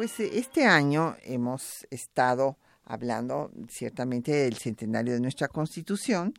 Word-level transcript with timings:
Pues 0.00 0.18
eh, 0.18 0.30
este 0.38 0.64
año 0.64 1.14
hemos 1.24 1.86
estado 1.90 2.56
hablando 2.84 3.50
ciertamente 3.68 4.32
del 4.32 4.56
centenario 4.56 5.12
de 5.12 5.20
nuestra 5.20 5.48
Constitución 5.48 6.32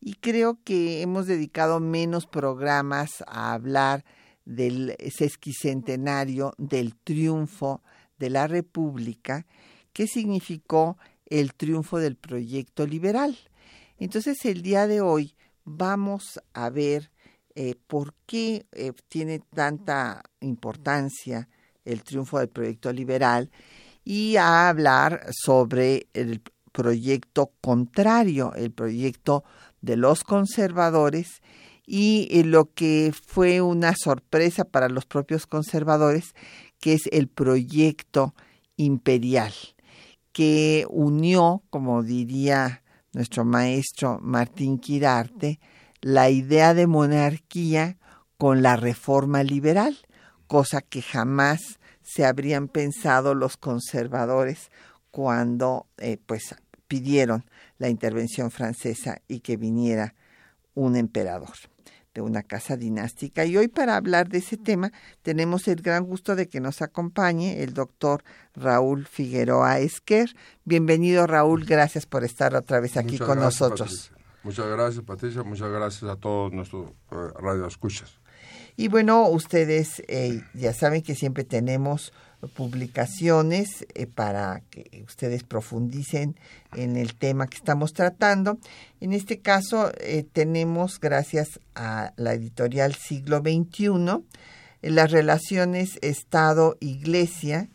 y 0.00 0.14
creo 0.14 0.58
que 0.64 1.02
hemos 1.02 1.28
dedicado 1.28 1.78
menos 1.78 2.26
programas 2.26 3.22
a 3.28 3.52
hablar 3.52 4.04
del 4.44 4.96
sesquicentenario 5.16 6.52
del 6.58 6.96
triunfo 6.96 7.80
de 8.18 8.28
la 8.28 8.48
República, 8.48 9.46
que 9.92 10.08
significó 10.08 10.98
el 11.26 11.54
triunfo 11.54 11.98
del 11.98 12.16
proyecto 12.16 12.88
liberal. 12.88 13.38
Entonces 14.00 14.44
el 14.46 14.62
día 14.62 14.88
de 14.88 15.00
hoy 15.00 15.36
vamos 15.62 16.40
a 16.54 16.70
ver 16.70 17.12
eh, 17.54 17.76
por 17.86 18.14
qué 18.26 18.66
eh, 18.72 18.90
tiene 19.08 19.38
tanta 19.54 20.24
importancia 20.40 21.48
el 21.86 22.02
triunfo 22.02 22.38
del 22.38 22.48
proyecto 22.48 22.92
liberal 22.92 23.50
y 24.04 24.36
a 24.36 24.68
hablar 24.68 25.26
sobre 25.32 26.08
el 26.12 26.42
proyecto 26.72 27.52
contrario, 27.60 28.52
el 28.54 28.70
proyecto 28.70 29.44
de 29.80 29.96
los 29.96 30.24
conservadores 30.24 31.40
y 31.86 32.42
lo 32.42 32.72
que 32.74 33.12
fue 33.26 33.60
una 33.60 33.94
sorpresa 33.96 34.64
para 34.64 34.88
los 34.88 35.06
propios 35.06 35.46
conservadores, 35.46 36.34
que 36.80 36.94
es 36.94 37.02
el 37.12 37.28
proyecto 37.28 38.34
imperial, 38.76 39.52
que 40.32 40.84
unió, 40.90 41.62
como 41.70 42.02
diría 42.02 42.82
nuestro 43.12 43.44
maestro 43.44 44.18
Martín 44.20 44.78
Quirarte, 44.78 45.60
la 46.02 46.28
idea 46.28 46.74
de 46.74 46.86
monarquía 46.86 47.96
con 48.36 48.62
la 48.62 48.76
reforma 48.76 49.42
liberal 49.42 49.96
cosa 50.46 50.80
que 50.80 51.02
jamás 51.02 51.78
se 52.02 52.24
habrían 52.24 52.68
pensado 52.68 53.34
los 53.34 53.56
conservadores 53.56 54.70
cuando 55.10 55.86
eh, 55.98 56.18
pues 56.24 56.54
pidieron 56.88 57.44
la 57.78 57.88
intervención 57.88 58.50
francesa 58.50 59.20
y 59.28 59.40
que 59.40 59.56
viniera 59.56 60.14
un 60.74 60.96
emperador 60.96 61.54
de 62.14 62.22
una 62.22 62.42
casa 62.42 62.76
dinástica. 62.76 63.44
Y 63.44 63.56
hoy 63.56 63.68
para 63.68 63.96
hablar 63.96 64.28
de 64.28 64.38
ese 64.38 64.56
tema 64.56 64.92
tenemos 65.22 65.68
el 65.68 65.82
gran 65.82 66.04
gusto 66.04 66.34
de 66.34 66.48
que 66.48 66.60
nos 66.60 66.80
acompañe 66.80 67.62
el 67.62 67.74
doctor 67.74 68.24
Raúl 68.54 69.06
Figueroa 69.06 69.80
Esquer. 69.80 70.34
Bienvenido 70.64 71.26
Raúl, 71.26 71.64
gracias 71.64 72.06
por 72.06 72.24
estar 72.24 72.54
otra 72.54 72.80
vez 72.80 72.96
aquí 72.96 73.18
con 73.18 73.38
nosotros. 73.38 74.12
Muchas 74.44 74.66
gracias 74.66 75.04
Patricia, 75.04 75.42
muchas 75.42 75.70
gracias 75.70 76.10
a 76.10 76.16
todos 76.16 76.52
nuestros 76.52 76.90
eh, 77.10 77.16
radioescuchas. 77.38 78.18
Y 78.78 78.88
bueno, 78.88 79.26
ustedes 79.28 80.02
eh, 80.06 80.42
ya 80.52 80.74
saben 80.74 81.00
que 81.00 81.14
siempre 81.14 81.44
tenemos 81.44 82.12
publicaciones 82.54 83.86
eh, 83.94 84.06
para 84.06 84.62
que 84.68 85.02
ustedes 85.06 85.44
profundicen 85.44 86.36
en 86.74 86.96
el 86.96 87.14
tema 87.14 87.46
que 87.46 87.56
estamos 87.56 87.94
tratando. 87.94 88.58
En 89.00 89.14
este 89.14 89.40
caso 89.40 89.90
eh, 90.00 90.26
tenemos, 90.30 91.00
gracias 91.00 91.58
a 91.74 92.12
la 92.16 92.34
editorial 92.34 92.94
Siglo 92.94 93.38
XXI, 93.38 94.22
las 94.82 95.10
relaciones 95.10 95.98
Estado-Iglesia 96.02 97.70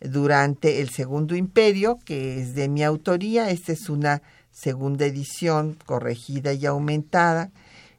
durante 0.00 0.80
el 0.80 0.90
Segundo 0.90 1.34
Imperio, 1.34 1.98
que 2.04 2.40
es 2.40 2.54
de 2.54 2.68
mi 2.68 2.84
autoría. 2.84 3.50
Esta 3.50 3.72
es 3.72 3.88
una 3.88 4.22
segunda 4.52 5.04
edición 5.04 5.76
corregida 5.84 6.52
y 6.52 6.64
aumentada, 6.64 7.50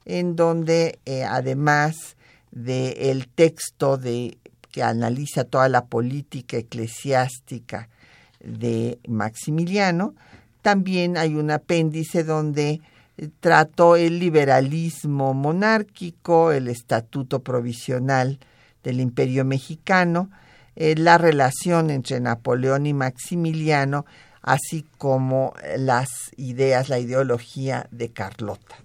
en 0.05 0.37
donde 0.37 0.99
además 1.27 2.14
del 2.55 3.27
texto 3.27 3.97
de, 3.97 4.39
que 4.71 4.81
analiza 4.81 5.43
toda 5.43 5.69
la 5.69 5.85
política 5.85 6.57
eclesiástica 6.57 7.89
de 8.39 8.97
Maximiliano. 9.07 10.15
También 10.63 11.17
hay 11.17 11.35
un 11.35 11.51
apéndice 11.51 12.23
donde 12.23 12.81
trató 13.39 13.95
el 13.95 14.19
liberalismo 14.19 15.33
monárquico, 15.33 16.51
el 16.51 16.67
estatuto 16.67 17.43
provisional 17.43 18.39
del 18.83 18.99
imperio 18.99 19.45
mexicano, 19.45 20.29
eh, 20.75 20.95
la 20.97 21.17
relación 21.17 21.89
entre 21.89 22.19
Napoleón 22.19 22.85
y 22.85 22.93
Maximiliano, 22.93 24.05
así 24.41 24.85
como 24.97 25.53
las 25.77 26.09
ideas, 26.37 26.89
la 26.89 26.99
ideología 26.99 27.87
de 27.91 28.09
Carlota. 28.09 28.84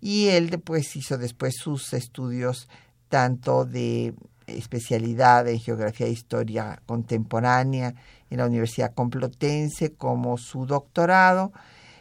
y 0.00 0.28
él 0.28 0.60
pues 0.64 0.94
hizo 0.96 1.18
después 1.18 1.54
sus 1.56 1.92
estudios 1.92 2.68
tanto 3.08 3.64
de 3.64 4.14
especialidad 4.46 5.48
en 5.48 5.58
geografía 5.58 6.06
e 6.06 6.10
historia 6.10 6.80
contemporánea 6.86 7.94
en 8.30 8.38
la 8.38 8.46
Universidad 8.46 8.94
Complutense 8.94 9.92
como 9.92 10.38
su 10.38 10.66
doctorado. 10.66 11.52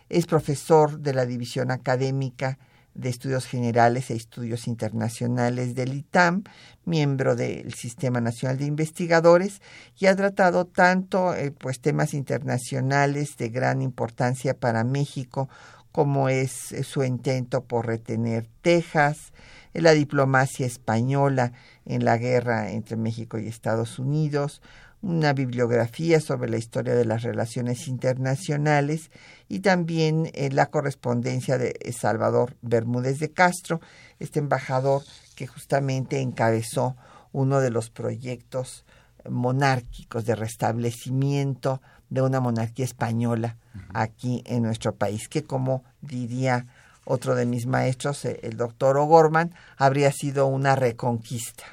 Es 0.09 0.27
profesor 0.27 0.99
de 0.99 1.13
la 1.13 1.25
División 1.25 1.71
Académica 1.71 2.59
de 2.93 3.09
Estudios 3.09 3.45
Generales 3.45 4.09
e 4.09 4.15
Estudios 4.15 4.67
Internacionales 4.67 5.75
del 5.75 5.93
ITAM, 5.93 6.43
miembro 6.85 7.35
del 7.35 7.73
Sistema 7.73 8.21
Nacional 8.21 8.57
de 8.57 8.65
Investigadores 8.65 9.61
y 9.97 10.05
ha 10.05 10.15
tratado 10.15 10.65
tanto 10.65 11.33
eh, 11.35 11.51
pues 11.51 11.81
temas 11.81 12.13
internacionales 12.13 13.35
de 13.37 13.49
gran 13.49 13.81
importancia 13.81 14.57
para 14.57 14.85
México 14.85 15.49
como 15.95 16.27
es 16.27 16.75
su 16.83 17.05
intento 17.05 17.63
por 17.63 17.87
retener 17.87 18.49
Texas, 18.61 19.31
la 19.71 19.93
diplomacia 19.93 20.65
española 20.65 21.53
en 21.85 22.03
la 22.03 22.17
guerra 22.17 22.69
entre 22.71 22.97
México 22.97 23.39
y 23.39 23.47
Estados 23.47 23.97
Unidos, 23.97 24.61
una 25.01 25.31
bibliografía 25.31 26.19
sobre 26.19 26.49
la 26.49 26.57
historia 26.57 26.95
de 26.95 27.05
las 27.05 27.23
relaciones 27.23 27.87
internacionales 27.87 29.09
y 29.47 29.59
también 29.59 30.31
eh, 30.33 30.49
la 30.51 30.65
correspondencia 30.65 31.57
de 31.57 31.73
Salvador 31.97 32.57
Bermúdez 32.61 33.19
de 33.19 33.31
Castro, 33.31 33.79
este 34.19 34.39
embajador 34.39 35.01
que 35.37 35.47
justamente 35.47 36.19
encabezó 36.19 36.97
uno 37.31 37.61
de 37.61 37.69
los 37.69 37.89
proyectos 37.89 38.83
monárquicos 39.29 40.25
de 40.25 40.35
restablecimiento 40.35 41.81
de 42.09 42.21
una 42.21 42.39
monarquía 42.39 42.85
española 42.85 43.57
aquí 43.93 44.43
en 44.45 44.63
nuestro 44.63 44.95
país, 44.95 45.27
que 45.27 45.43
como 45.43 45.83
diría 46.01 46.65
otro 47.05 47.35
de 47.35 47.45
mis 47.45 47.65
maestros, 47.67 48.25
eh, 48.25 48.39
el 48.43 48.57
doctor 48.57 48.97
O'Gorman, 48.97 49.53
habría 49.77 50.11
sido 50.11 50.47
una 50.47 50.75
reconquista. 50.75 51.63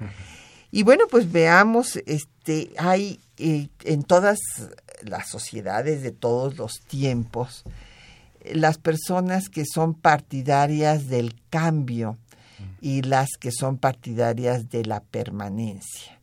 Y 0.72 0.84
bueno, 0.84 1.06
pues 1.10 1.32
veamos, 1.32 1.96
este, 2.06 2.70
hay 2.78 3.18
eh, 3.38 3.70
en 3.82 4.04
todas 4.04 4.38
las 5.02 5.28
sociedades 5.28 6.02
de 6.02 6.12
todos 6.12 6.56
los 6.58 6.80
tiempos, 6.86 7.64
las 8.44 8.78
personas 8.78 9.48
que 9.48 9.64
son 9.66 9.94
partidarias 9.94 11.08
del 11.08 11.34
cambio 11.50 12.18
y 12.80 13.02
las 13.02 13.30
que 13.38 13.50
son 13.50 13.78
partidarias 13.78 14.70
de 14.70 14.84
la 14.84 15.00
permanencia. 15.00 16.18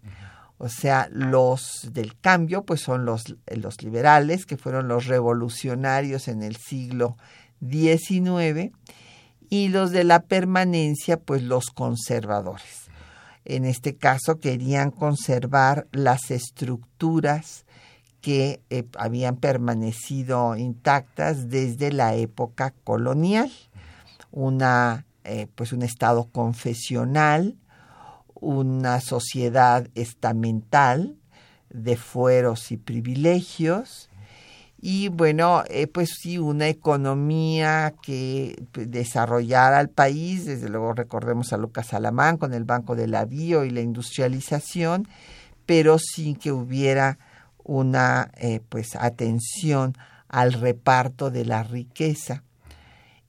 O 0.57 0.69
sea, 0.69 1.07
los 1.11 1.89
del 1.91 2.19
cambio, 2.19 2.63
pues 2.63 2.81
son 2.81 3.05
los, 3.05 3.35
los 3.47 3.83
liberales, 3.83 4.45
que 4.45 4.57
fueron 4.57 4.87
los 4.87 5.05
revolucionarios 5.05 6.27
en 6.27 6.41
el 6.41 6.55
siglo 6.55 7.15
XIX, 7.61 8.71
y 9.49 9.69
los 9.69 9.91
de 9.91 10.03
la 10.03 10.23
permanencia, 10.23 11.19
pues 11.19 11.43
los 11.43 11.67
conservadores. 11.67 12.89
En 13.45 13.65
este 13.65 13.95
caso 13.95 14.39
querían 14.39 14.91
conservar 14.91 15.87
las 15.91 16.31
estructuras 16.31 17.65
que 18.19 18.61
eh, 18.69 18.83
habían 18.97 19.37
permanecido 19.37 20.57
intactas 20.57 21.49
desde 21.49 21.93
la 21.93 22.15
época 22.15 22.73
colonial. 22.83 23.49
Una, 24.31 25.05
eh, 25.23 25.47
pues 25.55 25.71
un 25.71 25.81
estado 25.81 26.25
confesional, 26.29 27.55
una 28.39 29.01
sociedad 29.01 29.87
estamental 29.95 31.15
de 31.69 31.97
fueros 31.97 32.71
y 32.71 32.77
privilegios 32.77 34.09
y 34.79 35.09
bueno, 35.09 35.63
eh, 35.69 35.87
pues 35.87 36.11
sí, 36.21 36.37
una 36.37 36.67
economía 36.67 37.95
que 38.01 38.63
pues, 38.71 38.89
desarrollara 38.91 39.79
al 39.79 39.89
país, 39.89 40.45
desde 40.45 40.69
luego 40.69 40.93
recordemos 40.93 41.51
a 41.51 41.57
Lucas 41.57 41.93
Alamán 41.93 42.37
con 42.37 42.53
el 42.53 42.63
Banco 42.63 42.95
del 42.95 43.15
Avío 43.15 43.65
y 43.65 43.71
la 43.71 43.81
industrialización, 43.81 45.07
pero 45.65 45.97
sin 45.97 46.35
que 46.35 46.51
hubiera 46.51 47.17
una 47.63 48.29
eh, 48.37 48.61
pues 48.69 48.95
atención 48.95 49.97
al 50.29 50.53
reparto 50.53 51.31
de 51.31 51.45
la 51.45 51.63
riqueza. 51.63 52.43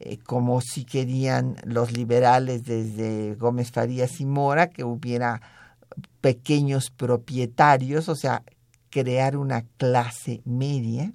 Eh, 0.00 0.18
como 0.18 0.60
si 0.60 0.84
querían 0.84 1.56
los 1.64 1.92
liberales 1.92 2.64
desde 2.64 3.34
Gómez 3.34 3.72
Farías 3.72 4.20
y 4.20 4.26
Mora, 4.26 4.70
que 4.70 4.84
hubiera 4.84 5.40
pequeños 6.20 6.90
propietarios, 6.90 8.08
o 8.08 8.14
sea, 8.14 8.44
crear 8.90 9.36
una 9.36 9.64
clase 9.76 10.40
media. 10.44 11.12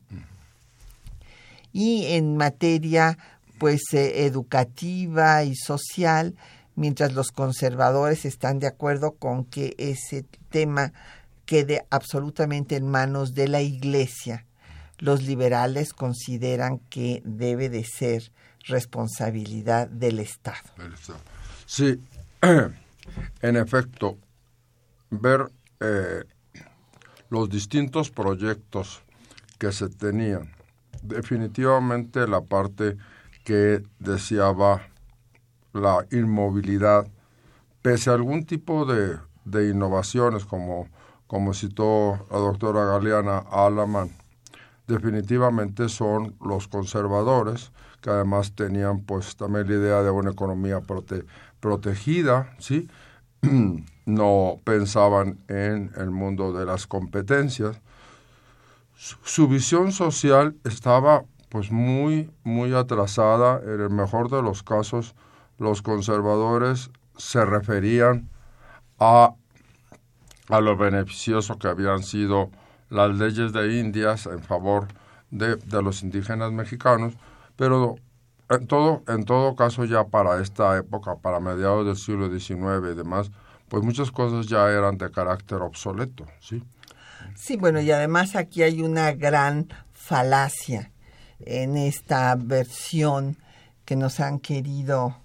Y 1.71 2.07
en 2.07 2.35
materia 2.35 3.17
pues 3.57 3.81
eh, 3.93 4.25
educativa 4.25 5.45
y 5.45 5.55
social, 5.55 6.35
mientras 6.75 7.13
los 7.13 7.31
conservadores 7.31 8.25
están 8.25 8.59
de 8.59 8.67
acuerdo 8.67 9.13
con 9.13 9.45
que 9.45 9.75
ese 9.77 10.25
tema 10.49 10.91
quede 11.45 11.85
absolutamente 11.89 12.75
en 12.75 12.87
manos 12.89 13.33
de 13.33 13.47
la 13.47 13.61
Iglesia, 13.61 14.45
los 14.97 15.23
liberales 15.23 15.93
consideran 15.93 16.79
que 16.89 17.21
debe 17.25 17.69
de 17.69 17.85
ser 17.85 18.31
responsabilidad 18.63 19.87
del 19.87 20.19
Estado. 20.19 20.69
Sí, 21.65 21.99
en 23.41 23.57
efecto, 23.57 24.17
ver 25.09 25.51
eh, 25.79 26.23
los 27.29 27.49
distintos 27.49 28.09
proyectos 28.09 29.03
que 29.57 29.71
se 29.71 29.89
tenían, 29.89 30.51
definitivamente 31.01 32.27
la 32.27 32.41
parte 32.41 32.97
que 33.43 33.83
deseaba 33.99 34.87
la 35.73 36.05
inmovilidad, 36.11 37.07
pese 37.81 38.09
a 38.09 38.13
algún 38.13 38.45
tipo 38.45 38.85
de, 38.85 39.17
de 39.45 39.69
innovaciones, 39.69 40.45
como, 40.45 40.87
como 41.27 41.53
citó 41.53 42.27
la 42.31 42.37
doctora 42.37 42.85
Galeana 42.85 43.39
Alaman, 43.39 44.11
definitivamente 44.87 45.89
son 45.89 46.35
los 46.43 46.67
conservadores, 46.67 47.71
que 48.01 48.09
además 48.09 48.53
tenían 48.53 49.01
pues 49.01 49.35
también 49.35 49.67
la 49.67 49.75
idea 49.75 50.03
de 50.03 50.11
una 50.11 50.31
economía 50.31 50.81
protegida, 51.59 52.53
¿sí? 52.59 52.89
no 54.05 54.59
pensaban 54.63 55.39
en 55.47 55.91
el 55.95 56.11
mundo 56.11 56.53
de 56.53 56.65
las 56.65 56.87
competencias. 56.87 57.79
Su, 58.95 59.47
visión 59.47 59.91
social 59.91 60.55
estaba 60.63 61.23
pues 61.49 61.71
muy, 61.71 62.29
muy 62.43 62.73
atrasada. 62.73 63.61
En 63.63 63.81
el 63.81 63.89
mejor 63.89 64.29
de 64.29 64.41
los 64.41 64.63
casos, 64.63 65.15
los 65.57 65.81
conservadores 65.81 66.89
se 67.17 67.43
referían 67.45 68.29
a, 68.99 69.33
a 70.49 70.61
lo 70.61 70.77
beneficioso 70.77 71.57
que 71.57 71.67
habían 71.67 72.03
sido 72.03 72.49
las 72.93 73.17
leyes 73.17 73.51
de 73.53 73.79
Indias 73.79 74.25
en 74.27 74.41
favor 74.41 74.87
de, 75.31 75.55
de 75.55 75.81
los 75.81 76.03
indígenas 76.03 76.51
mexicanos, 76.51 77.15
pero 77.55 77.95
en 78.49 78.67
todo, 78.67 79.03
en 79.07 79.25
todo 79.25 79.55
caso 79.55 79.85
ya 79.85 80.05
para 80.05 80.41
esta 80.41 80.77
época, 80.77 81.15
para 81.15 81.39
mediados 81.39 81.85
del 81.85 81.97
siglo 81.97 82.29
XIX 82.29 82.91
y 82.91 82.95
demás, 82.95 83.31
pues 83.67 83.83
muchas 83.83 84.11
cosas 84.11 84.47
ya 84.47 84.69
eran 84.69 84.97
de 84.97 85.09
carácter 85.09 85.61
obsoleto, 85.61 86.25
¿sí? 86.39 86.63
Sí, 87.35 87.57
bueno, 87.57 87.81
y 87.81 87.89
además 87.91 88.35
aquí 88.35 88.61
hay 88.61 88.81
una 88.81 89.11
gran 89.13 89.67
falacia 89.91 90.91
en 91.39 91.77
esta 91.77 92.35
versión 92.35 93.37
que 93.85 93.95
nos 93.95 94.19
han 94.19 94.39
querido 94.39 95.17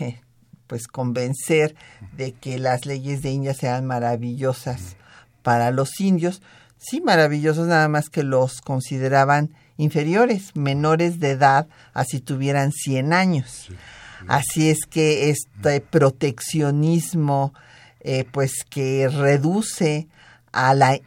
eh, 0.00 0.20
pues 0.66 0.88
convencer 0.88 1.76
de 2.16 2.32
que 2.32 2.58
las 2.58 2.86
leyes 2.86 3.22
de 3.22 3.30
India 3.30 3.54
sean 3.54 3.86
maravillosas 3.86 4.96
para 5.42 5.70
los 5.70 6.00
indios. 6.00 6.42
Sí, 6.88 7.02
maravillosos 7.02 7.66
nada 7.66 7.86
más 7.88 8.08
que 8.08 8.22
los 8.22 8.62
consideraban 8.62 9.50
inferiores, 9.76 10.56
menores 10.56 11.20
de 11.20 11.32
edad, 11.32 11.66
así 11.92 12.18
tuvieran 12.18 12.72
100 12.72 13.12
años. 13.12 13.68
Así 14.26 14.70
es 14.70 14.78
que 14.88 15.28
este 15.28 15.82
proteccionismo, 15.82 17.52
eh, 18.00 18.24
pues 18.32 18.64
que 18.68 19.06
reduce 19.08 20.08
a 20.50 20.72
la 20.72 20.98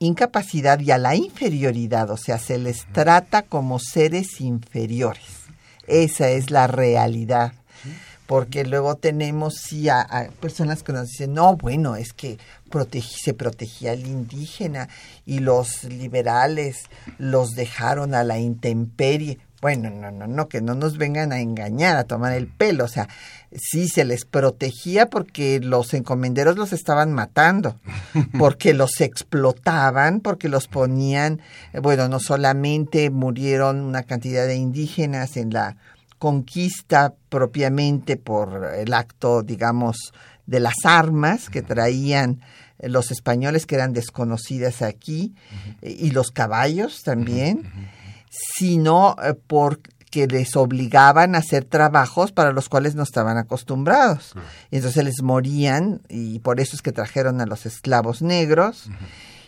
incapacidad 0.00 0.80
y 0.80 0.90
a 0.90 0.98
la 0.98 1.14
inferioridad, 1.14 2.10
o 2.10 2.16
sea, 2.16 2.38
se 2.38 2.58
les 2.58 2.86
trata 2.92 3.42
como 3.42 3.78
seres 3.78 4.40
inferiores. 4.40 5.44
Esa 5.86 6.28
es 6.28 6.50
la 6.50 6.66
realidad. 6.66 7.52
Porque 8.26 8.64
luego 8.64 8.96
tenemos 8.96 9.54
sí 9.56 9.88
a, 9.88 10.30
personas 10.40 10.82
que 10.82 10.92
nos 10.92 11.08
dicen, 11.08 11.34
no, 11.34 11.56
bueno, 11.56 11.96
es 11.96 12.12
que 12.12 12.38
se 13.00 13.34
protegía 13.34 13.92
al 13.92 14.06
indígena 14.06 14.88
y 15.26 15.40
los 15.40 15.84
liberales 15.84 16.84
los 17.18 17.50
dejaron 17.50 18.14
a 18.14 18.24
la 18.24 18.38
intemperie. 18.38 19.38
Bueno, 19.60 19.90
no, 19.90 20.10
no, 20.10 20.26
no, 20.26 20.48
que 20.48 20.62
no 20.62 20.74
nos 20.74 20.96
vengan 20.96 21.32
a 21.32 21.40
engañar, 21.40 21.96
a 21.96 22.04
tomar 22.04 22.32
el 22.32 22.46
pelo. 22.46 22.84
O 22.84 22.88
sea, 22.88 23.08
sí 23.54 23.88
se 23.88 24.04
les 24.04 24.24
protegía 24.24 25.10
porque 25.10 25.60
los 25.60 25.92
encomenderos 25.92 26.56
los 26.56 26.72
estaban 26.72 27.12
matando, 27.12 27.78
porque 28.38 28.72
los 28.72 29.00
explotaban, 29.00 30.20
porque 30.20 30.48
los 30.48 30.66
ponían, 30.66 31.40
bueno, 31.82 32.08
no 32.08 32.20
solamente 32.20 33.10
murieron 33.10 33.80
una 33.80 34.04
cantidad 34.04 34.46
de 34.46 34.56
indígenas 34.56 35.36
en 35.36 35.50
la 35.50 35.76
conquista 36.18 37.14
propiamente 37.28 38.16
por 38.16 38.72
el 38.76 38.92
acto, 38.92 39.42
digamos, 39.42 40.12
de 40.50 40.58
las 40.58 40.74
armas 40.84 41.48
que 41.48 41.62
traían 41.62 42.40
los 42.82 43.12
españoles 43.12 43.66
que 43.66 43.76
eran 43.76 43.92
desconocidas 43.92 44.82
aquí 44.82 45.32
y 45.80 46.10
los 46.10 46.32
caballos 46.32 47.04
también, 47.04 47.70
sino 48.30 49.14
eh, 49.22 49.34
porque 49.46 50.26
les 50.26 50.56
obligaban 50.56 51.36
a 51.36 51.38
hacer 51.38 51.64
trabajos 51.64 52.32
para 52.32 52.50
los 52.50 52.68
cuales 52.68 52.96
no 52.96 53.04
estaban 53.04 53.38
acostumbrados. 53.38 54.32
Y 54.72 54.76
entonces 54.76 55.04
les 55.04 55.22
morían 55.22 56.00
y 56.08 56.40
por 56.40 56.58
eso 56.58 56.74
es 56.74 56.82
que 56.82 56.90
trajeron 56.90 57.40
a 57.40 57.46
los 57.46 57.64
esclavos 57.64 58.20
negros. 58.20 58.90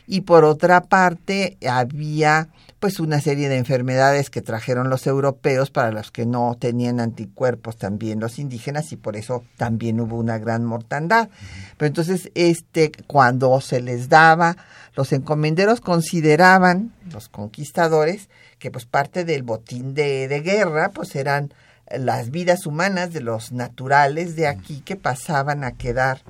Y 0.06 0.20
por 0.20 0.44
otra 0.44 0.82
parte 0.82 1.58
había 1.68 2.48
pues 2.82 2.98
una 2.98 3.20
serie 3.20 3.48
de 3.48 3.58
enfermedades 3.58 4.28
que 4.28 4.42
trajeron 4.42 4.90
los 4.90 5.06
europeos 5.06 5.70
para 5.70 5.92
los 5.92 6.10
que 6.10 6.26
no 6.26 6.56
tenían 6.58 6.98
anticuerpos 6.98 7.76
también 7.76 8.18
los 8.18 8.40
indígenas 8.40 8.90
y 8.90 8.96
por 8.96 9.14
eso 9.14 9.44
también 9.56 10.00
hubo 10.00 10.16
una 10.16 10.38
gran 10.38 10.64
mortandad. 10.64 11.28
Pero 11.76 11.86
entonces 11.86 12.32
este 12.34 12.90
cuando 13.06 13.60
se 13.60 13.80
les 13.80 14.08
daba 14.08 14.56
los 14.96 15.12
encomenderos 15.12 15.80
consideraban 15.80 16.92
los 17.12 17.28
conquistadores 17.28 18.28
que 18.58 18.72
pues 18.72 18.84
parte 18.84 19.24
del 19.24 19.44
botín 19.44 19.94
de, 19.94 20.26
de 20.26 20.40
guerra 20.40 20.90
pues 20.90 21.14
eran 21.14 21.54
las 21.88 22.32
vidas 22.32 22.66
humanas 22.66 23.12
de 23.12 23.20
los 23.20 23.52
naturales 23.52 24.34
de 24.34 24.48
aquí 24.48 24.80
que 24.80 24.96
pasaban 24.96 25.62
a 25.62 25.70
quedar 25.70 26.22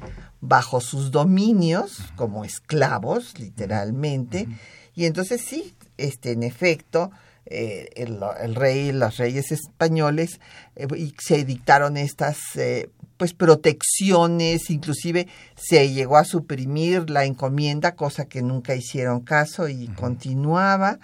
bajo 0.42 0.82
sus 0.82 1.12
dominios 1.12 2.12
como 2.14 2.44
esclavos 2.44 3.38
literalmente. 3.38 4.48
Y 4.94 5.06
entonces 5.06 5.40
sí 5.40 5.74
este, 5.96 6.32
en 6.32 6.42
efecto, 6.42 7.10
eh, 7.44 7.90
el, 7.96 8.54
rey, 8.54 8.92
los 8.92 9.16
reyes 9.16 9.50
españoles 9.50 10.40
eh, 10.76 10.86
y 10.96 11.12
se 11.18 11.44
dictaron 11.44 11.96
estas 11.96 12.38
eh, 12.54 12.88
pues 13.16 13.34
protecciones, 13.34 14.70
inclusive 14.70 15.26
se 15.56 15.92
llegó 15.92 16.18
a 16.18 16.24
suprimir 16.24 17.10
la 17.10 17.24
encomienda, 17.24 17.96
cosa 17.96 18.26
que 18.26 18.42
nunca 18.42 18.76
hicieron 18.76 19.22
caso 19.22 19.68
y 19.68 19.88
continuaba, 19.88 21.00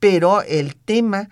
pero 0.00 0.42
el 0.42 0.74
tema 0.74 1.28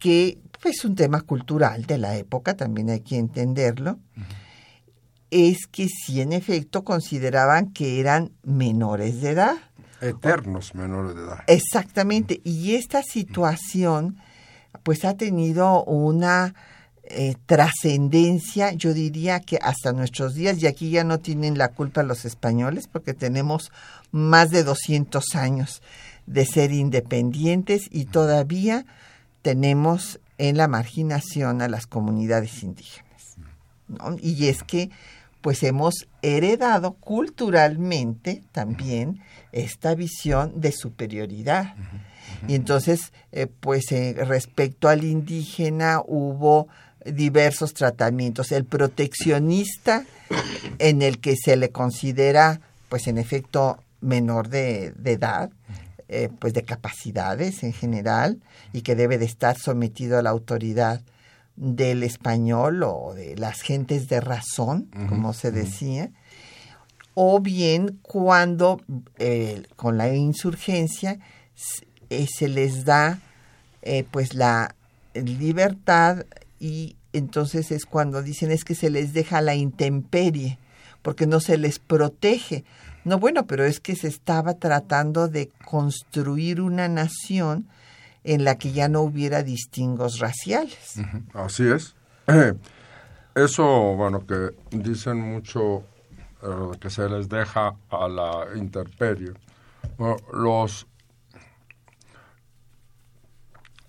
que 0.00 0.38
pues, 0.60 0.78
es 0.78 0.84
un 0.84 0.96
tema 0.96 1.20
cultural 1.20 1.86
de 1.86 1.98
la 1.98 2.16
época, 2.16 2.56
también 2.56 2.90
hay 2.90 3.00
que 3.00 3.18
entenderlo, 3.18 4.00
es 5.30 5.66
que 5.70 5.86
sí 5.88 6.20
en 6.20 6.32
efecto 6.32 6.82
consideraban 6.82 7.72
que 7.72 8.00
eran 8.00 8.32
menores 8.42 9.20
de 9.20 9.30
edad 9.30 9.56
Eternos 10.00 10.74
menores 10.74 11.14
de 11.14 11.22
edad. 11.22 11.44
Exactamente. 11.46 12.40
Y 12.44 12.74
esta 12.74 13.02
situación, 13.02 14.18
pues 14.82 15.04
ha 15.04 15.16
tenido 15.16 15.84
una 15.84 16.54
eh, 17.04 17.36
trascendencia, 17.46 18.72
yo 18.72 18.92
diría 18.92 19.40
que 19.40 19.58
hasta 19.62 19.92
nuestros 19.92 20.34
días, 20.34 20.60
y 20.62 20.66
aquí 20.66 20.90
ya 20.90 21.04
no 21.04 21.20
tienen 21.20 21.56
la 21.56 21.68
culpa 21.68 22.02
los 22.02 22.24
españoles, 22.24 22.88
porque 22.88 23.14
tenemos 23.14 23.70
más 24.10 24.50
de 24.50 24.64
200 24.64 25.34
años 25.36 25.82
de 26.26 26.44
ser 26.44 26.72
independientes 26.72 27.82
y 27.90 28.06
todavía 28.06 28.84
tenemos 29.42 30.18
en 30.38 30.56
la 30.56 30.68
marginación 30.68 31.62
a 31.62 31.68
las 31.68 31.86
comunidades 31.86 32.62
indígenas. 32.62 33.36
Y 34.20 34.48
es 34.48 34.64
que 34.64 34.90
pues 35.40 35.62
hemos 35.62 36.08
heredado 36.22 36.94
culturalmente 36.94 38.42
también 38.50 39.20
esta 39.56 39.94
visión 39.94 40.60
de 40.60 40.70
superioridad. 40.70 41.74
Y 42.46 42.54
entonces, 42.54 43.12
eh, 43.32 43.46
pues 43.46 43.90
eh, 43.90 44.14
respecto 44.18 44.88
al 44.88 45.02
indígena 45.04 46.02
hubo 46.06 46.68
diversos 47.04 47.72
tratamientos. 47.72 48.52
El 48.52 48.64
proteccionista, 48.64 50.04
en 50.78 51.00
el 51.02 51.18
que 51.20 51.36
se 51.36 51.56
le 51.56 51.70
considera, 51.70 52.60
pues 52.88 53.06
en 53.06 53.16
efecto, 53.16 53.82
menor 54.02 54.48
de, 54.50 54.92
edad, 55.04 55.50
eh, 56.08 56.28
pues 56.38 56.52
de 56.52 56.62
capacidades 56.62 57.62
en 57.62 57.72
general, 57.72 58.38
y 58.72 58.82
que 58.82 58.94
debe 58.94 59.16
de 59.16 59.24
estar 59.24 59.58
sometido 59.58 60.18
a 60.18 60.22
la 60.22 60.30
autoridad 60.30 61.00
del 61.56 62.02
español 62.02 62.82
o 62.82 63.14
de 63.14 63.36
las 63.36 63.62
gentes 63.62 64.08
de 64.08 64.20
razón, 64.20 64.90
como 65.08 65.32
se 65.32 65.50
decía, 65.50 66.10
o 67.18 67.40
bien 67.40 67.98
cuando 68.02 68.82
eh, 69.18 69.62
con 69.76 69.96
la 69.96 70.14
insurgencia 70.14 71.18
eh, 72.10 72.26
se 72.26 72.46
les 72.46 72.84
da 72.84 73.20
eh, 73.80 74.04
pues 74.10 74.34
la 74.34 74.74
libertad 75.14 76.26
y 76.60 76.96
entonces 77.14 77.70
es 77.70 77.86
cuando 77.86 78.22
dicen 78.22 78.50
es 78.50 78.64
que 78.64 78.74
se 78.74 78.90
les 78.90 79.14
deja 79.14 79.40
la 79.40 79.54
intemperie 79.54 80.58
porque 81.00 81.26
no 81.26 81.40
se 81.40 81.56
les 81.56 81.78
protege. 81.78 82.64
No, 83.04 83.18
bueno, 83.18 83.46
pero 83.46 83.64
es 83.64 83.80
que 83.80 83.96
se 83.96 84.08
estaba 84.08 84.58
tratando 84.58 85.28
de 85.28 85.48
construir 85.64 86.60
una 86.60 86.86
nación 86.86 87.66
en 88.24 88.44
la 88.44 88.58
que 88.58 88.72
ya 88.72 88.88
no 88.88 89.00
hubiera 89.00 89.42
distingos 89.42 90.18
raciales. 90.18 90.96
Así 91.32 91.66
es. 91.66 91.94
Eso, 93.34 93.64
bueno, 93.94 94.26
que 94.26 94.50
dicen 94.70 95.18
mucho 95.20 95.84
que 96.80 96.90
se 96.90 97.08
les 97.08 97.28
deja 97.28 97.76
a 97.90 98.08
la 98.08 98.46
intemperie. 98.54 99.32
los, 100.32 100.86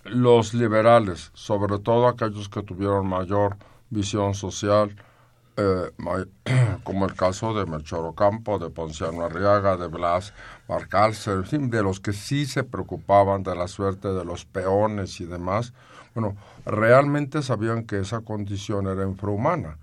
los 0.06 0.54
liberales, 0.54 1.32
sobre 1.34 1.80
todo 1.80 2.08
aquellos 2.08 2.50
que 2.50 2.64
tuvieron 2.64 3.08
mayor 3.08 3.58
visión 3.90 4.34
social, 4.34 4.96
eh, 5.58 5.92
como 6.84 7.06
el 7.06 7.16
caso 7.16 7.54
de 7.54 7.66
Melchor 7.66 8.06
Ocampo, 8.06 8.60
de 8.60 8.70
Ponciano 8.70 9.24
Arriaga, 9.24 9.76
de 9.76 9.88
Blas 9.88 10.34
Barcalcer, 10.68 11.44
de 11.46 11.84
los 11.84 12.00
que 12.00 12.14
sí 12.14 12.46
se 12.46 12.64
preocupaban 12.64 13.44
de 13.44 13.56
la 13.56 13.68
suerte 13.68 14.10
de 14.10 14.24
los 14.24 14.46
peones 14.46 15.20
y 15.20 15.26
demás, 15.26 15.74
bueno, 16.14 16.38
realmente 16.66 17.42
sabían 17.42 17.86
que 17.86 18.00
esa 18.00 18.22
condición 18.22 18.88
era 18.88 19.04
infrahumana. 19.04 19.78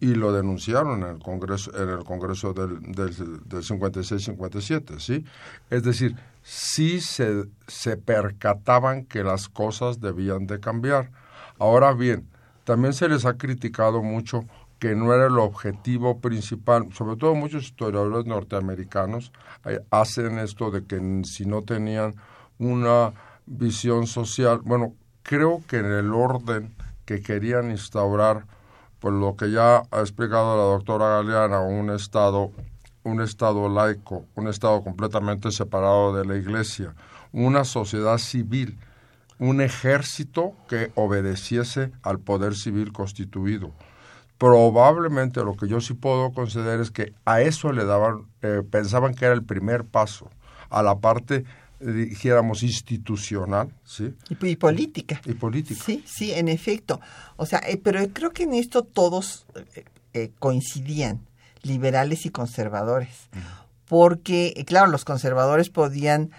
Y 0.00 0.14
lo 0.14 0.32
denunciaron 0.32 1.02
en 1.02 1.16
el 1.16 1.18
Congreso, 1.18 1.70
en 1.76 1.88
el 1.88 2.04
Congreso 2.04 2.52
del, 2.52 2.80
del, 2.92 3.14
del 3.48 3.62
56-57, 3.62 4.98
¿sí? 5.00 5.24
Es 5.70 5.82
decir, 5.82 6.16
sí 6.42 7.00
se, 7.00 7.44
se 7.66 7.96
percataban 7.96 9.04
que 9.04 9.24
las 9.24 9.48
cosas 9.48 10.00
debían 10.00 10.46
de 10.46 10.60
cambiar. 10.60 11.10
Ahora 11.58 11.92
bien, 11.92 12.28
también 12.64 12.94
se 12.94 13.08
les 13.08 13.24
ha 13.24 13.36
criticado 13.36 14.02
mucho 14.02 14.44
que 14.78 14.94
no 14.96 15.14
era 15.14 15.26
el 15.26 15.38
objetivo 15.38 16.18
principal, 16.20 16.92
sobre 16.92 17.16
todo 17.16 17.34
muchos 17.34 17.64
historiadores 17.64 18.26
norteamericanos 18.26 19.32
eh, 19.64 19.78
hacen 19.90 20.38
esto 20.38 20.72
de 20.72 20.84
que 20.84 21.22
si 21.24 21.46
no 21.46 21.62
tenían 21.62 22.16
una 22.58 23.12
visión 23.46 24.06
social, 24.08 24.60
bueno, 24.64 24.94
creo 25.22 25.62
que 25.68 25.78
en 25.78 25.86
el 25.86 26.12
orden 26.12 26.74
que 27.04 27.22
querían 27.22 27.70
instaurar, 27.70 28.44
por 29.02 29.12
lo 29.12 29.34
que 29.34 29.50
ya 29.50 29.82
ha 29.90 30.00
explicado 30.00 30.56
la 30.56 30.62
doctora 30.62 31.16
Galeana, 31.16 31.60
un 31.60 31.90
estado, 31.90 32.52
un 33.02 33.20
estado 33.20 33.68
laico, 33.68 34.26
un 34.36 34.46
estado 34.46 34.84
completamente 34.84 35.50
separado 35.50 36.16
de 36.16 36.24
la 36.24 36.36
iglesia, 36.36 36.94
una 37.32 37.64
sociedad 37.64 38.18
civil, 38.18 38.78
un 39.40 39.60
ejército 39.60 40.52
que 40.68 40.92
obedeciese 40.94 41.90
al 42.04 42.20
poder 42.20 42.54
civil 42.54 42.92
constituido. 42.92 43.72
Probablemente 44.38 45.42
lo 45.42 45.56
que 45.56 45.66
yo 45.66 45.80
sí 45.80 45.94
puedo 45.94 46.32
conceder 46.32 46.78
es 46.78 46.92
que 46.92 47.12
a 47.24 47.40
eso 47.40 47.72
le 47.72 47.84
daban, 47.84 48.28
eh, 48.40 48.62
pensaban 48.70 49.16
que 49.16 49.24
era 49.24 49.34
el 49.34 49.42
primer 49.42 49.84
paso, 49.84 50.30
a 50.70 50.80
la 50.84 51.00
parte, 51.00 51.44
dijéramos, 51.82 52.62
institucional, 52.62 53.72
¿sí? 53.84 54.14
Y, 54.28 54.56
política. 54.56 55.20
Y 55.24 55.34
política. 55.34 55.82
Sí, 55.84 56.04
sí, 56.06 56.32
en 56.32 56.48
efecto. 56.48 57.00
O 57.36 57.46
sea, 57.46 57.60
eh, 57.60 57.80
pero 57.82 58.00
creo 58.12 58.32
que 58.32 58.44
en 58.44 58.54
esto 58.54 58.82
todos 58.82 59.46
coincidían, 60.38 61.20
liberales 61.62 62.26
y 62.26 62.30
conservadores. 62.30 63.30
Porque, 63.86 64.64
claro, 64.66 64.90
los 64.90 65.04
conservadores 65.04 65.70
podían 65.70 66.30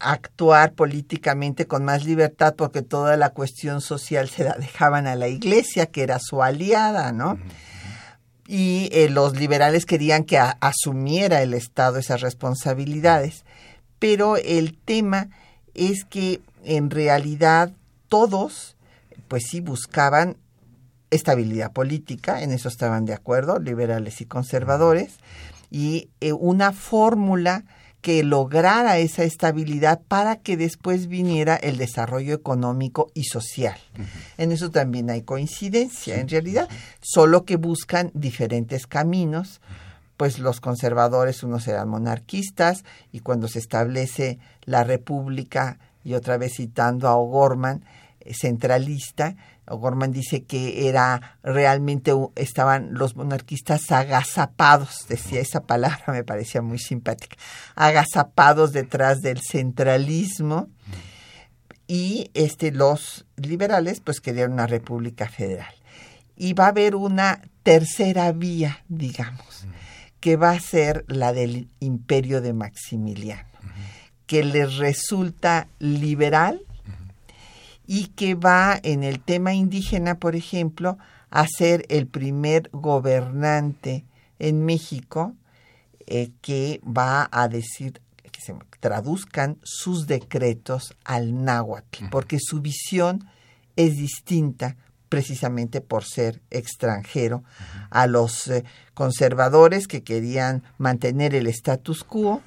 actuar 0.00 0.72
políticamente 0.72 1.66
con 1.66 1.84
más 1.84 2.04
libertad 2.04 2.54
porque 2.56 2.82
toda 2.82 3.16
la 3.16 3.30
cuestión 3.30 3.80
social 3.80 4.28
se 4.28 4.44
la 4.44 4.54
dejaban 4.54 5.06
a 5.06 5.16
la 5.16 5.28
iglesia, 5.28 5.86
que 5.86 6.02
era 6.02 6.18
su 6.20 6.42
aliada, 6.42 7.12
¿no? 7.12 7.38
Y 8.46 8.88
eh, 8.92 9.10
los 9.10 9.36
liberales 9.36 9.84
querían 9.84 10.24
que 10.24 10.38
asumiera 10.38 11.42
el 11.42 11.52
Estado 11.52 11.98
esas 11.98 12.22
responsabilidades. 12.22 13.44
Pero 13.98 14.36
el 14.36 14.76
tema 14.76 15.28
es 15.74 16.04
que 16.04 16.40
en 16.64 16.90
realidad 16.90 17.72
todos, 18.08 18.76
pues 19.28 19.44
sí, 19.48 19.60
buscaban 19.60 20.36
estabilidad 21.10 21.72
política, 21.72 22.42
en 22.42 22.52
eso 22.52 22.68
estaban 22.68 23.04
de 23.04 23.14
acuerdo, 23.14 23.58
liberales 23.58 24.20
y 24.20 24.26
conservadores, 24.26 25.18
y 25.70 26.08
eh, 26.20 26.32
una 26.32 26.72
fórmula 26.72 27.64
que 28.00 28.22
lograra 28.22 28.98
esa 28.98 29.24
estabilidad 29.24 30.00
para 30.06 30.36
que 30.36 30.56
después 30.56 31.08
viniera 31.08 31.56
el 31.56 31.78
desarrollo 31.78 32.32
económico 32.32 33.10
y 33.12 33.24
social. 33.24 33.76
En 34.36 34.52
eso 34.52 34.70
también 34.70 35.10
hay 35.10 35.22
coincidencia, 35.22 36.20
en 36.20 36.28
realidad, 36.28 36.68
solo 37.00 37.44
que 37.44 37.56
buscan 37.56 38.12
diferentes 38.14 38.86
caminos, 38.86 39.60
pues 40.18 40.38
los 40.38 40.60
conservadores 40.60 41.42
unos 41.42 41.66
eran 41.66 41.88
monarquistas 41.88 42.84
y 43.10 43.20
cuando 43.20 43.48
se 43.48 43.60
establece 43.60 44.38
la 44.64 44.84
república, 44.84 45.78
y 46.04 46.12
otra 46.12 46.36
vez 46.36 46.52
citando 46.56 47.08
a 47.08 47.16
O'Gorman, 47.16 47.84
eh, 48.20 48.34
centralista, 48.34 49.36
Gorman 49.76 50.12
dice 50.12 50.44
que 50.44 50.88
era 50.88 51.38
realmente 51.42 52.12
estaban 52.36 52.94
los 52.94 53.16
monarquistas 53.16 53.90
agazapados, 53.90 55.06
decía 55.08 55.40
esa 55.40 55.60
palabra, 55.60 56.04
me 56.08 56.24
parecía 56.24 56.62
muy 56.62 56.78
simpática, 56.78 57.36
agazapados 57.74 58.72
detrás 58.72 59.20
del 59.20 59.40
centralismo 59.40 60.68
y 61.86 62.30
este, 62.34 62.72
los 62.72 63.24
liberales 63.36 64.00
pues 64.00 64.20
querían 64.20 64.52
una 64.52 64.66
república 64.66 65.28
federal. 65.28 65.74
Y 66.36 66.52
va 66.52 66.66
a 66.66 66.68
haber 66.68 66.94
una 66.94 67.42
tercera 67.62 68.30
vía, 68.32 68.84
digamos, 68.88 69.66
que 70.20 70.36
va 70.36 70.50
a 70.50 70.60
ser 70.60 71.04
la 71.08 71.32
del 71.32 71.68
imperio 71.80 72.40
de 72.40 72.52
Maximiliano, 72.52 73.48
que 74.26 74.44
les 74.44 74.76
resulta 74.76 75.68
liberal 75.78 76.60
y 77.86 78.08
que 78.08 78.34
va 78.34 78.78
en 78.82 79.02
el 79.02 79.20
tema 79.20 79.54
indígena, 79.54 80.18
por 80.18 80.36
ejemplo, 80.36 80.98
a 81.30 81.46
ser 81.46 81.86
el 81.88 82.06
primer 82.06 82.68
gobernante 82.72 84.04
en 84.38 84.64
México 84.64 85.34
eh, 86.06 86.30
que 86.40 86.80
va 86.84 87.28
a 87.30 87.48
decir 87.48 88.00
que 88.30 88.40
se 88.40 88.54
traduzcan 88.80 89.58
sus 89.62 90.06
decretos 90.06 90.94
al 91.04 91.44
náhuatl, 91.44 92.06
porque 92.10 92.38
su 92.40 92.60
visión 92.60 93.28
es 93.76 93.96
distinta 93.96 94.76
precisamente 95.08 95.80
por 95.80 96.04
ser 96.04 96.40
extranjero 96.50 97.44
a 97.90 98.06
los 98.06 98.48
eh, 98.48 98.64
conservadores 98.94 99.86
que 99.86 100.02
querían 100.02 100.62
mantener 100.76 101.34
el 101.34 101.46
status 101.46 102.04
quo 102.04 102.42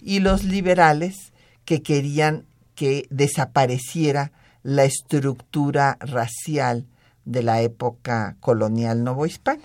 y 0.00 0.20
los 0.20 0.44
liberales 0.44 1.32
que 1.64 1.82
querían 1.82 2.46
que 2.74 3.06
desapareciera 3.10 4.32
la 4.62 4.84
estructura 4.84 5.96
racial 6.00 6.86
de 7.24 7.42
la 7.42 7.60
época 7.60 8.36
colonial 8.40 9.04
novohispana. 9.04 9.62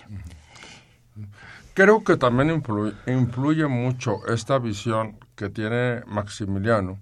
Creo 1.74 2.04
que 2.04 2.16
también 2.16 2.62
influye, 3.06 3.66
mucho 3.66 4.26
esta 4.26 4.58
visión 4.58 5.16
que 5.36 5.48
tiene 5.48 6.02
Maximiliano, 6.06 6.98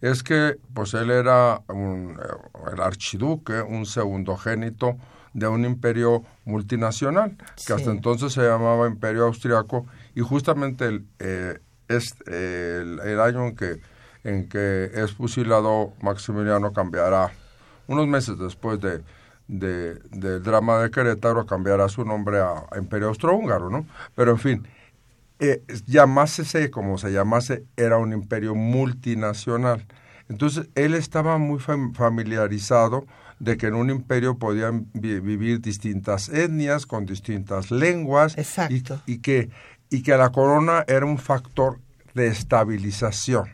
es 0.00 0.22
que 0.22 0.58
pues 0.74 0.94
él 0.94 1.10
era 1.10 1.62
un, 1.68 2.18
eh, 2.20 2.72
el 2.72 2.80
archiduque, 2.80 3.60
un 3.60 3.86
segundogénito 3.86 4.96
de 5.32 5.48
un 5.48 5.64
imperio 5.64 6.24
multinacional, 6.44 7.36
que 7.66 7.72
hasta 7.72 7.90
entonces 7.90 8.32
se 8.32 8.42
llamaba 8.42 8.88
Imperio 8.88 9.24
Austriaco, 9.26 9.86
y 10.14 10.20
justamente 10.20 10.86
el, 10.86 11.06
eh, 11.18 11.58
es, 11.88 12.14
el, 12.26 13.20
año 13.20 13.46
en 13.46 13.56
que, 13.56 13.80
en 14.24 14.48
que 14.48 14.90
es 14.94 15.12
fusilado 15.12 15.92
Maximiliano 16.00 16.72
cambiará, 16.72 17.30
unos 17.86 18.06
meses 18.06 18.38
después 18.38 18.80
de, 18.80 19.02
de, 19.48 19.94
del 20.10 20.42
drama 20.42 20.78
de 20.78 20.90
Querétaro 20.90 21.46
cambiará 21.46 21.88
su 21.88 22.04
nombre 22.04 22.40
a, 22.40 22.64
Imperio 22.76 23.08
Austrohúngaro, 23.08 23.70
¿no? 23.70 23.86
Pero 24.14 24.32
en 24.32 24.38
fin, 24.38 24.68
eh, 25.40 25.62
llamásese 25.86 26.70
como 26.70 26.98
se 26.98 27.12
llamase, 27.12 27.64
era 27.76 27.98
un 27.98 28.12
imperio 28.12 28.54
multinacional. 28.54 29.86
Entonces, 30.28 30.68
él 30.74 30.94
estaba 30.94 31.38
muy 31.38 31.58
familiarizado 31.58 33.06
de 33.38 33.56
que 33.56 33.68
en 33.68 33.74
un 33.74 33.88
imperio 33.88 34.36
podían 34.38 34.88
vivir 34.92 35.60
distintas 35.60 36.28
etnias, 36.28 36.86
con 36.86 37.06
distintas 37.06 37.70
lenguas, 37.70 38.36
y, 39.06 39.18
que, 39.18 39.50
y 39.90 40.02
que 40.02 40.16
la 40.16 40.30
corona 40.30 40.84
era 40.88 41.06
un 41.06 41.18
factor 41.18 41.78
de 42.14 42.26
estabilización. 42.28 43.48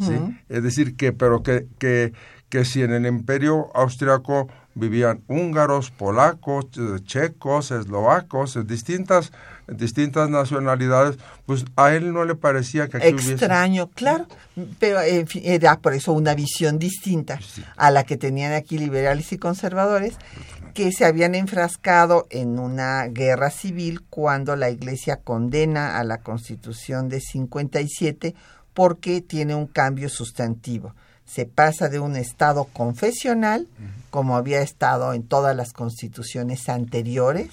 ¿sí? 0.00 0.14
Es 0.48 0.62
decir, 0.62 0.96
que, 0.96 1.12
pero 1.12 1.42
que, 1.42 1.66
que, 1.78 2.12
que 2.48 2.64
si 2.64 2.82
en 2.82 2.92
el 2.92 3.04
imperio 3.04 3.68
austriaco 3.74 4.48
vivían 4.74 5.22
húngaros, 5.26 5.90
polacos, 5.90 6.66
checos, 7.04 7.70
eslovacos, 7.72 8.58
distintas, 8.66 9.32
distintas 9.68 10.30
nacionalidades, 10.30 11.16
pues 11.44 11.64
a 11.76 11.92
él 11.92 12.12
no 12.12 12.24
le 12.24 12.34
parecía 12.34 12.88
que 12.88 12.98
aquí 12.98 13.06
Extraño, 13.08 13.88
claro, 13.88 14.26
pero 14.78 15.00
era 15.00 15.78
por 15.80 15.94
eso 15.94 16.12
una 16.12 16.34
visión 16.34 16.78
distinta 16.78 17.38
a 17.76 17.90
la 17.90 18.04
que 18.04 18.16
tenían 18.16 18.52
aquí 18.52 18.78
liberales 18.78 19.32
y 19.32 19.38
conservadores, 19.38 20.14
que 20.74 20.92
se 20.92 21.04
habían 21.04 21.34
enfrascado 21.34 22.26
en 22.30 22.58
una 22.58 23.06
guerra 23.06 23.50
civil 23.50 24.02
cuando 24.02 24.56
la 24.56 24.70
Iglesia 24.70 25.16
condena 25.16 25.98
a 25.98 26.04
la 26.04 26.18
Constitución 26.18 27.08
de 27.08 27.20
57 27.20 28.34
porque 28.74 29.22
tiene 29.22 29.54
un 29.54 29.66
cambio 29.66 30.10
sustantivo. 30.10 30.94
Se 31.24 31.46
pasa 31.46 31.88
de 31.88 31.98
un 31.98 32.14
Estado 32.14 32.64
confesional, 32.72 33.68
como 34.10 34.36
había 34.36 34.60
estado 34.60 35.14
en 35.14 35.22
todas 35.22 35.56
las 35.56 35.72
constituciones 35.72 36.68
anteriores, 36.68 37.48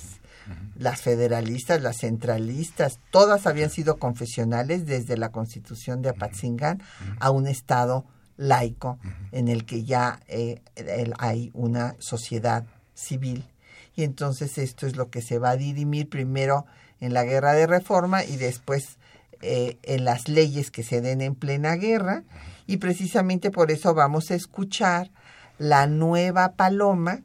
las 0.76 1.02
federalistas, 1.02 1.82
las 1.82 1.98
centralistas, 1.98 3.00
todas 3.12 3.48
habían 3.48 3.70
sido 3.70 3.98
confesionales 3.98 4.86
desde 4.86 5.18
la 5.18 5.30
constitución 5.30 6.02
de 6.02 6.10
Apatzingán 6.10 6.82
a 7.20 7.32
un 7.32 7.48
Estado 7.48 8.06
laico 8.38 9.00
en 9.32 9.48
el 9.48 9.66
que 9.66 9.84
ya 9.84 10.20
eh, 10.28 10.62
hay 11.20 11.52
una 11.54 11.96
sociedad 12.00 12.66
civil. 12.94 13.46
Y 13.96 14.04
entonces 14.04 14.58
esto 14.58 14.88
es 14.88 14.96
lo 14.96 15.10
que 15.10 15.22
se 15.22 15.38
va 15.38 15.52
a 15.52 15.58
dirimir 15.58 16.10
primero 16.10 16.66
en 17.00 17.14
la 17.14 17.24
guerra 17.24 17.54
de 17.54 17.68
reforma 17.68 18.24
y 18.24 18.38
después 18.38 18.98
eh, 19.42 19.78
en 19.84 20.06
las 20.06 20.30
leyes 20.30 20.72
que 20.72 20.84
se 20.84 21.02
den 21.02 21.22
en 21.22 21.36
plena 21.36 21.76
guerra. 21.76 22.24
Y 22.66 22.78
precisamente 22.78 23.52
por 23.52 23.72
eso 23.72 23.94
vamos 23.94 24.32
a 24.32 24.36
escuchar 24.36 25.12
la 25.58 25.86
nueva 25.86 26.54
paloma, 26.54 27.22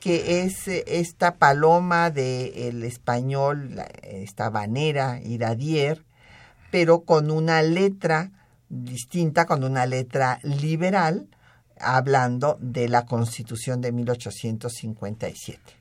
que 0.00 0.42
es 0.42 0.66
eh, 0.66 0.82
esta 0.86 1.36
paloma 1.36 2.10
del 2.10 2.82
español, 2.82 3.80
esta 4.02 4.50
banera 4.50 5.20
iradier, 5.22 6.04
pero 6.70 7.04
con 7.04 7.30
una 7.30 7.62
letra 7.62 8.32
distinta, 8.68 9.46
con 9.46 9.62
una 9.62 9.86
letra 9.86 10.40
liberal, 10.42 11.28
hablando 11.78 12.56
de 12.60 12.88
la 12.88 13.06
Constitución 13.06 13.80
de 13.80 13.92
1857. 13.92 15.79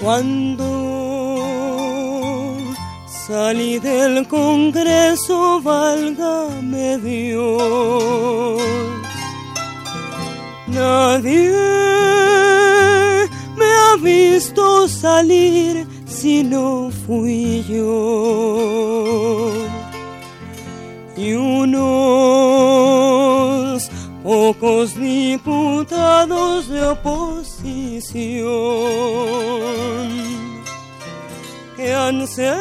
Cuando 0.00 0.64
salí 3.06 3.78
del 3.78 4.26
Congreso, 4.26 5.60
válgame 5.60 6.96
Dios, 6.98 8.62
nadie 10.68 11.52
me 13.58 13.66
ha 13.66 13.96
visto 14.02 14.88
salir 14.88 15.86
si 16.06 16.44
no 16.44 16.90
fui 17.06 17.62
yo. 17.68 19.52
Y 21.14 21.34
unos 21.34 23.19
pocos 24.30 24.94
diputados 24.94 26.68
de 26.68 26.86
oposición 26.86 28.22
que 31.76 31.92
han 31.92 32.28
seguido 32.28 32.60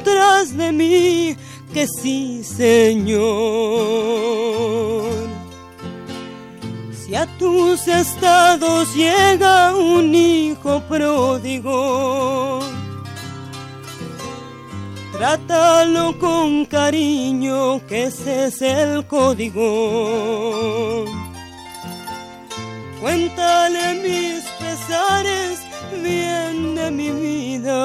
tras 0.00 0.56
de 0.56 0.72
mí, 0.72 1.36
que 1.74 1.86
sí, 1.86 2.42
Señor. 2.42 3.20
Si 7.04 7.14
a 7.14 7.26
tus 7.38 7.86
estados 7.86 8.94
llega 8.94 9.76
un 9.76 10.14
hijo 10.14 10.80
pródigo, 10.88 12.60
Trátalo 15.20 16.18
con 16.18 16.64
cariño, 16.64 17.86
que 17.86 18.04
ese 18.04 18.46
es 18.46 18.62
el 18.62 19.06
código. 19.06 21.04
Cuéntale 23.02 24.00
mis 24.02 24.42
pesares, 24.58 25.60
bien 26.02 26.74
de 26.74 26.90
mi 26.90 27.10
vida. 27.10 27.76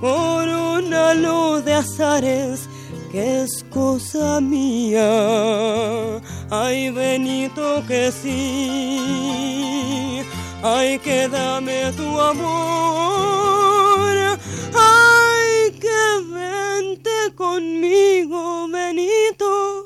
Coronalo 0.00 1.62
de 1.62 1.74
azares, 1.74 2.68
que 3.12 3.42
es 3.42 3.64
cosa 3.70 4.40
mía. 4.40 6.18
Ay, 6.50 6.90
Benito, 6.90 7.84
que 7.86 8.10
sí. 8.10 8.98
Ay, 10.60 10.98
que 10.98 11.28
dame 11.28 11.92
tu 11.92 12.20
amor 12.20 13.37
conmigo, 17.38 18.66
Benito. 18.68 19.84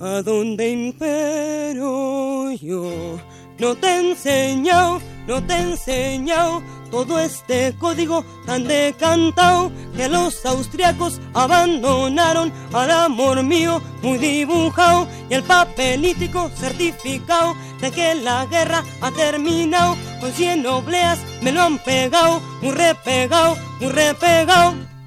a 0.00 0.20
donde 0.22 0.70
impero 0.70 2.50
yo. 2.52 3.20
No 3.58 3.76
te 3.76 3.86
he 3.86 4.10
enseñado, 4.10 5.00
no 5.28 5.44
te 5.46 5.54
he 5.54 5.60
enseñado 5.60 6.62
todo 6.90 7.20
este 7.20 7.74
código 7.78 8.24
tan 8.46 8.66
decantado 8.66 9.70
que 9.96 10.08
los 10.08 10.44
austriacos 10.44 11.20
abandonaron 11.34 12.52
al 12.72 12.90
amor 12.90 13.42
mío 13.42 13.80
muy 14.02 14.18
dibujado 14.18 15.06
y 15.28 15.34
el 15.34 15.42
papelítico 15.42 16.50
certificado 16.56 17.54
de 17.80 17.90
que 17.90 18.14
la 18.16 18.46
guerra 18.46 18.82
ha 19.00 19.10
terminado 19.10 19.96
con 20.20 20.32
cien 20.32 20.66
obleas 20.66 21.18
me 21.42 21.52
lo 21.52 21.62
han 21.62 21.78
pegado, 21.78 22.40
muy 22.60 22.72
repegado, 22.72 23.56
muy 23.80 23.90
repegado. 23.90 24.97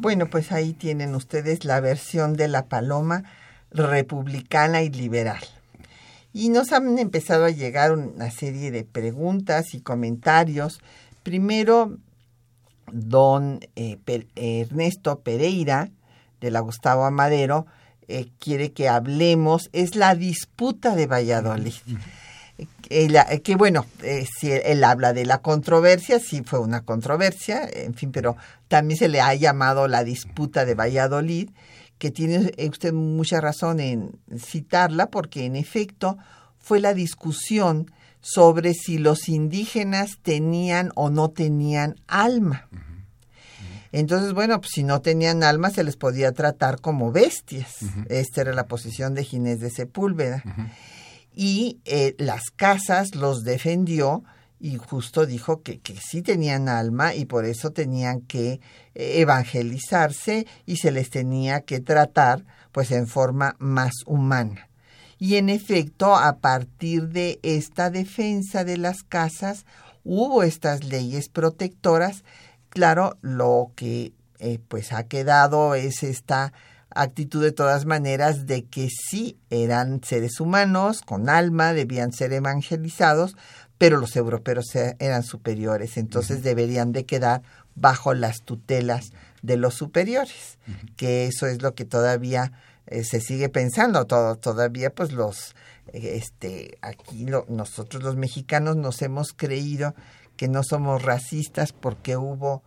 Bueno, 0.00 0.30
pues 0.30 0.50
ahí 0.50 0.72
tienen 0.72 1.14
ustedes 1.14 1.66
la 1.66 1.78
versión 1.80 2.32
de 2.32 2.48
la 2.48 2.64
paloma 2.68 3.24
republicana 3.70 4.80
y 4.80 4.88
liberal. 4.88 5.44
Y 6.32 6.48
nos 6.48 6.72
han 6.72 6.98
empezado 6.98 7.44
a 7.44 7.50
llegar 7.50 7.92
una 7.92 8.30
serie 8.30 8.70
de 8.70 8.82
preguntas 8.84 9.74
y 9.74 9.82
comentarios. 9.82 10.80
Primero, 11.22 11.98
don 12.90 13.60
eh, 13.76 13.98
Ernesto 14.36 15.20
Pereira, 15.20 15.90
de 16.40 16.50
la 16.50 16.60
Gustavo 16.60 17.04
Amadero, 17.04 17.66
eh, 18.08 18.30
quiere 18.38 18.72
que 18.72 18.88
hablemos, 18.88 19.68
es 19.74 19.96
la 19.96 20.14
disputa 20.14 20.96
de 20.96 21.08
Valladolid. 21.08 21.74
Eh, 22.88 23.40
que 23.42 23.56
bueno, 23.56 23.86
si 24.38 24.50
él, 24.50 24.82
habla 24.84 25.12
de 25.12 25.24
la 25.24 25.38
controversia, 25.38 26.18
sí 26.18 26.42
fue 26.44 26.58
una 26.58 26.82
controversia, 26.82 27.68
en 27.72 27.94
fin, 27.94 28.10
pero 28.10 28.36
también 28.68 28.98
se 28.98 29.08
le 29.08 29.20
ha 29.20 29.34
llamado 29.34 29.86
la 29.86 30.04
disputa 30.04 30.64
de 30.64 30.74
Valladolid 30.74 31.50
que 31.98 32.10
tiene 32.10 32.52
usted 32.70 32.94
mucha 32.94 33.42
razón 33.42 33.78
en 33.78 34.18
citarla, 34.38 35.10
porque 35.10 35.44
en 35.44 35.54
efecto 35.54 36.16
fue 36.58 36.80
la 36.80 36.94
discusión 36.94 37.90
sobre 38.22 38.74
si 38.74 38.98
los 38.98 39.28
indígenas 39.28 40.18
tenían 40.22 40.92
o 40.94 41.10
no 41.10 41.28
tenían 41.30 41.96
alma. 42.08 42.68
Entonces, 43.92 44.32
bueno, 44.32 44.60
pues 44.60 44.70
si 44.72 44.84
no 44.84 45.00
tenían 45.00 45.42
alma 45.42 45.70
se 45.70 45.84
les 45.84 45.96
podía 45.96 46.32
tratar 46.32 46.80
como 46.80 47.12
bestias. 47.12 47.78
Esta 48.08 48.42
era 48.42 48.52
la 48.52 48.66
posición 48.66 49.14
de 49.14 49.24
Ginés 49.24 49.60
de 49.60 49.70
Sepúlveda. 49.70 50.42
Y 51.34 51.78
eh, 51.84 52.14
las 52.18 52.50
casas 52.54 53.14
los 53.14 53.44
defendió 53.44 54.24
y 54.60 54.76
justo 54.76 55.24
dijo 55.24 55.62
que, 55.62 55.80
que 55.80 55.96
sí 55.96 56.20
tenían 56.20 56.68
alma 56.68 57.14
y 57.14 57.24
por 57.24 57.46
eso 57.46 57.70
tenían 57.70 58.20
que 58.20 58.60
eh, 58.94 59.20
evangelizarse 59.20 60.46
y 60.66 60.76
se 60.76 60.90
les 60.90 61.08
tenía 61.08 61.62
que 61.62 61.80
tratar 61.80 62.44
pues 62.72 62.90
en 62.90 63.06
forma 63.06 63.56
más 63.58 63.92
humana. 64.06 64.68
Y 65.18 65.36
en 65.36 65.48
efecto, 65.48 66.16
a 66.16 66.38
partir 66.38 67.08
de 67.08 67.40
esta 67.42 67.90
defensa 67.90 68.64
de 68.64 68.78
las 68.78 69.02
casas, 69.02 69.66
hubo 70.04 70.42
estas 70.42 70.84
leyes 70.84 71.28
protectoras. 71.28 72.24
Claro, 72.70 73.18
lo 73.20 73.72
que 73.76 74.12
eh, 74.38 74.58
pues 74.68 74.92
ha 74.92 75.04
quedado 75.04 75.74
es 75.74 76.02
esta 76.02 76.54
actitud 76.94 77.42
de 77.42 77.52
todas 77.52 77.86
maneras 77.86 78.46
de 78.46 78.64
que 78.64 78.88
sí 78.90 79.38
eran 79.50 80.02
seres 80.02 80.40
humanos 80.40 81.02
con 81.02 81.28
alma, 81.28 81.72
debían 81.72 82.12
ser 82.12 82.32
evangelizados, 82.32 83.36
pero 83.78 83.98
los 83.98 84.16
europeos 84.16 84.74
eran 84.74 85.22
superiores, 85.22 85.96
entonces 85.96 86.42
deberían 86.42 86.92
de 86.92 87.06
quedar 87.06 87.42
bajo 87.74 88.12
las 88.12 88.42
tutelas 88.42 89.12
de 89.42 89.56
los 89.56 89.74
superiores, 89.74 90.58
que 90.96 91.26
eso 91.26 91.46
es 91.46 91.62
lo 91.62 91.74
que 91.74 91.86
todavía 91.86 92.52
eh, 92.86 93.04
se 93.04 93.20
sigue 93.20 93.48
pensando, 93.48 94.04
todo, 94.04 94.36
todavía 94.36 94.94
pues 94.94 95.12
los, 95.12 95.54
eh, 95.92 96.16
este, 96.16 96.76
aquí 96.82 97.24
nosotros 97.48 98.02
los 98.02 98.16
mexicanos 98.16 98.76
nos 98.76 99.00
hemos 99.00 99.32
creído 99.32 99.94
que 100.36 100.48
no 100.48 100.62
somos 100.62 101.02
racistas 101.02 101.72
porque 101.72 102.16
hubo 102.16 102.62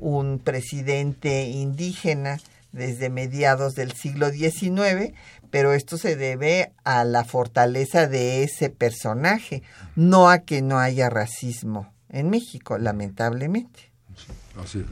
un 0.00 0.38
presidente 0.38 1.44
indígena 1.44 2.38
desde 2.74 3.08
mediados 3.08 3.74
del 3.74 3.92
siglo 3.92 4.30
XIX, 4.30 5.14
pero 5.50 5.72
esto 5.72 5.96
se 5.96 6.16
debe 6.16 6.72
a 6.82 7.04
la 7.04 7.24
fortaleza 7.24 8.08
de 8.08 8.42
ese 8.42 8.68
personaje, 8.68 9.62
no 9.94 10.28
a 10.28 10.40
que 10.40 10.60
no 10.60 10.78
haya 10.78 11.08
racismo 11.08 11.92
en 12.10 12.30
México, 12.30 12.76
lamentablemente. 12.76 13.92
Así 14.56 14.84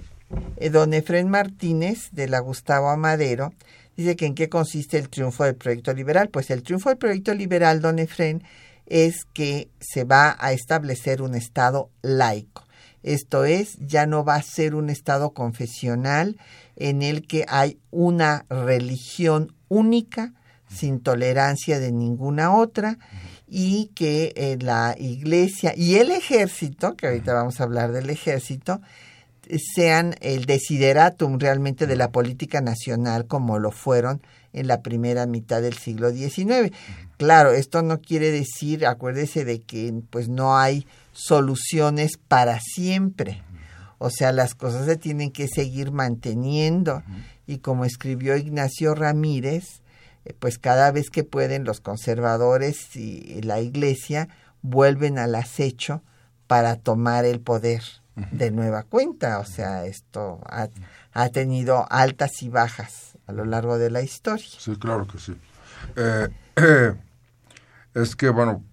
eh, 0.56 0.70
Don 0.70 0.94
Efren 0.94 1.28
Martínez, 1.28 2.10
de 2.12 2.28
la 2.28 2.40
Gustavo 2.40 2.88
Amadero, 2.90 3.52
dice 3.96 4.16
que 4.16 4.26
en 4.26 4.34
qué 4.34 4.48
consiste 4.48 4.98
el 4.98 5.08
triunfo 5.08 5.44
del 5.44 5.56
proyecto 5.56 5.92
liberal. 5.92 6.28
Pues 6.28 6.50
el 6.50 6.62
triunfo 6.62 6.88
del 6.88 6.98
proyecto 6.98 7.34
liberal, 7.34 7.80
don 7.80 7.98
Efren, 7.98 8.42
es 8.86 9.24
que 9.32 9.68
se 9.80 10.04
va 10.04 10.36
a 10.38 10.52
establecer 10.52 11.22
un 11.22 11.34
Estado 11.34 11.90
laico. 12.02 12.64
Esto 13.02 13.44
es, 13.44 13.76
ya 13.78 14.06
no 14.06 14.24
va 14.24 14.36
a 14.36 14.42
ser 14.42 14.74
un 14.74 14.90
Estado 14.90 15.32
confesional 15.32 16.38
en 16.76 17.02
el 17.02 17.26
que 17.26 17.44
hay 17.48 17.78
una 17.90 18.46
religión 18.48 19.54
única, 19.68 20.32
sin 20.68 21.00
tolerancia 21.00 21.78
de 21.78 21.92
ninguna 21.92 22.54
otra, 22.54 22.98
y 23.46 23.90
que 23.94 24.32
eh, 24.36 24.56
la 24.60 24.94
iglesia 24.98 25.74
y 25.76 25.96
el 25.96 26.10
ejército, 26.10 26.96
que 26.96 27.06
ahorita 27.06 27.34
vamos 27.34 27.60
a 27.60 27.64
hablar 27.64 27.92
del 27.92 28.08
ejército, 28.08 28.80
sean 29.74 30.14
el 30.20 30.46
desideratum 30.46 31.38
realmente 31.38 31.86
de 31.86 31.96
la 31.96 32.10
política 32.10 32.60
nacional 32.60 33.26
como 33.26 33.58
lo 33.58 33.70
fueron 33.70 34.22
en 34.52 34.66
la 34.66 34.82
primera 34.82 35.26
mitad 35.26 35.62
del 35.62 35.74
siglo 35.74 36.10
XIX. 36.10 36.72
Claro, 37.22 37.52
esto 37.52 37.82
no 37.82 38.00
quiere 38.00 38.32
decir, 38.32 38.84
acuérdese 38.84 39.44
de 39.44 39.60
que 39.60 39.94
pues 40.10 40.28
no 40.28 40.58
hay 40.58 40.88
soluciones 41.12 42.16
para 42.16 42.58
siempre. 42.58 43.44
O 43.98 44.10
sea, 44.10 44.32
las 44.32 44.56
cosas 44.56 44.86
se 44.86 44.96
tienen 44.96 45.30
que 45.30 45.46
seguir 45.46 45.92
manteniendo 45.92 47.04
y 47.46 47.58
como 47.58 47.84
escribió 47.84 48.36
Ignacio 48.36 48.96
Ramírez, 48.96 49.82
eh, 50.24 50.34
pues 50.36 50.58
cada 50.58 50.90
vez 50.90 51.10
que 51.10 51.22
pueden 51.22 51.62
los 51.62 51.78
conservadores 51.80 52.96
y 52.96 53.40
la 53.42 53.60
iglesia 53.60 54.28
vuelven 54.62 55.16
al 55.16 55.36
acecho 55.36 56.02
para 56.48 56.74
tomar 56.74 57.24
el 57.24 57.40
poder 57.40 57.84
de 58.32 58.50
nueva 58.50 58.82
cuenta. 58.82 59.38
O 59.38 59.44
sea, 59.44 59.84
esto 59.84 60.40
ha, 60.46 60.70
ha, 61.12 61.28
tenido 61.28 61.86
altas 61.88 62.42
y 62.42 62.48
bajas 62.48 63.16
a 63.28 63.32
lo 63.32 63.44
largo 63.44 63.78
de 63.78 63.90
la 63.90 64.02
historia. 64.02 64.44
Sí, 64.58 64.74
claro 64.74 65.06
que 65.06 65.18
sí. 65.20 65.36
Eh, 65.94 66.28
es 67.94 68.16
que, 68.16 68.30
bueno, 68.30 68.64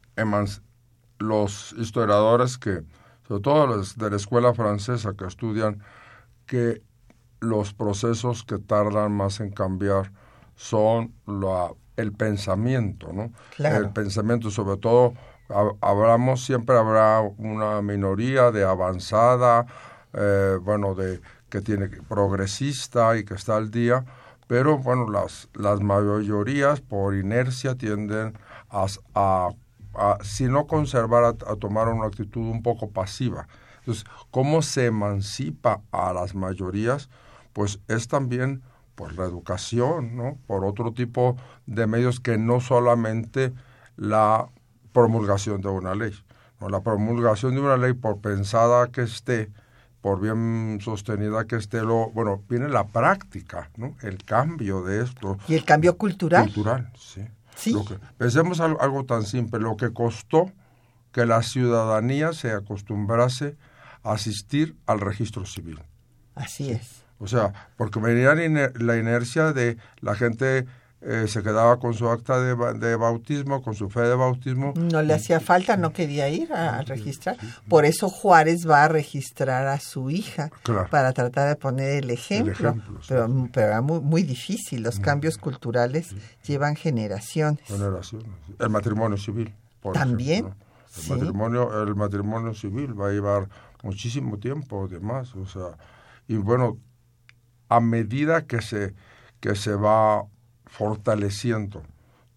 los 1.20 1.74
historiadores 1.78 2.58
que, 2.58 2.84
sobre 3.28 3.42
todo 3.42 3.68
los 3.68 3.98
de 3.98 4.10
la 4.10 4.16
escuela 4.16 4.54
francesa 4.54 5.14
que 5.14 5.26
estudian 5.26 5.84
que 6.46 6.82
los 7.42 7.74
procesos 7.74 8.44
que 8.44 8.58
tardan 8.58 9.12
más 9.12 9.40
en 9.40 9.52
cambiar 9.52 10.12
son 10.56 11.14
la, 11.26 11.72
el 11.96 12.12
pensamiento, 12.12 13.14
¿no? 13.14 13.32
El 13.58 13.92
pensamiento, 13.92 14.52
sobre 14.52 14.78
todo 14.78 15.14
hablamos, 15.82 16.44
siempre 16.46 16.78
habrá 16.78 17.22
una 17.22 17.82
minoría 17.82 18.52
de 18.52 18.64
avanzada, 18.64 19.66
eh, 20.14 20.58
bueno, 20.62 20.96
de 20.96 21.22
que 21.50 21.62
tiene 21.62 21.88
progresista 22.08 23.18
y 23.18 23.26
que 23.26 23.34
está 23.34 23.58
al 23.58 23.72
día, 23.72 24.06
pero 24.48 24.78
bueno, 24.78 25.10
las, 25.10 25.50
las 25.54 25.82
mayorías 25.82 26.82
por 26.82 27.16
inercia 27.16 27.76
tienden 27.76 28.38
a, 28.70 28.86
a, 29.16 30.18
si 30.22 30.46
no 30.46 30.68
conservar, 30.68 31.24
a, 31.24 31.56
tomar 31.56 31.88
una 31.90 32.08
actitud 32.08 32.42
un 32.42 32.62
poco 32.62 32.90
pasiva. 32.92 33.48
Entonces, 33.80 34.06
¿cómo 34.32 34.62
se 34.62 34.86
emancipa 34.86 35.82
a 35.92 36.14
las 36.14 36.36
mayorías? 36.36 37.10
Pues 37.54 37.80
es 37.88 38.08
también 38.08 38.62
por 38.96 39.14
la 39.14 39.26
educación, 39.26 40.16
¿no? 40.16 40.38
Por 40.46 40.66
otro 40.66 40.94
tipo 40.94 41.38
de 41.66 41.88
medios 41.88 42.20
que 42.20 42.38
no 42.38 42.60
solamente 42.60 43.54
la 43.96 44.50
promulgación 44.92 45.62
de 45.62 45.70
una 45.70 45.96
ley. 45.96 46.14
¿no? 46.60 46.70
La 46.70 46.82
promulgación 46.82 47.56
de 47.56 47.62
una 47.62 47.78
ley, 47.78 47.94
por 47.94 48.20
pensada 48.20 48.92
que 48.92 49.02
esté, 49.02 49.52
por 50.02 50.22
bien 50.22 50.80
sostenida 50.82 51.46
que 51.46 51.56
esté, 51.56 51.82
lo, 51.82 52.10
bueno, 52.12 52.44
viene 52.50 52.70
la 52.70 52.88
práctica, 52.88 53.70
¿no? 53.76 53.96
El 54.02 54.24
cambio 54.24 54.84
de 54.84 55.04
esto. 55.04 55.38
¿Y 55.48 55.56
el 55.56 55.66
cambio 55.66 55.98
cultural? 55.98 56.44
Cultural, 56.44 56.92
sí. 56.98 57.26
¿Sí? 57.60 57.76
pensemos 58.18 58.62
algo, 58.62 58.82
algo 58.82 59.06
tan 59.06 59.24
simple, 59.24 59.60
lo 59.60 59.76
que 59.76 59.92
costó 59.92 60.52
que 61.12 61.26
la 61.26 61.44
ciudadanía 61.44 62.34
se 62.34 62.52
acostumbrase 62.52 63.58
a 64.04 64.14
asistir 64.14 64.78
al 64.86 65.02
registro 65.02 65.46
civil. 65.46 65.82
Así 66.36 66.72
es. 66.72 67.04
O 67.20 67.28
sea, 67.28 67.70
porque 67.76 68.00
venía 68.00 68.34
la 68.34 68.98
inercia 68.98 69.52
de 69.52 69.78
la 70.00 70.16
gente 70.16 70.66
eh, 71.02 71.28
se 71.30 71.42
quedaba 71.42 71.80
con 71.80 71.94
su 71.94 72.10
acta 72.10 72.42
de, 72.42 72.56
de, 72.78 72.96
bautismo, 72.98 73.62
con 73.62 73.74
su 73.74 73.90
fe 73.90 74.02
de 74.02 74.16
bautismo. 74.16 74.74
No 74.76 75.02
le 75.02 75.14
hacía 75.14 75.40
falta, 75.40 75.78
no 75.78 75.94
quería 75.94 76.28
ir 76.28 76.52
a, 76.52 76.82
registrar. 76.82 77.38
Por 77.70 77.86
eso 77.86 78.10
Juárez 78.10 78.68
va 78.70 78.84
a 78.84 78.88
registrar 78.90 79.68
a 79.68 79.80
su 79.80 80.10
hija 80.10 80.52
para 80.92 81.14
tratar 81.14 81.48
de 81.48 81.56
poner 81.56 82.04
el 82.04 82.10
ejemplo. 82.10 82.76
pero, 83.08 83.30
pero 83.54 83.68
era 83.68 83.82
muy, 83.82 84.02
muy 84.02 84.24
difícil, 84.24 84.84
los 84.84 85.00
cambios 85.00 85.38
culturales 85.38 86.14
llevan 86.46 86.76
generaciones. 86.76 87.62
Generaciones. 87.66 88.28
El 88.60 88.70
matrimonio 88.70 89.18
civil. 89.18 89.54
También. 89.94 90.54
el, 90.98 91.10
matrimonio, 91.10 91.84
el 91.84 91.96
matrimonio 91.96 92.54
civil 92.54 93.00
va 93.00 93.08
a 93.08 93.12
llevar 93.12 93.48
muchísimo 93.84 94.38
tiempo, 94.38 94.86
además. 94.90 95.34
O 95.36 95.46
sea, 95.46 95.78
y 96.28 96.36
bueno, 96.36 96.78
a 97.70 97.80
medida 97.80 98.46
que 98.46 98.62
se, 98.62 98.94
que 99.40 99.56
se 99.56 99.76
va 99.76 100.26
fortaleciendo 100.70 101.84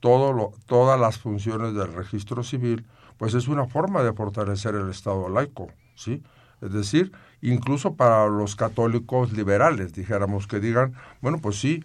todo 0.00 0.32
lo, 0.32 0.52
todas 0.66 0.98
las 0.98 1.18
funciones 1.18 1.74
del 1.74 1.92
registro 1.92 2.42
civil, 2.42 2.84
pues 3.18 3.34
es 3.34 3.46
una 3.46 3.66
forma 3.66 4.02
de 4.02 4.12
fortalecer 4.12 4.74
el 4.74 4.90
Estado 4.90 5.28
laico, 5.28 5.68
¿sí? 5.94 6.24
Es 6.60 6.72
decir, 6.72 7.12
incluso 7.40 7.94
para 7.94 8.26
los 8.26 8.56
católicos 8.56 9.32
liberales, 9.32 9.92
dijéramos 9.92 10.48
que 10.48 10.58
digan, 10.58 10.94
bueno, 11.20 11.38
pues 11.40 11.60
sí, 11.60 11.84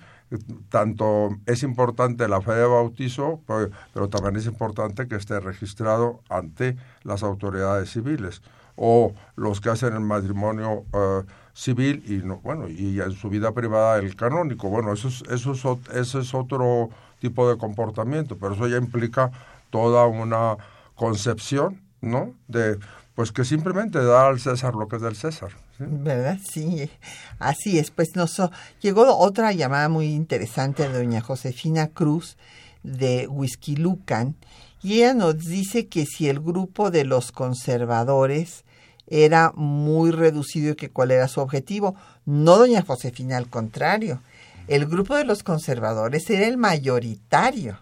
tanto 0.70 1.30
es 1.46 1.62
importante 1.62 2.28
la 2.28 2.42
fe 2.42 2.54
de 2.54 2.66
bautizo, 2.66 3.42
pues, 3.46 3.70
pero 3.94 4.10
también 4.10 4.36
es 4.36 4.48
importante 4.48 5.08
que 5.08 5.16
esté 5.16 5.40
registrado 5.40 6.22
ante 6.30 6.76
las 7.04 7.22
autoridades 7.22 7.92
civiles 7.92 8.42
o 8.76 9.14
los 9.36 9.62
que 9.62 9.70
hacen 9.70 9.94
el 9.94 10.02
matrimonio 10.02 10.86
eh, 10.94 11.24
civil 11.58 12.04
y 12.08 12.24
no, 12.26 12.38
bueno 12.38 12.70
y 12.70 13.02
en 13.02 13.14
su 13.14 13.30
vida 13.30 13.52
privada 13.52 13.98
el 13.98 14.16
canónico. 14.16 14.70
Bueno 14.70 14.94
eso 14.94 15.08
es, 15.08 15.24
eso 15.32 15.54
es 15.54 15.96
ese 15.96 16.20
es 16.20 16.34
otro 16.36 16.92
tipo 17.20 17.50
de 17.50 17.58
comportamiento 17.58 18.38
pero 18.38 18.54
eso 18.54 18.68
ya 18.68 18.78
implica 18.78 19.32
toda 19.72 20.06
una 20.06 20.56
concepción 20.94 21.82
no 22.00 22.34
de 22.48 22.78
pues 23.16 23.32
que 23.32 23.44
simplemente 23.44 24.04
da 24.04 24.28
al 24.28 24.40
César 24.40 24.76
lo 24.76 24.88
que 24.88 24.98
es 24.98 25.02
del 25.02 25.16
César 25.16 25.50
verdad 25.80 26.38
sí 26.48 26.92
así 27.40 27.80
es. 27.80 27.90
Pues 27.90 28.16
nos 28.16 28.40
llegó 28.80 29.18
otra 29.18 29.52
llamada 29.52 29.90
muy 29.90 30.14
interesante 30.14 30.88
de 30.88 30.96
doña 30.96 31.22
Josefina 31.22 31.88
Cruz 31.88 32.38
de 32.84 33.28
Whisky 33.28 33.78
Lucan 33.78 34.36
y 34.84 34.98
ella 34.98 35.16
nos 35.16 35.40
dice 35.40 35.88
que 35.88 36.06
si 36.06 36.30
el 36.30 36.40
grupo 36.40 36.92
de 36.92 37.04
los 37.04 37.32
conservadores 37.32 38.64
era 39.08 39.52
muy 39.56 40.12
reducido 40.12 40.74
y 40.74 40.76
que 40.76 40.90
cuál 40.90 41.12
era 41.12 41.28
su 41.28 41.40
objetivo. 41.40 41.96
No 42.26 42.58
doña 42.58 42.82
Josefina, 42.82 43.38
al 43.38 43.50
contrario. 43.50 44.22
El 44.68 44.86
grupo 44.86 45.16
de 45.16 45.24
los 45.24 45.44
conservadores 45.44 46.30
era 46.30 46.46
el 46.46 46.58
mayoritario. 46.58 47.80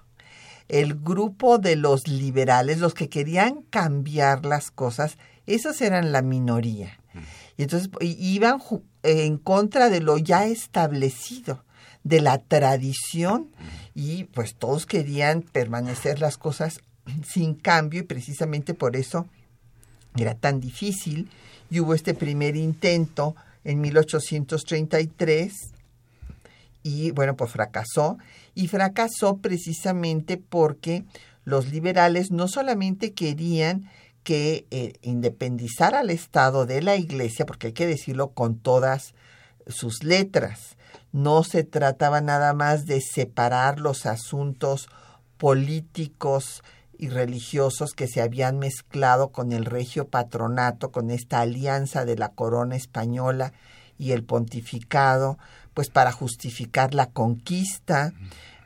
El 0.67 0.95
grupo 0.95 1.57
de 1.57 1.75
los 1.75 2.07
liberales, 2.07 2.79
los 2.79 2.93
que 2.93 3.09
querían 3.09 3.63
cambiar 3.69 4.45
las 4.45 4.71
cosas, 4.71 5.17
esos 5.45 5.81
eran 5.81 6.11
la 6.11 6.21
minoría. 6.21 6.99
Y 7.57 7.63
entonces 7.63 7.89
iban 8.01 8.59
en 9.03 9.37
contra 9.37 9.89
de 9.89 10.01
lo 10.01 10.17
ya 10.17 10.45
establecido, 10.45 11.63
de 12.03 12.21
la 12.21 12.39
tradición, 12.39 13.51
y 13.93 14.25
pues 14.25 14.55
todos 14.55 14.85
querían 14.85 15.41
permanecer 15.41 16.19
las 16.19 16.37
cosas 16.37 16.81
sin 17.25 17.55
cambio 17.55 18.01
y 18.01 18.03
precisamente 18.03 18.73
por 18.73 18.95
eso 18.95 19.27
era 20.23 20.35
tan 20.35 20.59
difícil 20.59 21.29
y 21.69 21.79
hubo 21.79 21.93
este 21.93 22.13
primer 22.13 22.55
intento 22.55 23.35
en 23.63 23.81
1833 23.81 25.53
y 26.83 27.11
bueno, 27.11 27.35
pues 27.35 27.51
fracasó 27.51 28.17
y 28.53 28.67
fracasó 28.67 29.37
precisamente 29.37 30.37
porque 30.37 31.03
los 31.43 31.71
liberales 31.71 32.31
no 32.31 32.47
solamente 32.47 33.13
querían 33.13 33.89
que 34.23 34.65
eh, 34.71 34.93
independizara 35.01 35.99
al 35.99 36.09
Estado 36.09 36.65
de 36.65 36.81
la 36.81 36.95
Iglesia, 36.95 37.45
porque 37.45 37.67
hay 37.67 37.73
que 37.73 37.87
decirlo 37.87 38.29
con 38.29 38.57
todas 38.57 39.13
sus 39.67 40.03
letras, 40.03 40.77
no 41.11 41.43
se 41.43 41.63
trataba 41.63 42.21
nada 42.21 42.53
más 42.53 42.85
de 42.85 43.01
separar 43.01 43.79
los 43.79 44.05
asuntos 44.05 44.89
políticos 45.37 46.63
y 46.97 47.09
religiosos 47.09 47.93
que 47.93 48.07
se 48.07 48.21
habían 48.21 48.59
mezclado 48.59 49.29
con 49.29 49.51
el 49.51 49.65
regio 49.65 50.07
patronato, 50.07 50.91
con 50.91 51.11
esta 51.11 51.41
alianza 51.41 52.05
de 52.05 52.17
la 52.17 52.29
corona 52.29 52.75
española 52.75 53.53
y 53.97 54.11
el 54.11 54.23
pontificado, 54.23 55.37
pues 55.73 55.89
para 55.89 56.11
justificar 56.11 56.93
la 56.93 57.07
conquista 57.07 58.13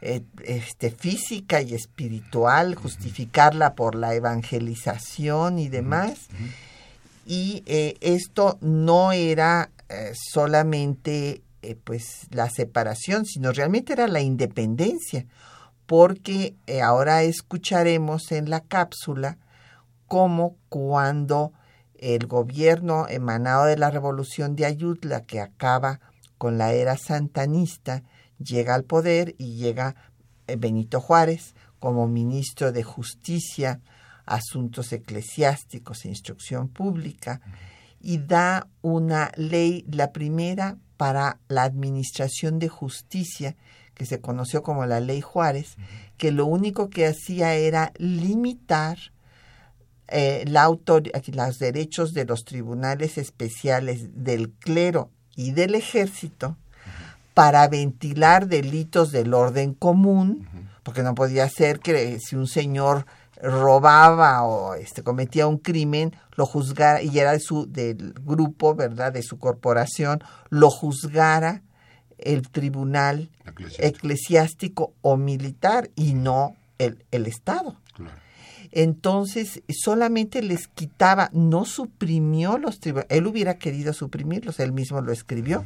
eh, 0.01 0.21
este, 0.45 0.91
física 0.91 1.61
y 1.61 1.73
espiritual, 1.73 2.75
justificarla 2.75 3.75
por 3.75 3.95
la 3.95 4.15
evangelización 4.15 5.59
y 5.59 5.67
demás. 5.67 6.27
Y 7.25 7.63
eh, 7.65 7.95
esto 7.99 8.57
no 8.61 9.11
era 9.11 9.71
eh, 9.89 10.13
solamente 10.13 11.41
pues 11.83 12.27
la 12.31 12.49
separación, 12.49 13.25
sino 13.25 13.51
realmente 13.51 13.91
era 13.91 14.07
la 14.07 14.21
independencia 14.21 15.25
porque 15.89 16.55
eh, 16.67 16.83
ahora 16.83 17.23
escucharemos 17.23 18.31
en 18.31 18.51
la 18.51 18.59
cápsula 18.59 19.39
cómo 20.05 20.55
cuando 20.69 21.51
el 21.97 22.27
gobierno 22.27 23.07
emanado 23.09 23.65
de 23.65 23.75
la 23.75 23.89
revolución 23.89 24.55
de 24.55 24.67
Ayutla, 24.67 25.23
que 25.23 25.39
acaba 25.39 25.99
con 26.37 26.59
la 26.59 26.73
era 26.73 26.95
santanista, 26.95 28.03
llega 28.37 28.75
al 28.75 28.83
poder 28.83 29.33
y 29.39 29.55
llega 29.55 29.95
eh, 30.45 30.57
Benito 30.57 31.01
Juárez 31.01 31.55
como 31.79 32.07
ministro 32.07 32.71
de 32.71 32.83
Justicia, 32.83 33.81
Asuntos 34.27 34.93
Eclesiásticos 34.93 36.05
e 36.05 36.09
Instrucción 36.09 36.67
Pública, 36.69 37.41
y 37.99 38.19
da 38.19 38.67
una 38.83 39.31
ley, 39.37 39.85
la 39.89 40.11
primera 40.11 40.77
para 40.97 41.39
la 41.47 41.63
administración 41.63 42.59
de 42.59 42.69
justicia, 42.69 43.55
que 43.99 44.05
se 44.05 44.21
conoció 44.21 44.63
como 44.63 44.85
la 44.85 45.01
Ley 45.01 45.19
Juárez, 45.19 45.75
que 46.17 46.31
lo 46.31 46.45
único 46.45 46.89
que 46.89 47.05
hacía 47.05 47.55
era 47.55 47.91
limitar 47.97 48.97
eh, 50.07 50.45
la 50.47 50.69
los 50.69 51.59
derechos 51.59 52.13
de 52.13 52.23
los 52.23 52.45
tribunales 52.45 53.17
especiales 53.17 54.23
del 54.23 54.51
clero 54.51 55.09
y 55.35 55.51
del 55.51 55.75
ejército 55.75 56.55
para 57.33 57.67
ventilar 57.67 58.47
delitos 58.47 59.11
del 59.11 59.33
orden 59.33 59.73
común, 59.73 60.47
porque 60.83 61.03
no 61.03 61.13
podía 61.13 61.49
ser 61.49 61.81
que 61.81 62.19
si 62.21 62.37
un 62.37 62.47
señor 62.47 63.05
robaba 63.41 64.43
o 64.43 64.75
este 64.75 65.03
cometía 65.03 65.45
un 65.45 65.57
crimen, 65.57 66.15
lo 66.37 66.45
juzgara 66.45 67.01
y 67.01 67.19
era 67.19 67.33
de 67.33 67.41
su 67.41 67.69
del 67.69 68.13
grupo, 68.13 68.75
¿verdad? 68.75 69.11
de 69.11 69.23
su 69.23 69.37
corporación, 69.37 70.23
lo 70.49 70.69
juzgara 70.69 71.63
el 72.23 72.49
tribunal 72.49 73.29
eclesiástico, 73.77 74.93
o 75.01 75.17
militar 75.17 75.89
y 75.95 76.13
no 76.13 76.55
el, 76.77 77.03
el 77.11 77.25
Estado. 77.25 77.77
Entonces, 78.71 79.63
solamente 79.69 80.41
les 80.43 80.67
quitaba, 80.67 81.29
no 81.33 81.65
suprimió 81.65 82.57
los 82.57 82.79
tribunales. 82.79 83.11
Él 83.11 83.25
hubiera 83.25 83.57
querido 83.57 83.93
suprimirlos, 83.93 84.59
él 84.59 84.71
mismo 84.71 85.01
lo 85.01 85.11
escribió, 85.11 85.65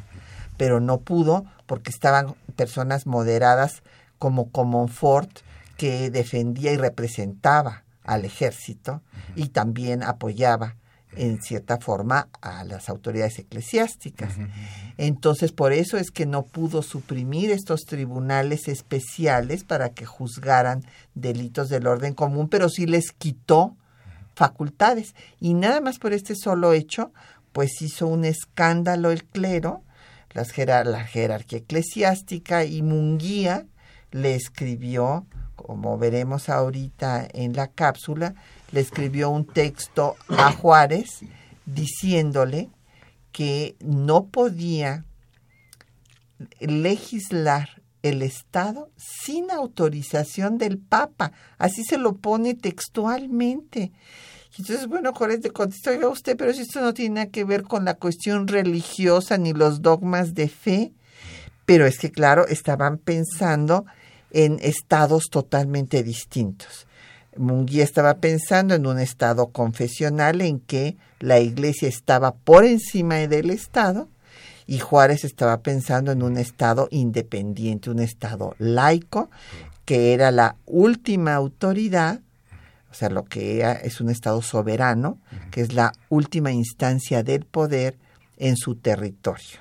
pero 0.58 0.80
no 0.80 1.02
pudo 1.02 1.46
porque 1.66 1.92
estaban 1.92 2.36
personas 2.56 3.06
moderadas 3.06 3.84
como 4.20 4.50
Comonfort, 4.52 5.40
que 5.76 6.10
defendía 6.10 6.72
y 6.72 6.78
representaba 6.78 7.84
al 8.04 8.26
ejército 8.26 9.02
y 9.36 9.50
también 9.50 10.04
apoyaba 10.04 10.76
en 11.16 11.42
cierta 11.42 11.78
forma 11.78 12.30
a 12.42 12.64
las 12.64 12.90
autoridades 12.90 13.40
eclesiásticas. 13.40 14.34
Entonces, 14.98 15.52
por 15.52 15.74
eso 15.74 15.98
es 15.98 16.12
que 16.12 16.26
no 16.26 16.44
pudo 16.44 16.82
suprimir 16.82 17.52
estos 17.52 17.82
tribunales 17.82 18.68
especiales 18.68 19.64
para 19.64 19.90
que 19.90 20.06
juzgaran 20.06 20.84
delitos 21.16 21.70
del 21.70 21.88
orden 21.88 22.14
común, 22.14 22.50
pero 22.50 22.70
sí 22.70 22.86
les 22.86 23.12
quitó 23.12 23.76
facultades. 24.36 25.16
Y 25.40 25.54
nada 25.54 25.82
más 25.82 26.00
por 26.00 26.14
este 26.14 26.36
solo 26.36 26.74
hecho, 26.74 27.12
pues 27.52 27.82
hizo 27.82 28.08
un 28.08 28.26
escándalo 28.26 29.12
el 29.12 29.24
clero, 29.26 29.84
las 30.34 30.58
la 30.58 31.04
jerarquía 31.04 31.60
eclesiástica 31.60 32.66
y 32.66 32.82
Munguía 32.82 33.68
le 34.12 34.36
escribió, 34.36 35.28
como 35.56 35.98
veremos 35.98 36.50
ahorita 36.50 37.28
en 37.34 37.54
la 37.54 37.68
cápsula, 37.68 38.34
le 38.74 38.82
escribió 38.82 39.30
un 39.30 39.46
texto 39.46 40.16
a 40.28 40.52
Juárez 40.52 41.22
diciéndole 41.66 42.70
que 43.32 43.76
no 43.80 44.26
podía 44.26 45.06
legislar 46.60 47.84
el 48.02 48.24
Estado 48.24 48.90
sin 48.98 49.52
autorización 49.52 50.58
del 50.58 50.80
Papa. 50.80 51.32
Así 51.60 51.84
se 51.84 52.00
lo 52.00 52.16
pone 52.16 52.56
textualmente. 52.56 53.92
Entonces, 54.58 54.88
bueno, 54.88 55.14
Juárez 55.14 55.42
le 55.44 55.52
contestó, 55.52 55.92
oiga 55.92 56.10
usted, 56.10 56.36
pero 56.36 56.52
si 56.52 56.62
esto 56.62 56.82
no 56.82 56.96
tiene 56.96 57.16
nada 57.16 57.28
que 57.28 57.44
ver 57.44 57.64
con 57.64 57.86
la 57.86 57.94
cuestión 57.94 58.48
religiosa 58.48 59.38
ni 59.38 59.54
los 59.54 59.84
dogmas 59.84 60.34
de 60.34 60.50
fe. 60.50 60.94
Pero 61.66 61.86
es 61.86 62.00
que, 62.00 62.12
claro, 62.12 62.48
estaban 62.48 62.98
pensando 62.98 63.86
en 64.32 64.58
estados 64.62 65.26
totalmente 65.30 66.02
distintos. 66.02 66.88
Munguía 67.38 67.84
estaba 67.84 68.16
pensando 68.16 68.76
en 68.76 68.86
un 68.86 69.00
estado 69.00 69.48
confesional 69.48 70.42
en 70.42 70.60
que 70.60 70.98
la 71.20 71.40
iglesia 71.40 71.88
estaba 71.88 72.34
por 72.34 72.66
encima 72.66 73.16
del 73.16 73.50
estado 73.50 74.10
y 74.66 74.80
Juárez 74.80 75.24
estaba 75.24 75.62
pensando 75.62 76.12
en 76.12 76.24
un 76.24 76.38
estado 76.38 76.88
independiente, 76.92 77.90
un 77.90 78.00
estado 78.00 78.56
laico, 78.60 79.30
que 79.86 80.14
era 80.14 80.32
la 80.32 80.56
última 80.66 81.36
autoridad, 81.36 82.22
o 82.90 82.94
sea, 82.94 83.10
lo 83.10 83.26
que 83.26 83.60
era, 83.60 83.74
es 83.74 84.00
un 84.00 84.10
estado 84.10 84.42
soberano, 84.42 85.18
que 85.52 85.62
es 85.62 85.74
la 85.74 85.94
última 86.10 86.52
instancia 86.52 87.24
del 87.24 87.46
poder 87.46 87.98
en 88.38 88.56
su 88.56 88.76
territorio. 88.76 89.60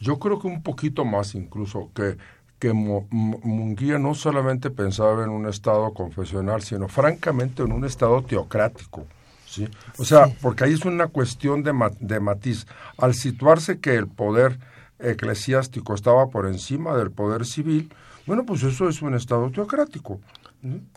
Yo 0.00 0.18
creo 0.18 0.38
que 0.38 0.46
un 0.46 0.62
poquito 0.62 1.04
más 1.04 1.34
incluso, 1.34 1.90
que, 1.94 2.16
que 2.58 2.72
Munguía 2.72 3.98
no 3.98 4.14
solamente 4.14 4.70
pensaba 4.70 5.24
en 5.24 5.30
un 5.30 5.46
estado 5.46 5.92
confesional, 5.92 6.62
sino 6.62 6.88
francamente 6.88 7.62
en 7.62 7.72
un 7.72 7.84
estado 7.84 8.22
teocrático. 8.22 9.06
¿sí? 9.46 9.68
O 9.98 10.04
sea, 10.04 10.28
porque 10.40 10.64
ahí 10.64 10.72
es 10.72 10.84
una 10.84 11.08
cuestión 11.08 11.62
de, 11.62 11.72
de 12.00 12.20
matiz. 12.20 12.66
Al 12.96 13.14
situarse 13.14 13.80
que 13.80 13.94
el 13.94 14.06
poder 14.06 14.58
eclesiástico 14.98 15.94
estaba 15.94 16.28
por 16.28 16.46
encima 16.46 16.96
del 16.96 17.10
poder 17.10 17.44
civil, 17.44 17.92
bueno, 18.26 18.44
pues 18.44 18.62
eso 18.62 18.88
es 18.88 19.02
un 19.02 19.14
estado 19.14 19.50
teocrático. 19.50 20.20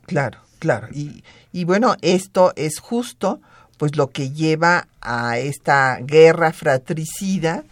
Claro, 0.05 0.39
claro. 0.59 0.87
Y, 0.93 1.23
y 1.51 1.65
bueno, 1.65 1.95
esto 2.01 2.53
es 2.55 2.79
justo 2.79 3.41
pues 3.77 3.95
lo 3.95 4.07
que 4.07 4.31
lleva 4.31 4.87
a 5.01 5.37
esta 5.37 5.97
guerra 6.01 6.51
fratricida 6.51 7.63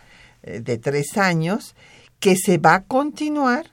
eh, 0.44 0.60
de 0.60 0.78
tres 0.78 1.18
años 1.18 1.76
que 2.20 2.36
se 2.36 2.58
va 2.58 2.76
a 2.76 2.84
continuar 2.84 3.72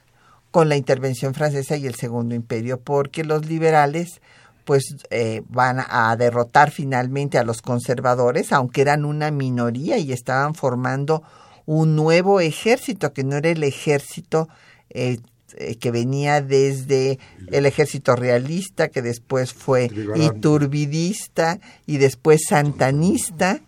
con 0.52 0.68
la 0.68 0.76
intervención 0.76 1.34
francesa 1.34 1.76
y 1.76 1.86
el 1.86 1.96
Segundo 1.96 2.36
Imperio, 2.36 2.78
porque 2.78 3.24
los 3.24 3.46
liberales 3.46 4.20
pues 4.64 4.84
eh, 5.10 5.42
van 5.48 5.78
a 5.88 6.14
derrotar 6.16 6.70
finalmente 6.70 7.38
a 7.38 7.42
los 7.42 7.62
conservadores, 7.62 8.52
aunque 8.52 8.82
eran 8.82 9.04
una 9.04 9.32
minoría 9.32 9.98
y 9.98 10.12
estaban 10.12 10.54
formando 10.54 11.24
un 11.66 11.96
nuevo 11.96 12.38
ejército 12.38 13.12
que 13.12 13.24
no 13.24 13.36
era 13.36 13.50
el 13.50 13.64
ejército 13.64 14.48
eh, 14.90 15.18
eh, 15.56 15.76
que 15.76 15.90
venía 15.90 16.40
desde 16.40 17.18
el 17.50 17.66
ejército 17.66 18.14
realista, 18.14 18.88
que 18.88 19.02
después 19.02 19.52
fue 19.52 19.90
iturbidista 20.14 21.58
y 21.86 21.96
después 21.96 22.42
santanista, 22.48 23.60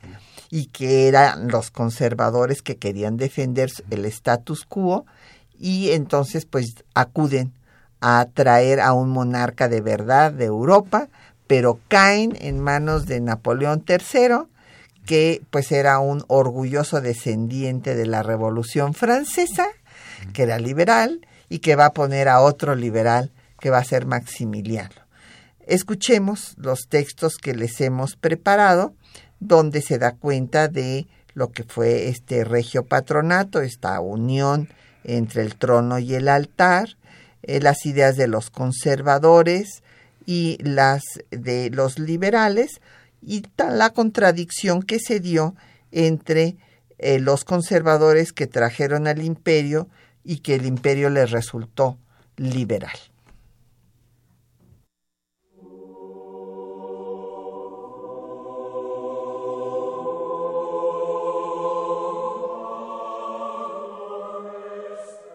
y 0.51 0.67
que 0.67 1.09
eran 1.09 1.49
los 1.49 1.71
conservadores 1.71 2.63
que 2.63 2.77
querían 2.77 3.17
defender 3.17 3.71
el 3.91 4.05
status 4.05 4.65
quo, 4.65 5.05
y 5.65 5.93
entonces 5.93 6.45
pues 6.45 6.85
acuden 6.93 7.55
a 8.03 8.27
traer 8.35 8.81
a 8.81 8.93
un 8.93 9.09
monarca 9.09 9.67
de 9.67 9.81
verdad 9.81 10.31
de 10.31 10.45
Europa, 10.45 11.09
pero 11.47 11.81
caen 11.89 12.37
en 12.39 12.61
manos 12.61 13.07
de 13.07 13.19
Napoleón 13.21 13.83
III, 13.89 14.47
que 15.07 15.41
pues 15.49 15.73
era 15.73 16.01
un 16.01 16.23
orgulloso 16.27 17.01
descendiente 17.01 17.95
de 17.95 18.05
la 18.05 18.23
Revolución 18.23 18.93
Francesa, 18.93 19.67
que 20.35 20.43
era 20.43 20.59
liberal, 20.59 21.27
y 21.49 21.61
que 21.61 21.77
va 21.77 21.87
a 21.87 21.93
poner 21.95 22.29
a 22.29 22.43
otro 22.43 22.75
liberal 22.75 23.33
que 23.59 23.71
va 23.71 23.79
a 23.79 23.85
ser 23.85 24.05
Maximiliano. 24.05 25.01
Escuchemos 25.67 26.57
los 26.59 26.89
textos 26.91 27.39
que 27.39 27.55
les 27.55 27.81
hemos 27.81 28.17
preparado, 28.17 28.93
donde 29.41 29.81
se 29.81 29.97
da 29.97 30.13
cuenta 30.13 30.69
de 30.69 31.07
lo 31.33 31.53
que 31.53 31.65
fue 31.65 32.09
este 32.09 32.45
regio 32.45 32.85
patronato, 32.85 33.63
esta 33.63 33.99
unión 34.01 34.69
entre 35.05 35.43
el 35.43 35.57
trono 35.57 35.99
y 35.99 36.15
el 36.15 36.29
altar, 36.29 36.97
eh, 37.43 37.61
las 37.61 37.87
ideas 37.87 38.17
de 38.17 38.27
los 38.27 38.51
conservadores 38.51 39.83
y 40.27 40.59
las 40.63 41.03
de 41.31 41.71
los 41.71 41.99
liberales, 41.99 42.81
y 43.23 43.43
la 43.57 43.91
contradicción 43.91 44.83
que 44.83 44.99
se 44.99 45.21
dio 45.21 45.55
entre 45.93 46.57
eh, 46.99 47.19
los 47.19 47.45
conservadores 47.45 48.33
que 48.33 48.47
trajeron 48.47 49.07
al 49.07 49.23
imperio 49.23 49.89
y 50.25 50.39
que 50.39 50.55
el 50.55 50.67
imperio 50.67 51.11
les 51.11 51.31
resultó 51.31 51.99
liberal. 52.37 52.97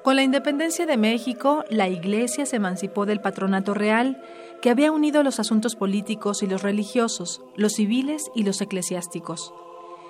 Con 0.09 0.15
la 0.15 0.23
independencia 0.23 0.87
de 0.87 0.97
México, 0.97 1.63
la 1.69 1.87
Iglesia 1.87 2.47
se 2.47 2.55
emancipó 2.55 3.05
del 3.05 3.21
patronato 3.21 3.75
real, 3.75 4.19
que 4.59 4.71
había 4.71 4.91
unido 4.91 5.21
los 5.21 5.39
asuntos 5.39 5.75
políticos 5.75 6.41
y 6.41 6.47
los 6.47 6.63
religiosos, 6.63 7.43
los 7.55 7.73
civiles 7.73 8.31
y 8.33 8.41
los 8.41 8.59
eclesiásticos. 8.59 9.53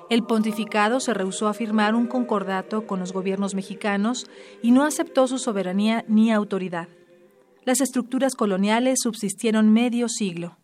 El 0.09 0.23
pontificado 0.23 1.01
se 1.01 1.13
rehusó 1.13 1.49
a 1.49 1.53
firmar 1.53 1.95
un 1.95 2.07
concordato 2.07 2.87
con 2.87 3.01
los 3.01 3.11
gobiernos 3.11 3.55
mexicanos 3.55 4.27
y 4.61 4.71
no 4.71 4.85
aceptó 4.85 5.27
su 5.27 5.37
soberanía 5.37 6.05
ni 6.07 6.31
autoridad. 6.31 6.87
Las 7.65 7.81
estructuras 7.81 8.35
coloniales 8.35 8.99
subsistieron 9.03 9.69
medio 9.73 10.07
siglo. 10.07 10.59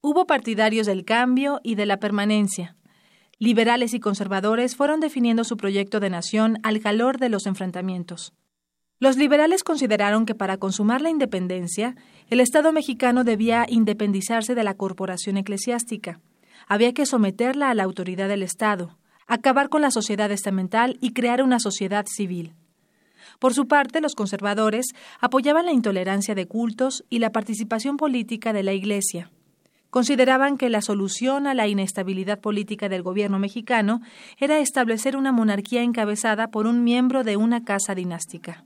Hubo 0.00 0.26
partidarios 0.26 0.86
del 0.86 1.04
cambio 1.04 1.60
y 1.62 1.74
de 1.74 1.84
la 1.84 1.98
permanencia. 1.98 2.74
Liberales 3.38 3.92
y 3.92 4.00
conservadores 4.00 4.76
fueron 4.76 5.00
definiendo 5.00 5.44
su 5.44 5.58
proyecto 5.58 6.00
de 6.00 6.08
nación 6.08 6.56
al 6.62 6.80
calor 6.80 7.18
de 7.18 7.28
los 7.28 7.44
enfrentamientos. 7.44 8.32
Los 9.02 9.16
liberales 9.16 9.64
consideraron 9.64 10.26
que 10.26 10.36
para 10.36 10.58
consumar 10.58 11.00
la 11.00 11.10
independencia, 11.10 11.96
el 12.30 12.38
Estado 12.38 12.70
mexicano 12.70 13.24
debía 13.24 13.66
independizarse 13.68 14.54
de 14.54 14.62
la 14.62 14.74
corporación 14.74 15.38
eclesiástica 15.38 16.20
había 16.68 16.94
que 16.94 17.04
someterla 17.04 17.68
a 17.68 17.74
la 17.74 17.82
autoridad 17.82 18.28
del 18.28 18.44
Estado, 18.44 18.96
acabar 19.26 19.70
con 19.70 19.82
la 19.82 19.90
sociedad 19.90 20.30
estamental 20.30 20.98
y 21.00 21.14
crear 21.14 21.42
una 21.42 21.58
sociedad 21.58 22.06
civil. 22.06 22.54
Por 23.40 23.54
su 23.54 23.66
parte, 23.66 24.00
los 24.00 24.14
conservadores 24.14 24.86
apoyaban 25.18 25.66
la 25.66 25.72
intolerancia 25.72 26.36
de 26.36 26.46
cultos 26.46 27.04
y 27.10 27.18
la 27.18 27.32
participación 27.32 27.96
política 27.96 28.52
de 28.52 28.62
la 28.62 28.72
Iglesia. 28.72 29.32
Consideraban 29.90 30.56
que 30.56 30.70
la 30.70 30.80
solución 30.80 31.48
a 31.48 31.54
la 31.54 31.66
inestabilidad 31.66 32.38
política 32.38 32.88
del 32.88 33.02
gobierno 33.02 33.40
mexicano 33.40 34.00
era 34.38 34.60
establecer 34.60 35.16
una 35.16 35.32
monarquía 35.32 35.82
encabezada 35.82 36.52
por 36.52 36.68
un 36.68 36.84
miembro 36.84 37.24
de 37.24 37.36
una 37.36 37.64
casa 37.64 37.96
dinástica. 37.96 38.64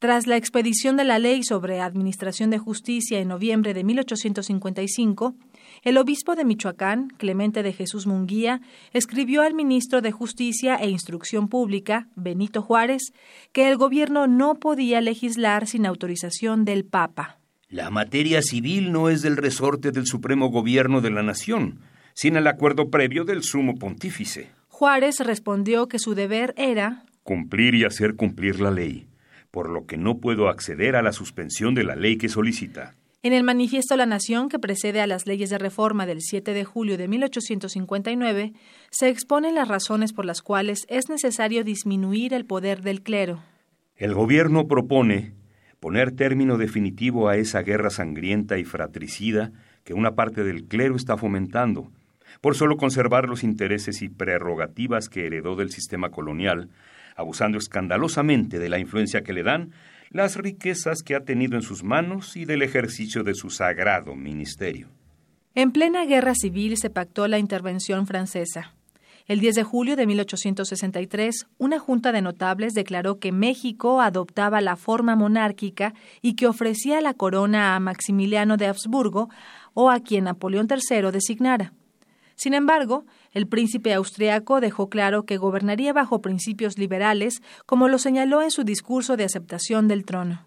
Tras 0.00 0.26
la 0.26 0.38
expedición 0.38 0.96
de 0.96 1.04
la 1.04 1.18
ley 1.18 1.42
sobre 1.42 1.82
administración 1.82 2.48
de 2.48 2.56
justicia 2.56 3.18
en 3.18 3.28
noviembre 3.28 3.74
de 3.74 3.84
1855, 3.84 5.34
el 5.82 5.98
obispo 5.98 6.34
de 6.36 6.46
Michoacán, 6.46 7.08
Clemente 7.18 7.62
de 7.62 7.74
Jesús 7.74 8.06
Munguía, 8.06 8.62
escribió 8.94 9.42
al 9.42 9.52
ministro 9.52 10.00
de 10.00 10.10
Justicia 10.10 10.76
e 10.76 10.88
Instrucción 10.88 11.48
Pública, 11.48 12.08
Benito 12.16 12.62
Juárez, 12.62 13.12
que 13.52 13.68
el 13.68 13.76
gobierno 13.76 14.26
no 14.26 14.54
podía 14.54 15.02
legislar 15.02 15.66
sin 15.66 15.84
autorización 15.84 16.64
del 16.64 16.86
Papa. 16.86 17.38
La 17.68 17.90
materia 17.90 18.40
civil 18.40 18.92
no 18.92 19.10
es 19.10 19.20
del 19.20 19.36
resorte 19.36 19.92
del 19.92 20.06
Supremo 20.06 20.48
Gobierno 20.48 21.02
de 21.02 21.10
la 21.10 21.22
Nación, 21.22 21.80
sin 22.14 22.36
el 22.36 22.46
acuerdo 22.46 22.88
previo 22.88 23.24
del 23.24 23.42
Sumo 23.42 23.74
Pontífice. 23.74 24.50
Juárez 24.68 25.20
respondió 25.20 25.88
que 25.88 25.98
su 25.98 26.14
deber 26.14 26.54
era 26.56 27.04
cumplir 27.22 27.74
y 27.74 27.84
hacer 27.84 28.16
cumplir 28.16 28.60
la 28.60 28.70
ley, 28.70 29.09
por 29.50 29.68
lo 29.68 29.86
que 29.86 29.96
no 29.96 30.18
puedo 30.18 30.48
acceder 30.48 30.96
a 30.96 31.02
la 31.02 31.12
suspensión 31.12 31.74
de 31.74 31.84
la 31.84 31.96
ley 31.96 32.16
que 32.16 32.28
solicita. 32.28 32.94
En 33.22 33.34
el 33.34 33.44
Manifiesto 33.44 33.96
La 33.96 34.06
Nación, 34.06 34.48
que 34.48 34.58
precede 34.58 35.02
a 35.02 35.06
las 35.06 35.26
leyes 35.26 35.50
de 35.50 35.58
reforma 35.58 36.06
del 36.06 36.22
7 36.22 36.54
de 36.54 36.64
julio 36.64 36.96
de 36.96 37.06
1859, 37.06 38.54
se 38.90 39.08
exponen 39.10 39.54
las 39.54 39.68
razones 39.68 40.14
por 40.14 40.24
las 40.24 40.40
cuales 40.40 40.86
es 40.88 41.10
necesario 41.10 41.62
disminuir 41.62 42.32
el 42.32 42.46
poder 42.46 42.80
del 42.80 43.02
clero. 43.02 43.42
El 43.96 44.14
gobierno 44.14 44.66
propone 44.66 45.34
poner 45.80 46.12
término 46.12 46.56
definitivo 46.56 47.28
a 47.28 47.36
esa 47.36 47.60
guerra 47.60 47.90
sangrienta 47.90 48.58
y 48.58 48.64
fratricida 48.64 49.52
que 49.84 49.92
una 49.92 50.14
parte 50.14 50.42
del 50.42 50.64
clero 50.64 50.96
está 50.96 51.18
fomentando, 51.18 51.90
por 52.40 52.54
solo 52.54 52.78
conservar 52.78 53.28
los 53.28 53.44
intereses 53.44 54.00
y 54.00 54.08
prerrogativas 54.08 55.10
que 55.10 55.26
heredó 55.26 55.56
del 55.56 55.70
sistema 55.70 56.10
colonial, 56.10 56.70
abusando 57.20 57.58
escandalosamente 57.58 58.58
de 58.58 58.68
la 58.68 58.78
influencia 58.78 59.22
que 59.22 59.32
le 59.32 59.42
dan 59.42 59.72
las 60.10 60.36
riquezas 60.36 61.02
que 61.02 61.14
ha 61.14 61.24
tenido 61.24 61.56
en 61.56 61.62
sus 61.62 61.84
manos 61.84 62.36
y 62.36 62.44
del 62.44 62.62
ejercicio 62.62 63.22
de 63.22 63.34
su 63.34 63.50
sagrado 63.50 64.16
ministerio. 64.16 64.88
En 65.54 65.72
plena 65.72 66.04
guerra 66.04 66.34
civil 66.34 66.76
se 66.76 66.90
pactó 66.90 67.28
la 67.28 67.38
intervención 67.38 68.06
francesa. 68.06 68.74
El 69.26 69.38
10 69.38 69.54
de 69.54 69.62
julio 69.62 69.94
de 69.94 70.06
1863, 70.06 71.46
una 71.58 71.78
junta 71.78 72.10
de 72.10 72.22
notables 72.22 72.74
declaró 72.74 73.20
que 73.20 73.30
México 73.30 74.00
adoptaba 74.00 74.60
la 74.60 74.74
forma 74.74 75.14
monárquica 75.14 75.94
y 76.20 76.34
que 76.34 76.48
ofrecía 76.48 77.00
la 77.00 77.14
corona 77.14 77.76
a 77.76 77.80
Maximiliano 77.80 78.56
de 78.56 78.66
Habsburgo 78.66 79.28
o 79.72 79.90
a 79.90 80.00
quien 80.00 80.24
Napoleón 80.24 80.66
III 80.68 81.12
designara. 81.12 81.72
Sin 82.34 82.54
embargo, 82.54 83.04
el 83.32 83.46
príncipe 83.46 83.94
austriaco 83.94 84.60
dejó 84.60 84.88
claro 84.88 85.24
que 85.24 85.36
gobernaría 85.36 85.92
bajo 85.92 86.20
principios 86.20 86.78
liberales, 86.78 87.42
como 87.66 87.88
lo 87.88 87.98
señaló 87.98 88.42
en 88.42 88.50
su 88.50 88.64
discurso 88.64 89.16
de 89.16 89.24
aceptación 89.24 89.86
del 89.86 90.04
trono. 90.04 90.46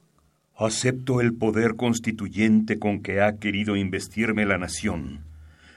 Acepto 0.56 1.22
el 1.22 1.34
poder 1.34 1.76
constituyente 1.76 2.80
con 2.80 3.02
que 3.02 3.22
ha 3.22 3.38
querido 3.38 3.76
investirme 3.76 4.46
la 4.46 4.58
nación. 4.58 5.26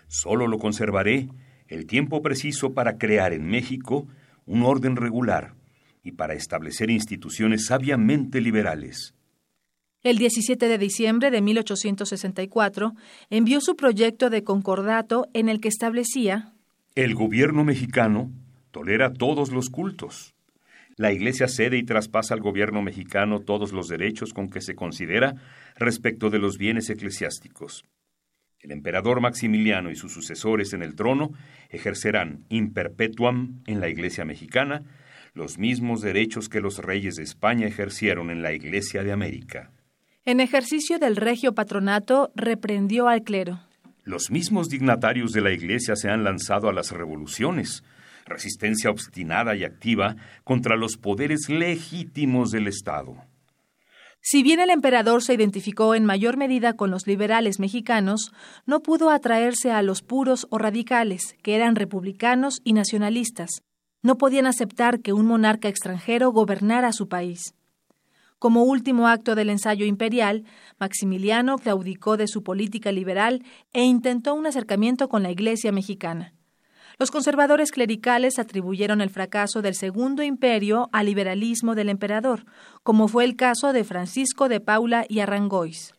Solo 0.08 0.48
lo 0.48 0.58
conservaré 0.58 1.28
el 1.68 1.86
tiempo 1.86 2.22
preciso 2.22 2.74
para 2.74 2.98
crear 2.98 3.32
en 3.32 3.46
México 3.46 4.06
un 4.44 4.62
orden 4.62 4.96
regular 4.96 5.54
y 6.02 6.12
para 6.12 6.34
establecer 6.34 6.90
instituciones 6.90 7.66
sabiamente 7.66 8.40
liberales. 8.40 9.14
El 10.02 10.18
17 10.18 10.68
de 10.68 10.78
diciembre 10.78 11.32
de 11.32 11.40
1864 11.40 12.94
envió 13.30 13.60
su 13.60 13.74
proyecto 13.74 14.30
de 14.30 14.44
concordato 14.44 15.26
en 15.32 15.48
el 15.48 15.60
que 15.60 15.68
establecía 15.68 16.52
El 16.96 17.14
gobierno 17.14 17.62
mexicano 17.62 18.32
tolera 18.70 19.12
todos 19.12 19.52
los 19.52 19.68
cultos. 19.68 20.34
La 20.96 21.12
Iglesia 21.12 21.46
cede 21.46 21.76
y 21.76 21.82
traspasa 21.82 22.32
al 22.32 22.40
gobierno 22.40 22.80
mexicano 22.80 23.40
todos 23.40 23.74
los 23.74 23.88
derechos 23.88 24.32
con 24.32 24.48
que 24.48 24.62
se 24.62 24.74
considera 24.74 25.34
respecto 25.76 26.30
de 26.30 26.38
los 26.38 26.56
bienes 26.56 26.88
eclesiásticos. 26.88 27.84
El 28.60 28.72
emperador 28.72 29.20
Maximiliano 29.20 29.90
y 29.90 29.94
sus 29.94 30.10
sucesores 30.10 30.72
en 30.72 30.82
el 30.82 30.94
trono 30.94 31.32
ejercerán 31.68 32.46
in 32.48 32.72
perpetuam 32.72 33.60
en 33.66 33.80
la 33.80 33.90
Iglesia 33.90 34.24
mexicana 34.24 34.82
los 35.34 35.58
mismos 35.58 36.00
derechos 36.00 36.48
que 36.48 36.62
los 36.62 36.78
reyes 36.78 37.16
de 37.16 37.24
España 37.24 37.66
ejercieron 37.66 38.30
en 38.30 38.40
la 38.40 38.54
Iglesia 38.54 39.02
de 39.02 39.12
América. 39.12 39.70
En 40.24 40.40
ejercicio 40.40 40.98
del 40.98 41.16
regio 41.16 41.54
patronato, 41.54 42.32
reprendió 42.34 43.06
al 43.06 43.22
clero. 43.22 43.65
Los 44.06 44.30
mismos 44.30 44.68
dignatarios 44.68 45.32
de 45.32 45.40
la 45.40 45.50
Iglesia 45.50 45.96
se 45.96 46.08
han 46.08 46.22
lanzado 46.22 46.68
a 46.68 46.72
las 46.72 46.92
revoluciones, 46.92 47.82
resistencia 48.24 48.88
obstinada 48.88 49.56
y 49.56 49.64
activa 49.64 50.14
contra 50.44 50.76
los 50.76 50.96
poderes 50.96 51.48
legítimos 51.48 52.52
del 52.52 52.68
Estado. 52.68 53.16
Si 54.20 54.44
bien 54.44 54.60
el 54.60 54.70
emperador 54.70 55.24
se 55.24 55.34
identificó 55.34 55.96
en 55.96 56.04
mayor 56.04 56.36
medida 56.36 56.74
con 56.74 56.92
los 56.92 57.08
liberales 57.08 57.58
mexicanos, 57.58 58.32
no 58.64 58.78
pudo 58.78 59.10
atraerse 59.10 59.72
a 59.72 59.82
los 59.82 60.02
puros 60.02 60.46
o 60.50 60.58
radicales, 60.58 61.34
que 61.42 61.56
eran 61.56 61.74
republicanos 61.74 62.60
y 62.62 62.74
nacionalistas. 62.74 63.64
No 64.02 64.18
podían 64.18 64.46
aceptar 64.46 65.00
que 65.00 65.14
un 65.14 65.26
monarca 65.26 65.68
extranjero 65.68 66.30
gobernara 66.30 66.92
su 66.92 67.08
país. 67.08 67.55
Como 68.38 68.64
último 68.64 69.08
acto 69.08 69.34
del 69.34 69.48
ensayo 69.48 69.86
imperial, 69.86 70.44
Maximiliano 70.78 71.56
claudicó 71.56 72.16
de 72.16 72.28
su 72.28 72.42
política 72.42 72.92
liberal 72.92 73.42
e 73.72 73.82
intentó 73.82 74.34
un 74.34 74.46
acercamiento 74.46 75.08
con 75.08 75.22
la 75.22 75.30
Iglesia 75.30 75.72
mexicana. 75.72 76.34
Los 76.98 77.10
conservadores 77.10 77.72
clericales 77.72 78.38
atribuyeron 78.38 79.00
el 79.00 79.10
fracaso 79.10 79.60
del 79.60 79.74
Segundo 79.74 80.22
Imperio 80.22 80.88
al 80.92 81.06
liberalismo 81.06 81.74
del 81.74 81.90
emperador, 81.90 82.44
como 82.82 83.08
fue 83.08 83.24
el 83.24 83.36
caso 83.36 83.72
de 83.72 83.84
Francisco 83.84 84.48
de 84.48 84.60
Paula 84.60 85.04
y 85.08 85.20
Arrangois. 85.20 85.94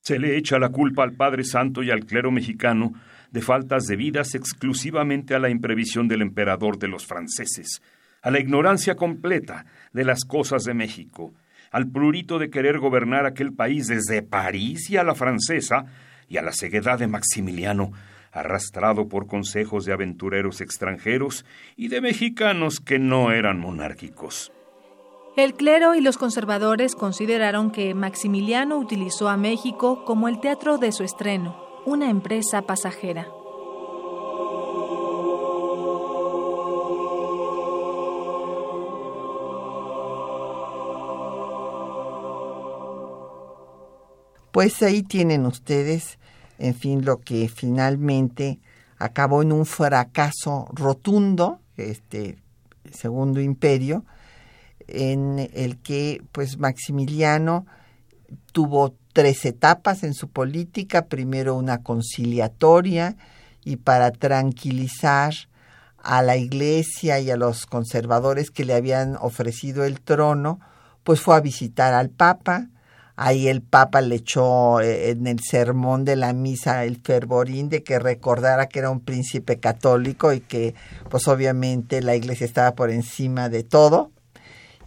Se 0.00 0.18
le 0.18 0.36
echa 0.36 0.58
la 0.58 0.70
culpa 0.70 1.04
al 1.04 1.14
Padre 1.14 1.44
Santo 1.44 1.84
y 1.84 1.92
al 1.92 2.06
clero 2.06 2.32
mexicano 2.32 2.92
de 3.30 3.40
faltas 3.40 3.84
debidas 3.86 4.34
exclusivamente 4.34 5.34
a 5.34 5.38
la 5.38 5.48
imprevisión 5.48 6.08
del 6.08 6.22
emperador 6.22 6.76
de 6.78 6.88
los 6.88 7.06
franceses, 7.06 7.80
a 8.20 8.30
la 8.30 8.40
ignorancia 8.40 8.96
completa 8.96 9.64
de 9.92 10.04
las 10.04 10.24
cosas 10.24 10.64
de 10.64 10.74
México, 10.74 11.34
al 11.72 11.88
prurito 11.88 12.38
de 12.38 12.50
querer 12.50 12.78
gobernar 12.78 13.26
aquel 13.26 13.52
país 13.52 13.88
desde 13.88 14.22
París 14.22 14.88
y 14.90 14.98
a 14.98 15.02
la 15.02 15.14
francesa, 15.14 15.86
y 16.28 16.36
a 16.36 16.42
la 16.42 16.52
ceguedad 16.52 16.98
de 16.98 17.08
Maximiliano, 17.08 17.92
arrastrado 18.30 19.08
por 19.08 19.26
consejos 19.26 19.84
de 19.84 19.92
aventureros 19.92 20.60
extranjeros 20.60 21.44
y 21.76 21.88
de 21.88 22.00
mexicanos 22.00 22.80
que 22.80 22.98
no 22.98 23.32
eran 23.32 23.58
monárquicos. 23.58 24.52
El 25.36 25.54
clero 25.54 25.94
y 25.94 26.00
los 26.00 26.18
conservadores 26.18 26.94
consideraron 26.94 27.70
que 27.70 27.94
Maximiliano 27.94 28.78
utilizó 28.78 29.28
a 29.28 29.36
México 29.36 30.04
como 30.04 30.28
el 30.28 30.40
teatro 30.40 30.78
de 30.78 30.92
su 30.92 31.04
estreno, 31.04 31.56
una 31.86 32.10
empresa 32.10 32.62
pasajera. 32.62 33.26
Pues 44.52 44.82
ahí 44.82 45.02
tienen 45.02 45.46
ustedes, 45.46 46.18
en 46.58 46.74
fin, 46.74 47.04
lo 47.04 47.20
que 47.20 47.48
finalmente 47.48 48.60
acabó 48.98 49.42
en 49.42 49.50
un 49.50 49.64
fracaso 49.64 50.68
rotundo, 50.72 51.58
este 51.78 52.36
segundo 52.92 53.40
imperio, 53.40 54.04
en 54.86 55.38
el 55.54 55.78
que 55.78 56.22
pues 56.32 56.58
Maximiliano 56.58 57.64
tuvo 58.52 58.94
tres 59.14 59.44
etapas 59.46 60.02
en 60.02 60.12
su 60.12 60.28
política, 60.28 61.06
primero 61.06 61.54
una 61.54 61.82
conciliatoria 61.82 63.16
y 63.64 63.76
para 63.76 64.10
tranquilizar 64.10 65.32
a 65.96 66.20
la 66.20 66.36
iglesia 66.36 67.20
y 67.20 67.30
a 67.30 67.36
los 67.36 67.64
conservadores 67.64 68.50
que 68.50 68.66
le 68.66 68.74
habían 68.74 69.16
ofrecido 69.16 69.84
el 69.84 70.00
trono, 70.02 70.60
pues 71.04 71.20
fue 71.20 71.36
a 71.36 71.40
visitar 71.40 71.94
al 71.94 72.10
Papa, 72.10 72.68
Ahí 73.16 73.48
el 73.48 73.60
Papa 73.60 74.00
le 74.00 74.16
echó 74.16 74.80
eh, 74.80 75.10
en 75.10 75.26
el 75.26 75.40
sermón 75.40 76.04
de 76.04 76.16
la 76.16 76.32
misa 76.32 76.84
el 76.84 76.96
fervorín 76.96 77.68
de 77.68 77.82
que 77.82 77.98
recordara 77.98 78.68
que 78.68 78.78
era 78.78 78.90
un 78.90 79.00
príncipe 79.00 79.60
católico 79.60 80.32
y 80.32 80.40
que 80.40 80.74
pues 81.10 81.28
obviamente 81.28 82.00
la 82.00 82.16
iglesia 82.16 82.46
estaba 82.46 82.74
por 82.74 82.90
encima 82.90 83.48
de 83.48 83.64
todo. 83.64 84.10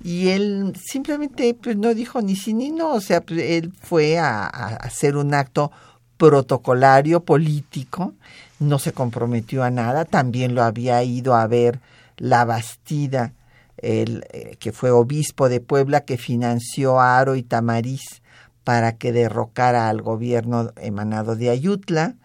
Y 0.04 0.30
él 0.30 0.74
simplemente 0.84 1.54
pues 1.54 1.78
no 1.78 1.94
dijo 1.94 2.22
ni 2.22 2.36
sí 2.36 2.54
ni 2.54 2.72
no, 2.72 2.94
o 2.94 3.02
sea, 3.02 3.22
pues, 3.22 3.42
él 3.42 3.72
fue 3.80 4.18
a, 4.18 4.46
hacer 4.48 5.18
un 5.18 5.34
acto 5.34 5.72
protocolario 6.18 7.24
político, 7.24 8.14
no 8.60 8.80
se 8.80 8.94
comprometió 8.94 9.64
a 9.64 9.70
nada, 9.70 10.06
también 10.06 10.56
lo 10.56 10.64
había 10.64 11.04
ido 11.04 11.36
a 11.36 11.46
ver 11.48 11.80
la 12.18 12.46
Bastida 12.46 13.34
el, 13.78 14.26
eh, 14.32 14.58
que 14.60 14.72
fue 14.72 14.92
obispo 14.92 15.50
de 15.50 15.60
Puebla, 15.60 16.02
que 16.02 16.18
financió 16.18 17.00
a 17.00 17.18
Aro 17.18 17.36
y 17.36 17.44
Tamariz 17.44 18.22
para 18.64 18.98
que 18.98 19.12
derrocara 19.12 19.90
al 19.90 20.02
gobierno 20.02 20.72
emanado 20.78 21.36
de 21.36 21.50
Ayutla, 21.50 22.16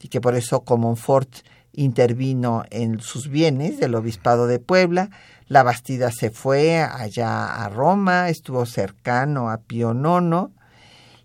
y 0.00 0.08
que 0.08 0.20
por 0.20 0.36
eso 0.36 0.60
Comonfort 0.60 1.28
intervino 1.72 2.64
en 2.70 3.00
sus 3.00 3.28
bienes 3.28 3.78
del 3.78 3.94
obispado 3.94 4.46
de 4.46 4.58
Puebla. 4.58 5.10
La 5.48 5.62
Bastida 5.62 6.10
se 6.10 6.30
fue 6.30 6.78
allá 6.78 7.64
a 7.64 7.68
Roma, 7.68 8.28
estuvo 8.28 8.66
cercano 8.66 9.50
a 9.50 9.58
Pío 9.58 9.92
IX, 9.92 10.52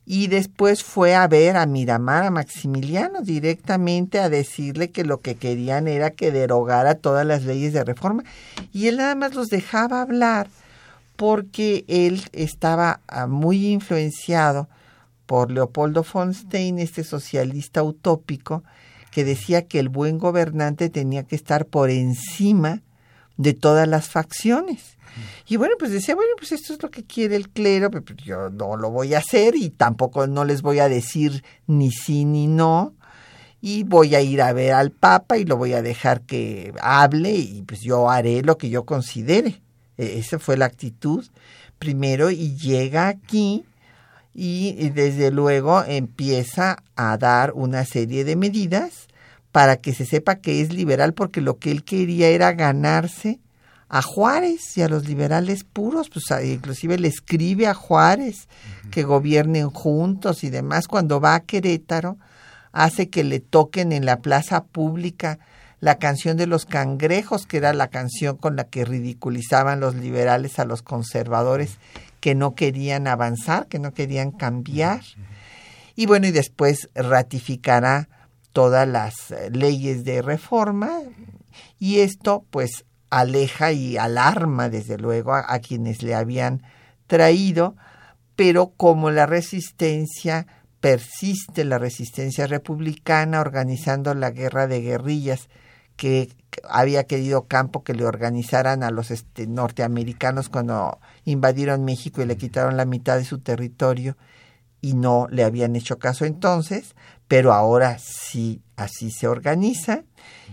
y 0.06 0.28
después 0.28 0.84
fue 0.84 1.16
a 1.16 1.28
ver 1.28 1.58
a 1.58 1.66
Miramar, 1.66 2.26
a 2.26 2.32
Maximiliano, 2.32 3.22
directamente 3.22 4.20
a 4.20 4.30
decirle 4.30 4.90
que 4.90 5.04
lo 5.04 5.22
que 5.22 5.36
querían 5.36 5.88
era 5.88 6.12
que 6.12 6.32
derogara 6.32 6.96
todas 6.96 7.26
las 7.26 7.44
leyes 7.44 7.74
de 7.74 7.84
reforma. 7.84 8.24
Y 8.74 8.88
él 8.88 8.98
nada 8.98 9.16
más 9.16 9.36
los 9.36 9.50
dejaba 9.50 10.02
hablar 10.02 10.48
porque 11.16 11.86
él 11.88 12.24
estaba 12.34 13.00
ah, 13.08 13.28
muy 13.28 13.68
influenciado 13.68 14.68
por 15.28 15.52
Leopoldo 15.52 16.06
von 16.12 16.34
Stein, 16.34 16.80
este 16.80 17.04
socialista 17.04 17.84
utópico, 17.84 18.64
que 19.12 19.24
decía 19.24 19.68
que 19.68 19.80
el 19.80 19.90
buen 19.90 20.18
gobernante 20.18 20.90
tenía 20.90 21.24
que 21.24 21.36
estar 21.36 21.66
por 21.66 21.90
encima 21.90 22.82
de 23.38 23.54
todas 23.54 23.88
las 23.88 24.10
facciones. 24.10 24.98
Y 25.48 25.58
bueno, 25.58 25.76
pues 25.78 25.92
decía, 25.92 26.16
bueno, 26.16 26.32
pues 26.38 26.52
esto 26.52 26.74
es 26.74 26.82
lo 26.82 26.90
que 26.90 27.04
quiere 27.04 27.36
el 27.36 27.50
clero, 27.50 27.92
pero 27.92 28.06
yo 28.16 28.50
no 28.50 28.78
lo 28.78 28.90
voy 28.90 29.14
a 29.14 29.20
hacer 29.20 29.56
y 29.56 29.70
tampoco 29.70 30.28
no 30.28 30.46
les 30.46 30.62
voy 30.62 30.80
a 30.80 30.90
decir 30.90 31.44
ni 31.68 31.92
sí 31.92 32.26
ni 32.26 32.48
no. 32.48 32.94
Y 33.62 33.84
voy 33.84 34.16
a 34.16 34.22
ir 34.22 34.42
a 34.42 34.54
ver 34.54 34.74
al 34.74 34.92
Papa 34.92 35.38
y 35.38 35.46
lo 35.46 35.56
voy 35.58 35.74
a 35.74 35.82
dejar 35.82 36.22
que 36.22 36.74
hable 36.82 37.32
y 37.34 37.62
pues 37.62 37.82
yo 37.82 38.10
haré 38.10 38.42
lo 38.42 38.58
que 38.58 38.70
yo 38.70 38.86
considere. 38.86 39.62
E, 39.98 40.18
esa 40.18 40.40
fue 40.40 40.58
la 40.58 40.66
actitud 40.66 41.26
primero 41.78 42.32
y 42.32 42.56
llega 42.56 43.08
aquí 43.08 43.66
y 44.34 44.90
desde 44.90 45.32
luego 45.32 45.84
empieza 45.84 46.84
a 46.96 47.18
dar 47.18 47.52
una 47.54 47.86
serie 47.86 48.24
de 48.24 48.36
medidas 48.36 49.08
para 49.52 49.78
que 49.78 49.94
se 49.94 50.06
sepa 50.06 50.36
que 50.36 50.62
es 50.62 50.74
liberal 50.74 51.14
porque 51.14 51.42
lo 51.42 51.58
que 51.58 51.72
él 51.72 51.84
quería 51.84 52.30
era 52.30 52.54
ganarse 52.54 53.40
a 53.94 54.02
Juárez 54.02 54.78
y 54.78 54.84
a 54.84 54.88
los 54.88 55.06
liberales 55.06 55.66
puros, 55.66 56.10
pues 56.10 56.24
inclusive 56.46 56.98
le 56.98 57.10
escribe 57.10 57.68
a 57.68 57.74
Juárez 57.74 58.48
que 58.90 59.04
gobiernen 59.04 59.70
juntos 59.70 60.46
y 60.46 60.50
demás. 60.50 60.88
Cuando 60.88 61.20
va 61.20 61.36
a 61.36 61.42
Querétaro, 61.42 62.18
hace 62.72 63.10
que 63.10 63.26
le 63.26 63.42
toquen 63.42 63.92
en 63.92 64.06
la 64.06 64.22
plaza 64.22 64.64
pública 64.64 65.40
la 65.82 65.96
canción 65.96 66.38
de 66.38 66.48
los 66.48 66.66
cangrejos, 66.66 67.46
que 67.46 67.58
era 67.58 67.74
la 67.74 67.90
canción 67.90 68.38
con 68.38 68.56
la 68.56 68.64
que 68.64 68.86
ridiculizaban 68.86 69.82
los 69.82 69.96
liberales 69.96 70.58
a 70.58 70.64
los 70.64 70.84
conservadores 70.84 71.78
que 72.22 72.34
no 72.34 72.56
querían 72.56 73.08
avanzar, 73.08 73.68
que 73.68 73.80
no 73.80 73.94
querían 73.94 74.32
cambiar. 74.32 75.02
Y 75.98 76.06
bueno, 76.06 76.28
y 76.28 76.32
después 76.32 76.88
ratificará 76.96 78.08
todas 78.54 78.88
las 78.88 79.34
leyes 79.52 80.06
de 80.06 80.22
reforma 80.22 80.98
y 81.78 82.00
esto 82.00 82.46
pues 82.52 82.86
aleja 83.12 83.74
y 83.74 83.98
alarma 83.98 84.70
desde 84.70 84.98
luego 84.98 85.36
a, 85.36 85.60
quienes 85.60 86.02
le 86.02 86.16
habían 86.16 86.64
traído, 87.06 87.76
pero 88.36 88.74
como 88.76 89.12
la 89.12 89.28
resistencia 89.28 90.48
persiste, 90.80 91.66
la 91.66 91.78
resistencia 91.78 92.48
republicana 92.48 93.42
organizando 93.42 94.16
la 94.16 94.32
guerra 94.32 94.66
de 94.66 94.82
guerrillas 94.82 95.50
que 95.98 96.30
había 96.68 97.04
querido 97.04 97.48
Campo 97.48 97.84
que 97.84 97.94
le 97.94 98.06
organizaran 98.06 98.82
a 98.82 98.90
los 98.90 99.12
este, 99.12 99.46
norteamericanos 99.46 100.50
cuando 100.50 101.00
invadieron 101.26 101.84
México 101.84 102.22
y 102.22 102.26
le 102.26 102.38
quitaron 102.38 102.78
la 102.78 102.86
mitad 102.86 103.18
de 103.18 103.26
su 103.26 103.40
territorio 103.40 104.18
y 104.80 104.94
no 104.94 105.28
le 105.30 105.44
habían 105.44 105.76
hecho 105.76 106.00
caso 106.00 106.26
entonces, 106.26 106.96
pero 107.28 107.54
ahora 107.54 108.00
sí 108.00 108.62
así 108.78 109.12
se 109.12 109.28
organiza 109.28 110.06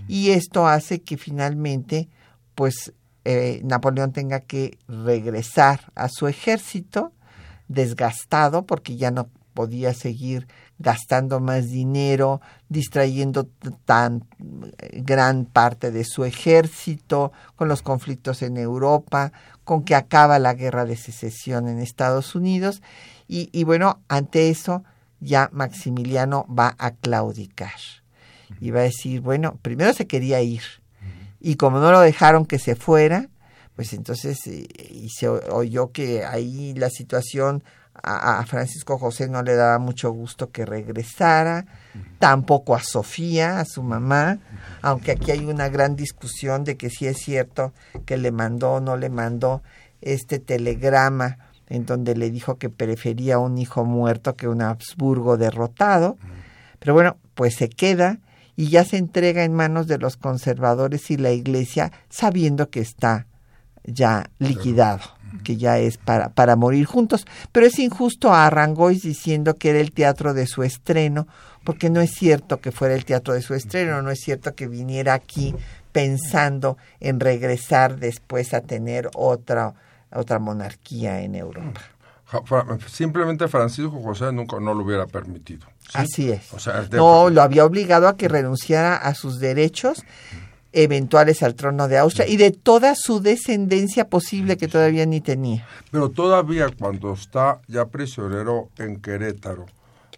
y 0.08 0.30
esto 0.30 0.66
hace 0.66 1.00
que 1.00 1.16
finalmente 1.16 2.08
pues 2.58 2.92
eh, 3.24 3.60
Napoleón 3.62 4.10
tenga 4.10 4.40
que 4.40 4.78
regresar 4.88 5.92
a 5.94 6.08
su 6.08 6.26
ejército 6.26 7.12
desgastado 7.68 8.66
porque 8.66 8.96
ya 8.96 9.12
no 9.12 9.28
podía 9.54 9.94
seguir 9.94 10.48
gastando 10.80 11.38
más 11.38 11.68
dinero, 11.68 12.40
distrayendo 12.68 13.48
tan 13.84 14.24
gran 14.90 15.44
parte 15.44 15.92
de 15.92 16.02
su 16.02 16.24
ejército, 16.24 17.30
con 17.54 17.68
los 17.68 17.82
conflictos 17.82 18.42
en 18.42 18.56
Europa, 18.56 19.30
con 19.62 19.84
que 19.84 19.94
acaba 19.94 20.40
la 20.40 20.54
guerra 20.54 20.84
de 20.84 20.96
secesión 20.96 21.68
en 21.68 21.78
Estados 21.78 22.34
Unidos. 22.34 22.82
Y, 23.28 23.50
y 23.52 23.62
bueno, 23.62 24.00
ante 24.08 24.50
eso 24.50 24.82
ya 25.20 25.48
Maximiliano 25.52 26.44
va 26.52 26.74
a 26.76 26.90
claudicar 26.90 27.78
y 28.60 28.72
va 28.72 28.80
a 28.80 28.90
decir, 28.90 29.20
bueno, 29.20 29.60
primero 29.62 29.92
se 29.92 30.08
quería 30.08 30.40
ir 30.42 30.62
y 31.40 31.56
como 31.56 31.78
no 31.78 31.92
lo 31.92 32.00
dejaron 32.00 32.46
que 32.46 32.58
se 32.58 32.74
fuera, 32.76 33.28
pues 33.76 33.92
entonces 33.92 34.38
eh, 34.46 34.66
y 34.90 35.08
se 35.10 35.28
oyó 35.28 35.92
que 35.92 36.24
ahí 36.24 36.74
la 36.74 36.90
situación 36.90 37.62
a, 38.02 38.44
Francisco 38.46 38.98
José 38.98 39.28
no 39.28 39.42
le 39.42 39.56
daba 39.56 39.78
mucho 39.78 40.10
gusto 40.10 40.50
que 40.50 40.64
regresara, 40.64 41.66
tampoco 42.18 42.74
a 42.76 42.82
Sofía, 42.82 43.60
a 43.60 43.64
su 43.64 43.82
mamá, 43.82 44.38
aunque 44.82 45.12
aquí 45.12 45.32
hay 45.32 45.44
una 45.44 45.68
gran 45.68 45.96
discusión 45.96 46.64
de 46.64 46.76
que 46.76 46.90
si 46.90 47.06
es 47.06 47.18
cierto 47.18 47.72
que 48.06 48.16
le 48.16 48.30
mandó 48.30 48.74
o 48.74 48.80
no 48.80 48.96
le 48.96 49.10
mandó 49.10 49.62
este 50.00 50.38
telegrama 50.38 51.38
en 51.68 51.86
donde 51.86 52.14
le 52.14 52.30
dijo 52.30 52.56
que 52.56 52.70
prefería 52.70 53.38
un 53.38 53.58
hijo 53.58 53.84
muerto 53.84 54.36
que 54.36 54.48
un 54.48 54.62
Habsburgo 54.62 55.36
derrotado. 55.36 56.16
Pero 56.78 56.94
bueno, 56.94 57.16
pues 57.34 57.56
se 57.56 57.68
queda 57.68 58.20
y 58.58 58.70
ya 58.70 58.84
se 58.84 58.96
entrega 58.96 59.44
en 59.44 59.54
manos 59.54 59.86
de 59.86 59.98
los 59.98 60.16
conservadores 60.16 61.12
y 61.12 61.16
la 61.16 61.30
iglesia 61.30 61.92
sabiendo 62.08 62.70
que 62.70 62.80
está 62.80 63.28
ya 63.84 64.30
liquidado 64.40 65.00
que 65.44 65.56
ya 65.56 65.78
es 65.78 65.96
para, 65.96 66.30
para 66.30 66.56
morir 66.56 66.84
juntos. 66.84 67.24
Pero 67.52 67.66
es 67.66 67.78
injusto 67.78 68.32
a 68.32 68.46
Arrangois 68.46 69.02
diciendo 69.02 69.54
que 69.54 69.70
era 69.70 69.78
el 69.78 69.92
teatro 69.92 70.34
de 70.34 70.48
su 70.48 70.64
estreno, 70.64 71.28
porque 71.62 71.88
no 71.88 72.00
es 72.00 72.10
cierto 72.10 72.60
que 72.60 72.72
fuera 72.72 72.96
el 72.96 73.04
teatro 73.04 73.34
de 73.34 73.42
su 73.42 73.54
estreno, 73.54 74.02
no 74.02 74.10
es 74.10 74.18
cierto 74.18 74.56
que 74.56 74.66
viniera 74.66 75.14
aquí 75.14 75.54
pensando 75.92 76.78
en 76.98 77.20
regresar 77.20 78.00
después 78.00 78.54
a 78.54 78.62
tener 78.62 79.08
otra, 79.14 79.74
otra 80.10 80.40
monarquía 80.40 81.20
en 81.20 81.36
Europa. 81.36 81.80
Simplemente 82.88 83.46
Francisco 83.48 84.02
José 84.02 84.32
nunca 84.32 84.58
no 84.60 84.74
lo 84.74 84.84
hubiera 84.84 85.06
permitido. 85.06 85.66
Así 85.94 86.30
es. 86.30 86.42
no, 86.92 87.30
lo 87.30 87.42
había 87.42 87.64
obligado 87.64 88.08
a 88.08 88.16
que 88.16 88.28
renunciara 88.28 88.96
a 88.96 89.14
sus 89.14 89.38
derechos 89.38 90.04
eventuales 90.72 91.42
al 91.42 91.54
trono 91.54 91.88
de 91.88 91.98
Austria 91.98 92.26
y 92.26 92.36
de 92.36 92.50
toda 92.50 92.94
su 92.94 93.20
descendencia 93.20 94.08
posible 94.08 94.56
que 94.56 94.68
todavía 94.68 95.06
ni 95.06 95.20
tenía. 95.20 95.66
Pero 95.90 96.10
todavía 96.10 96.68
cuando 96.78 97.14
está 97.14 97.60
ya 97.66 97.86
prisionero 97.86 98.68
en 98.78 99.00
Querétaro, 99.00 99.66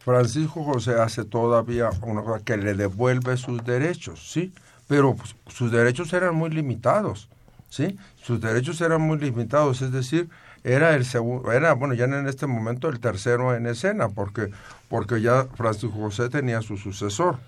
Francisco 0.04 0.64
José 0.64 0.94
hace 1.00 1.24
todavía 1.24 1.90
una 2.02 2.22
cosa 2.22 2.44
que 2.44 2.56
le 2.56 2.74
devuelve 2.74 3.36
sus 3.36 3.64
derechos, 3.64 4.30
¿sí? 4.32 4.52
Pero 4.88 5.14
pues, 5.14 5.36
sus 5.46 5.70
derechos 5.70 6.12
eran 6.12 6.34
muy 6.34 6.50
limitados, 6.50 7.28
¿sí? 7.68 7.96
Sus 8.22 8.40
derechos 8.40 8.80
eran 8.80 9.02
muy 9.02 9.18
limitados, 9.18 9.82
es 9.82 9.92
decir, 9.92 10.28
era 10.64 10.94
el 10.94 11.04
segundo, 11.04 11.52
era 11.52 11.72
bueno 11.74 11.94
ya 11.94 12.04
en 12.04 12.26
este 12.26 12.46
momento 12.46 12.88
el 12.88 13.00
tercero 13.00 13.54
en 13.54 13.66
escena, 13.66 14.08
porque 14.08 14.50
porque 14.88 15.20
ya 15.20 15.46
Francisco 15.54 15.96
José 15.96 16.28
tenía 16.28 16.62
su 16.62 16.76
sucesor. 16.76 17.38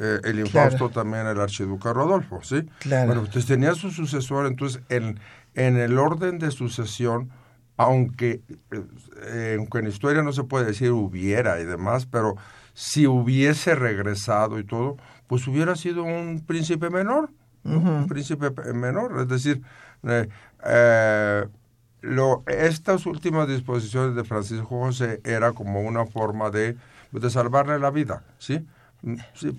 Eh, 0.00 0.20
el 0.24 0.40
infausto 0.40 0.88
también 0.88 1.26
el 1.26 1.38
archiduque 1.38 1.92
Rodolfo, 1.92 2.40
¿sí? 2.42 2.66
Claro. 2.78 3.08
Bueno, 3.08 3.20
entonces 3.22 3.46
tenía 3.46 3.74
su 3.74 3.90
sucesor, 3.90 4.46
entonces 4.46 4.80
en, 4.88 5.20
en 5.54 5.76
el 5.76 5.98
orden 5.98 6.38
de 6.38 6.50
sucesión, 6.50 7.30
aunque, 7.76 8.40
eh, 8.70 9.56
aunque 9.58 9.78
en 9.80 9.88
historia 9.88 10.22
no 10.22 10.32
se 10.32 10.44
puede 10.44 10.64
decir 10.64 10.92
hubiera 10.92 11.60
y 11.60 11.66
demás, 11.66 12.06
pero 12.06 12.36
si 12.72 13.06
hubiese 13.06 13.74
regresado 13.74 14.58
y 14.58 14.64
todo, 14.64 14.96
pues 15.26 15.46
hubiera 15.46 15.76
sido 15.76 16.04
un 16.04 16.42
príncipe 16.46 16.88
menor, 16.88 17.30
un 17.64 18.06
príncipe 18.08 18.50
menor, 18.72 19.20
es 19.20 19.28
decir, 19.28 19.62
eh, 20.04 20.28
lo, 22.02 22.42
estas 22.46 23.06
últimas 23.06 23.48
disposiciones 23.48 24.14
de 24.14 24.24
Francisco 24.24 24.66
José 24.66 25.20
era 25.24 25.52
como 25.52 25.80
una 25.80 26.04
forma 26.04 26.50
de, 26.50 26.76
de 27.12 27.30
salvarle 27.30 27.78
la 27.78 27.90
vida, 27.90 28.24
¿sí? 28.38 28.66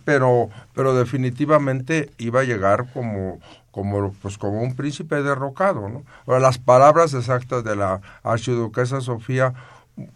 Pero, 0.06 0.50
pero 0.74 0.94
definitivamente 0.94 2.12
iba 2.18 2.42
a 2.42 2.44
llegar 2.44 2.92
como, 2.94 3.40
como, 3.72 4.14
pues 4.22 4.38
como 4.38 4.62
un 4.62 4.76
príncipe 4.76 5.22
derrocado, 5.24 5.90
¿no? 5.90 6.04
Ahora, 6.26 6.40
las 6.40 6.60
palabras 6.60 7.14
exactas 7.14 7.64
de 7.64 7.76
la 7.76 8.02
archiduquesa 8.24 9.02
Sofía, 9.02 9.54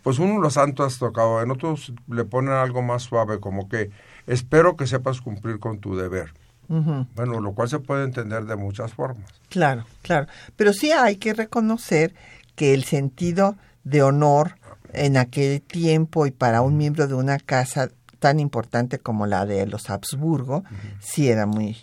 pues 0.04 0.20
uno 0.20 0.40
los 0.40 0.58
ha 0.58 0.66
tocado, 1.00 1.42
en 1.42 1.52
otros 1.52 1.94
le 2.08 2.24
ponen 2.24 2.54
algo 2.54 2.82
más 2.82 3.04
suave, 3.04 3.40
como 3.40 3.68
que 3.68 3.90
espero 4.28 4.78
que 4.78 4.88
sepas 4.88 5.22
cumplir 5.22 5.60
con 5.60 5.80
tu 5.80 5.96
deber. 5.96 6.34
Bueno, 6.68 7.40
lo 7.40 7.54
cual 7.54 7.70
se 7.70 7.80
puede 7.80 8.04
entender 8.04 8.46
de 8.46 8.56
muchas 8.56 8.94
formas. 8.94 9.30
Claro, 9.50 9.86
claro. 10.02 10.28
Pero 10.56 10.74
sí 10.74 10.92
hay 10.92 11.16
que 11.16 11.34
reconocer 11.34 12.14
que 12.56 12.74
el 12.74 12.84
sentido 12.84 13.56
de 13.84 14.02
honor 14.02 14.56
en 14.94 15.18
aquel 15.18 15.62
tiempo 15.62 16.26
y 16.26 16.32
para 16.32 16.62
un 16.62 16.78
miembro 16.78 17.08
de 17.08 17.14
una 17.14 17.40
casa 17.40 17.90
tan 18.20 18.40
importante 18.40 19.00
como 19.00 19.28
la 19.28 19.46
de 19.46 19.66
los 19.68 19.90
Habsburgo, 19.90 20.64
sí 21.00 21.30
era 21.30 21.46
muy, 21.46 21.78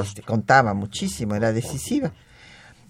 este, 0.00 0.22
contaba 0.22 0.74
muchísimo, 0.74 1.34
era 1.34 1.52
decisiva. 1.52 2.12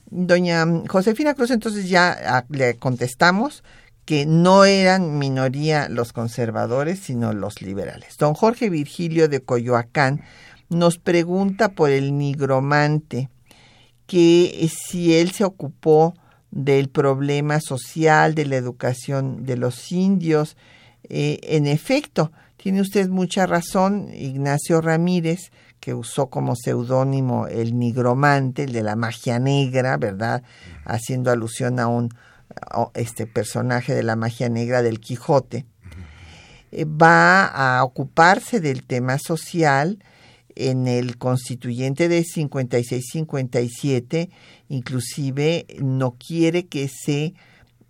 Doña 0.08 0.64
Josefina 0.88 1.34
Cruz, 1.34 1.50
entonces 1.50 1.88
ya 1.88 2.16
ah, 2.26 2.44
le 2.48 2.76
contestamos 2.76 3.64
que 4.04 4.24
no 4.24 4.64
eran 4.64 5.18
minoría 5.18 5.88
los 5.88 6.12
conservadores, 6.12 7.00
sino 7.00 7.32
los 7.32 7.60
liberales. 7.60 8.16
Don 8.18 8.34
Jorge 8.34 8.70
Virgilio 8.70 9.28
de 9.28 9.40
Coyoacán 9.40 10.22
nos 10.68 10.98
pregunta 10.98 11.70
por 11.70 11.90
el 11.90 12.16
nigromante, 12.16 13.28
que 14.06 14.68
si 14.72 15.14
él 15.14 15.32
se 15.32 15.44
ocupó 15.44 16.14
del 16.50 16.88
problema 16.88 17.60
social, 17.60 18.34
de 18.34 18.46
la 18.46 18.56
educación 18.56 19.44
de 19.44 19.56
los 19.56 19.92
indios. 19.92 20.56
Eh, 21.08 21.38
en 21.42 21.66
efecto, 21.66 22.32
tiene 22.56 22.80
usted 22.80 23.08
mucha 23.08 23.46
razón, 23.46 24.08
Ignacio 24.14 24.80
Ramírez, 24.80 25.50
que 25.80 25.92
usó 25.94 26.30
como 26.30 26.56
seudónimo 26.56 27.46
el 27.46 27.78
nigromante, 27.78 28.64
el 28.64 28.72
de 28.72 28.82
la 28.82 28.96
magia 28.96 29.38
negra, 29.38 29.98
¿verdad? 29.98 30.42
Haciendo 30.84 31.30
alusión 31.30 31.78
a 31.78 31.86
un 31.88 32.08
este 32.94 33.26
personaje 33.26 33.94
de 33.94 34.02
la 34.02 34.16
magia 34.16 34.48
negra 34.48 34.80
del 34.80 35.00
Quijote. 35.00 35.66
Eh, 36.72 36.84
va 36.84 37.44
a 37.44 37.84
ocuparse 37.84 38.60
del 38.60 38.84
tema 38.84 39.18
social 39.18 39.98
en 40.56 40.88
el 40.88 41.18
constituyente 41.18 42.08
de 42.08 42.24
56-57, 42.24 44.30
inclusive 44.68 45.66
no 45.80 46.16
quiere 46.18 46.66
que 46.66 46.88
se 46.88 47.34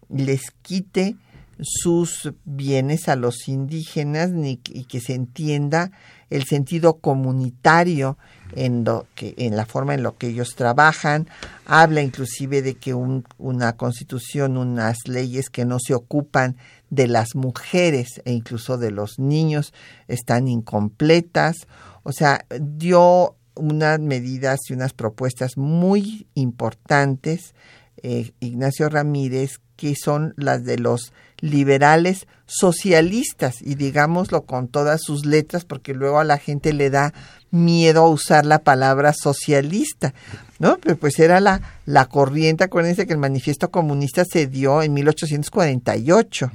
les 0.08 0.50
quite 0.62 1.16
sus 1.60 2.32
bienes 2.44 3.08
a 3.08 3.16
los 3.16 3.48
indígenas 3.48 4.30
ni, 4.30 4.60
y 4.68 4.84
que 4.84 5.00
se 5.00 5.14
entienda 5.14 5.90
el 6.28 6.44
sentido 6.44 6.98
comunitario 6.98 8.18
en, 8.54 8.84
lo 8.84 9.06
que, 9.14 9.34
en 9.38 9.56
la 9.56 9.64
forma 9.64 9.94
en 9.94 10.02
lo 10.02 10.18
que 10.18 10.28
ellos 10.28 10.54
trabajan. 10.54 11.28
Habla 11.64 12.02
inclusive 12.02 12.62
de 12.62 12.74
que 12.74 12.94
una 12.94 13.76
constitución, 13.76 14.56
unas 14.56 14.98
leyes 15.06 15.50
que 15.50 15.64
no 15.64 15.78
se 15.78 15.94
ocupan 15.94 16.56
de 16.90 17.08
las 17.08 17.34
mujeres 17.34 18.20
e 18.24 18.32
incluso 18.32 18.76
de 18.76 18.90
los 18.90 19.18
niños 19.18 19.72
están 20.08 20.48
incompletas. 20.48 21.66
O 22.06 22.12
sea, 22.12 22.46
dio 22.60 23.34
unas 23.56 23.98
medidas 23.98 24.60
y 24.68 24.74
unas 24.74 24.92
propuestas 24.92 25.56
muy 25.56 26.28
importantes, 26.34 27.52
eh, 28.00 28.30
Ignacio 28.38 28.88
Ramírez, 28.88 29.58
que 29.74 29.96
son 29.96 30.32
las 30.36 30.64
de 30.64 30.78
los 30.78 31.12
liberales 31.40 32.28
socialistas 32.46 33.60
y 33.60 33.74
digámoslo 33.74 34.46
con 34.46 34.68
todas 34.68 35.02
sus 35.02 35.26
letras 35.26 35.64
porque 35.64 35.94
luego 35.94 36.20
a 36.20 36.24
la 36.24 36.38
gente 36.38 36.72
le 36.72 36.90
da 36.90 37.12
miedo 37.50 38.08
usar 38.08 38.46
la 38.46 38.60
palabra 38.60 39.12
socialista, 39.12 40.14
¿no? 40.60 40.78
Pero 40.78 40.96
pues 40.96 41.18
era 41.18 41.40
la, 41.40 41.60
la 41.86 42.04
corriente, 42.04 42.62
acuérdense 42.62 43.08
que 43.08 43.14
el 43.14 43.18
manifiesto 43.18 43.72
comunista 43.72 44.24
se 44.24 44.46
dio 44.46 44.80
en 44.80 44.94
1848 44.94 46.52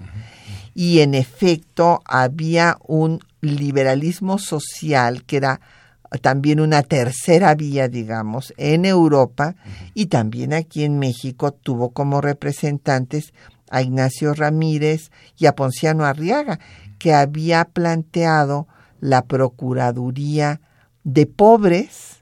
y 0.74 1.00
en 1.00 1.14
efecto 1.14 2.02
había 2.06 2.78
un 2.88 3.20
liberalismo 3.42 4.38
social 4.38 5.24
que 5.24 5.38
era 5.38 5.62
también 6.22 6.60
una 6.60 6.84
tercera 6.84 7.56
vía, 7.56 7.88
digamos, 7.88 8.54
en 8.58 8.86
Europa 8.86 9.56
y 9.94 10.08
también 10.08 10.54
aquí 10.54 10.84
en 10.84 11.00
México 11.00 11.52
tuvo 11.52 11.92
como 11.92 12.20
representantes 12.20 13.34
a 13.70 13.82
Ignacio 13.82 14.34
Ramírez 14.34 15.12
y 15.38 15.46
a 15.46 15.56
Ponciano 15.56 16.04
Arriaga, 16.04 16.60
que 17.00 17.14
había 17.14 17.64
planteado 17.66 18.68
la 19.00 19.24
Procuraduría 19.24 20.60
de 21.04 21.26
Pobres 21.26 22.22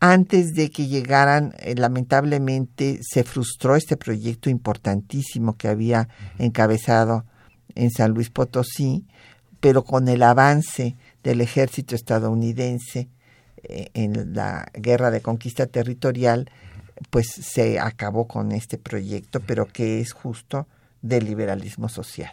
antes 0.00 0.54
de 0.54 0.70
que 0.70 0.86
llegaran, 0.86 1.54
eh, 1.58 1.74
lamentablemente 1.74 3.00
se 3.02 3.24
frustró 3.24 3.74
este 3.74 3.96
proyecto 3.96 4.48
importantísimo 4.48 5.56
que 5.56 5.66
había 5.66 6.08
encabezado 6.38 7.24
en 7.74 7.90
San 7.90 8.12
Luis 8.12 8.30
Potosí, 8.30 9.04
pero 9.60 9.84
con 9.84 10.08
el 10.08 10.22
avance 10.22 10.96
del 11.22 11.40
ejército 11.40 11.94
estadounidense 11.94 13.08
eh, 13.64 13.90
en 13.94 14.34
la 14.34 14.70
guerra 14.72 15.10
de 15.10 15.20
conquista 15.20 15.66
territorial, 15.66 16.50
pues 17.10 17.28
se 17.28 17.78
acabó 17.78 18.26
con 18.26 18.52
este 18.52 18.78
proyecto, 18.78 19.40
pero 19.40 19.66
que 19.66 20.00
es 20.00 20.12
justo 20.12 20.66
del 21.02 21.24
liberalismo 21.24 21.88
social. 21.88 22.32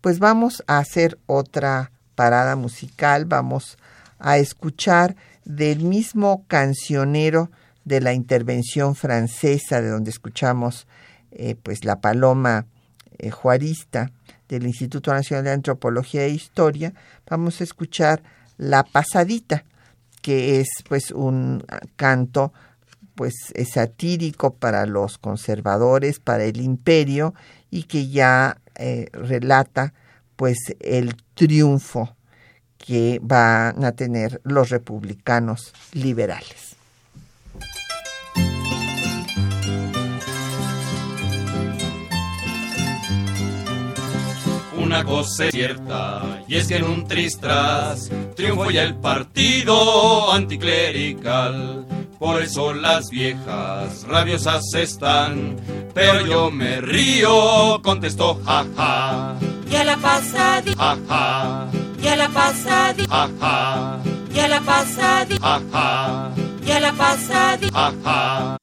Pues 0.00 0.18
vamos 0.18 0.62
a 0.66 0.78
hacer 0.78 1.18
otra 1.26 1.90
parada 2.14 2.56
musical, 2.56 3.24
vamos 3.24 3.78
a 4.18 4.38
escuchar 4.38 5.16
del 5.44 5.80
mismo 5.80 6.44
cancionero 6.48 7.50
de 7.84 8.00
la 8.00 8.12
intervención 8.12 8.94
francesa, 8.94 9.80
de 9.80 9.88
donde 9.88 10.10
escuchamos 10.10 10.86
eh, 11.30 11.56
pues 11.62 11.84
la 11.84 12.00
paloma 12.00 12.66
eh, 13.18 13.30
juarista 13.30 14.10
del 14.48 14.66
Instituto 14.66 15.12
Nacional 15.12 15.44
de 15.44 15.52
Antropología 15.52 16.24
e 16.24 16.30
Historia, 16.30 16.94
vamos 17.28 17.60
a 17.60 17.64
escuchar 17.64 18.22
La 18.56 18.82
Pasadita, 18.84 19.64
que 20.22 20.60
es 20.60 20.68
pues 20.88 21.10
un 21.10 21.64
canto 21.96 22.52
pues 23.14 23.34
es 23.54 23.70
satírico 23.70 24.54
para 24.54 24.86
los 24.86 25.18
conservadores, 25.18 26.18
para 26.18 26.44
el 26.44 26.60
imperio 26.60 27.34
y 27.70 27.84
que 27.84 28.08
ya 28.08 28.58
eh, 28.74 29.08
relata 29.12 29.94
pues 30.36 30.58
el 30.80 31.14
triunfo 31.34 32.16
que 32.78 33.20
van 33.22 33.84
a 33.84 33.92
tener 33.92 34.40
los 34.44 34.70
republicanos 34.70 35.72
liberales. 35.92 36.73
Una 44.84 45.02
cosa 45.02 45.46
es 45.46 45.52
cierta, 45.52 46.42
y 46.46 46.56
es 46.56 46.68
que 46.68 46.76
en 46.76 46.84
un 46.84 47.08
tristras 47.08 48.10
triunfó 48.36 48.70
ya 48.70 48.82
el 48.82 48.94
partido 48.94 50.30
anticlerical. 50.30 51.86
Por 52.18 52.42
eso 52.42 52.74
las 52.74 53.08
viejas 53.08 54.04
rabiosas 54.06 54.62
están, 54.74 55.56
pero 55.94 56.26
yo 56.26 56.50
me 56.50 56.82
río, 56.82 57.80
contestó 57.82 58.38
jaja. 58.44 59.36
Ya 59.70 59.84
la 59.84 59.96
pasadita, 59.96 60.98
jaja, 61.08 61.66
ya 62.02 62.16
la 62.16 62.28
pasadita, 62.28 63.28
jaja, 63.40 63.98
ya 64.34 64.48
la 64.48 64.60
pasadita, 64.60 65.60
jaja, 65.72 66.30
ya 66.66 66.80
la 66.80 66.92
pasadita. 66.92 67.92
jaja. 68.04 68.58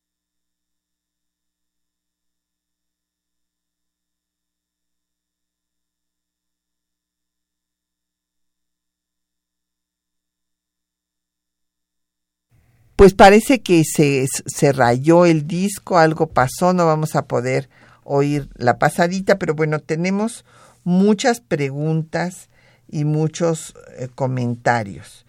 Pues 13.02 13.16
parece 13.16 13.62
que 13.62 13.84
se, 13.84 14.28
se 14.46 14.72
rayó 14.72 15.26
el 15.26 15.48
disco, 15.48 15.98
algo 15.98 16.28
pasó, 16.28 16.72
no 16.72 16.86
vamos 16.86 17.16
a 17.16 17.26
poder 17.26 17.68
oír 18.04 18.48
la 18.54 18.78
pasadita, 18.78 19.40
pero 19.40 19.56
bueno, 19.56 19.80
tenemos 19.80 20.46
muchas 20.84 21.42
preguntas 21.42 22.48
y 22.88 23.04
muchos 23.04 23.74
eh, 23.98 24.08
comentarios. 24.14 25.26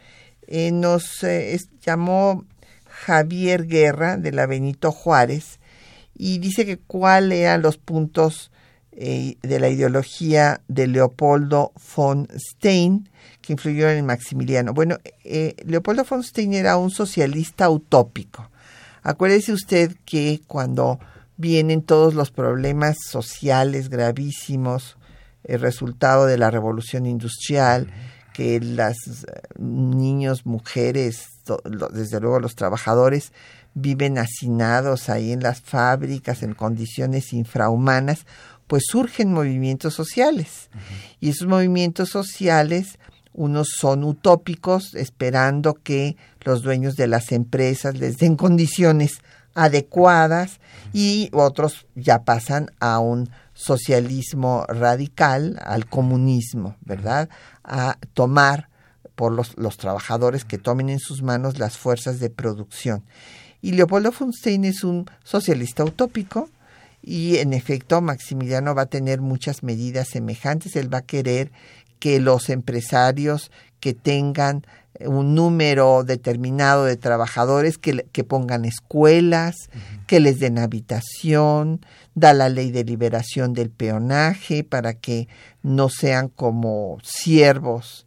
Eh, 0.49 0.71
nos 0.71 1.25
eh, 1.25 1.59
llamó 1.81 2.45
Javier 2.85 3.67
Guerra 3.67 4.19
de 4.19 4.33
la 4.33 4.45
Benito 4.45 4.93
Juárez 4.93 5.59
y 6.15 6.41
dice 6.41 6.67
que 6.67 6.77
cuáles 6.77 7.39
eran 7.39 7.63
los 7.63 7.79
puntos 7.79 8.51
de 8.91 9.59
la 9.59 9.71
ideología 9.71 10.61
de 10.69 10.89
Leopoldo 10.89 11.73
von 11.97 12.29
Stein 12.37 13.09
que 13.43 13.53
influyó 13.53 13.91
en 13.91 14.07
Maximiliano. 14.07 14.73
Bueno, 14.73 14.97
eh, 15.25 15.57
Leopoldo 15.67 16.05
von 16.09 16.23
Stein 16.23 16.55
era 16.55 16.77
un 16.77 16.91
socialista 16.91 17.69
utópico. 17.69 18.51
Acuérdese 19.03 19.53
usted 19.53 19.97
que 20.05 20.41
cuando 20.47 21.01
vienen 21.37 21.83
todos 21.83 22.15
los 22.15 22.31
problemas 22.31 22.97
sociales 23.11 23.89
gravísimos, 23.89 24.97
el 25.45 25.61
resultado 25.61 26.27
de 26.27 26.39
la 26.39 26.51
revolución 26.51 27.05
industrial, 27.05 27.89
que 28.33 28.61
las 28.61 28.97
eh, 28.97 29.43
niños, 29.59 30.47
mujeres, 30.47 31.27
desde 31.93 32.21
luego 32.21 32.41
los 32.41 32.55
trabajadores 32.55 33.33
viven 33.75 34.19
hacinados 34.19 35.09
ahí 35.09 35.33
en 35.33 35.43
las 35.43 35.61
fábricas 35.61 36.43
en 36.43 36.55
condiciones 36.55 37.33
infrahumanas, 37.33 38.27
pues 38.67 38.85
surgen 38.89 39.33
movimientos 39.33 39.95
sociales. 39.95 40.71
Y 41.21 41.31
esos 41.31 41.49
movimientos 41.49 42.11
sociales, 42.11 42.99
unos 43.33 43.69
son 43.79 44.05
utópicos, 44.05 44.95
esperando 44.95 45.75
que 45.75 46.17
los 46.43 46.63
dueños 46.63 46.97
de 46.97 47.07
las 47.07 47.33
empresas 47.33 47.97
les 47.97 48.19
den 48.19 48.37
condiciones 48.37 49.21
adecuadas 49.55 50.61
y 50.93 51.31
otros 51.33 51.87
ya 51.95 52.25
pasan 52.25 52.71
a 52.81 52.99
un 52.99 53.31
socialismo 53.55 54.65
radical, 54.69 55.59
al 55.65 55.87
comunismo, 55.87 56.77
¿verdad? 56.81 57.29
A 57.65 57.99
tomar 58.15 58.69
por 59.15 59.33
los, 59.33 59.57
los 59.57 59.77
trabajadores 59.77 60.45
que 60.45 60.59
tomen 60.59 60.89
en 60.89 60.99
sus 60.99 61.23
manos 61.23 61.59
las 61.59 61.77
fuerzas 61.77 62.19
de 62.19 62.31
producción. 62.31 63.05
Y 63.61 63.73
Leopoldo 63.73 64.13
von 64.19 64.33
Stein 64.33 64.65
es 64.65 64.85
un 64.85 65.07
socialista 65.23 65.85
utópico 65.85 66.49
y 67.03 67.39
en 67.39 67.53
efecto 67.53 68.01
Maximiliano 68.01 68.75
va 68.75 68.83
a 68.83 68.87
tener 68.87 69.21
muchas 69.21 69.63
medidas 69.63 70.09
semejantes. 70.09 70.77
Él 70.77 70.93
va 70.93 70.99
a 70.99 71.07
querer 71.07 71.53
que 72.03 72.19
los 72.19 72.51
empresarios 72.51 73.53
que 73.79 73.95
tengan 73.95 74.67
un 75.07 75.37
número 75.37 76.03
determinado 76.03 76.85
de 76.85 76.97
trabajadores 76.97 77.79
que, 77.79 78.09
que 78.11 78.25
pongan 78.25 78.65
escuelas, 78.65 79.55
que 80.09 80.19
les 80.19 80.41
den 80.41 80.59
habitación, 80.59 81.87
da 82.17 82.35
la 82.35 82.49
ley 82.49 82.73
de 82.73 82.83
liberación 82.83 83.53
del 83.53 83.71
peonaje 83.71 84.65
para 84.65 84.95
que 84.95 85.29
no 85.63 85.89
sean 85.91 86.27
como 86.27 86.99
siervos 87.05 88.05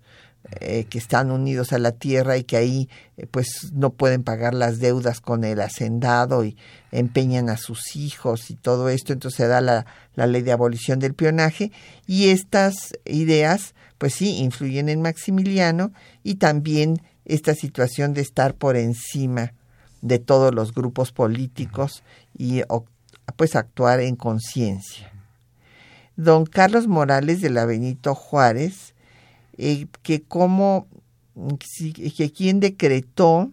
eh, 0.59 0.85
que 0.89 0.97
están 0.97 1.31
unidos 1.31 1.71
a 1.73 1.79
la 1.79 1.91
tierra 1.91 2.37
y 2.37 2.43
que 2.43 2.57
ahí 2.57 2.89
eh, 3.15 3.25
pues 3.25 3.71
no 3.73 3.93
pueden 3.93 4.23
pagar 4.23 4.53
las 4.53 4.79
deudas 4.79 5.21
con 5.21 5.43
el 5.43 5.59
hacendado 5.61 6.43
y 6.43 6.55
empeñan 6.91 7.49
a 7.49 7.55
sus 7.55 7.95
hijos 7.95 8.51
y 8.51 8.55
todo 8.55 8.89
esto, 8.89 9.13
entonces 9.13 9.37
se 9.37 9.47
da 9.47 9.59
la, 9.61 9.85
la 10.15 10.27
ley 10.27 10.43
de 10.43 10.51
abolición 10.51 10.99
del 10.99 11.15
peonaje 11.15 11.71
y 12.05 12.29
estas 12.29 12.93
ideas 13.05 13.73
pues 14.05 14.13
sí 14.13 14.37
influyen 14.37 14.87
en 14.87 15.01
Maximiliano 15.01 15.91
y 16.21 16.35
también 16.35 17.01
esta 17.25 17.55
situación 17.55 18.13
de 18.13 18.21
estar 18.21 18.53
por 18.53 18.77
encima 18.77 19.53
de 20.03 20.19
todos 20.19 20.53
los 20.53 20.75
grupos 20.75 21.11
políticos 21.11 22.03
y 22.37 22.61
pues 23.35 23.55
actuar 23.55 24.01
en 24.01 24.15
conciencia. 24.15 25.11
Don 26.17 26.45
Carlos 26.45 26.85
Morales 26.85 27.41
de 27.41 27.49
la 27.49 27.65
Benito 27.65 28.13
Juárez 28.13 28.93
eh, 29.57 29.87
que 30.03 30.21
como 30.21 30.85
que 32.13 32.31
quien 32.31 32.59
decretó 32.59 33.51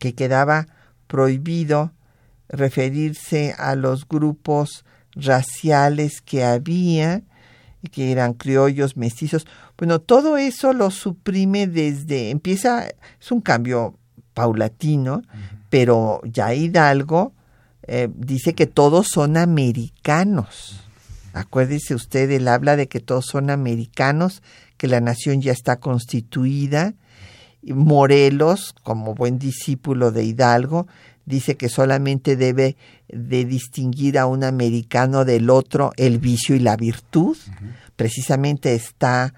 que 0.00 0.16
quedaba 0.16 0.66
prohibido 1.06 1.92
referirse 2.48 3.54
a 3.56 3.76
los 3.76 4.08
grupos 4.08 4.84
raciales 5.14 6.22
que 6.22 6.42
había, 6.42 7.22
que 7.90 8.12
eran 8.12 8.34
criollos, 8.34 8.96
mestizos. 8.96 9.46
Bueno, 9.76 10.00
todo 10.00 10.36
eso 10.36 10.72
lo 10.72 10.90
suprime 10.90 11.66
desde, 11.66 12.30
empieza, 12.30 12.86
es 13.20 13.32
un 13.32 13.40
cambio 13.40 13.98
paulatino, 14.34 15.22
pero 15.70 16.20
ya 16.24 16.54
Hidalgo 16.54 17.32
eh, 17.82 18.08
dice 18.14 18.54
que 18.54 18.66
todos 18.66 19.08
son 19.08 19.36
americanos. 19.36 20.80
Acuérdese 21.32 21.94
usted, 21.94 22.30
él 22.30 22.48
habla 22.48 22.76
de 22.76 22.88
que 22.88 23.00
todos 23.00 23.26
son 23.26 23.50
americanos, 23.50 24.42
que 24.76 24.88
la 24.88 25.00
nación 25.00 25.40
ya 25.40 25.52
está 25.52 25.76
constituida 25.76 26.94
Morelos, 27.72 28.74
como 28.82 29.14
buen 29.14 29.38
discípulo 29.38 30.12
de 30.12 30.24
Hidalgo, 30.24 30.86
dice 31.26 31.56
que 31.56 31.68
solamente 31.68 32.36
debe 32.36 32.76
de 33.08 33.44
distinguir 33.44 34.18
a 34.18 34.26
un 34.26 34.44
americano 34.44 35.24
del 35.24 35.50
otro 35.50 35.92
el 35.96 36.18
vicio 36.18 36.54
y 36.54 36.60
la 36.60 36.76
virtud. 36.76 37.36
Precisamente 37.96 38.74
está 38.74 39.34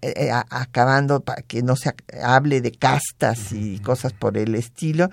eh, 0.00 0.30
acabando 0.32 1.20
para 1.20 1.42
que 1.42 1.62
no 1.62 1.76
se 1.76 1.94
hable 2.22 2.62
de 2.62 2.72
castas 2.72 3.52
y 3.52 3.78
cosas 3.80 4.14
por 4.14 4.38
el 4.38 4.54
estilo. 4.54 5.10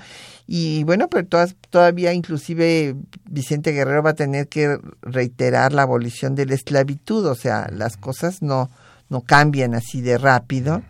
Y 0.48 0.84
bueno, 0.86 1.10
pero 1.10 1.28
todavía 1.70 2.14
inclusive 2.14 2.96
Vicente 3.30 3.72
Guerrero 3.72 4.02
va 4.02 4.12
a 4.12 4.16
tener 4.16 4.48
que 4.48 4.80
reiterar 5.02 5.74
la 5.74 5.82
abolición 5.82 6.36
de 6.36 6.46
la 6.46 6.56
esclavitud, 6.56 7.26
o 7.26 7.36
sea, 7.36 7.70
las 7.72 7.98
cosas 7.98 8.42
no, 8.42 8.70
no 9.10 9.22
cambian 9.22 9.76
así 9.76 10.00
de 10.00 10.18
rápido. 10.18 10.84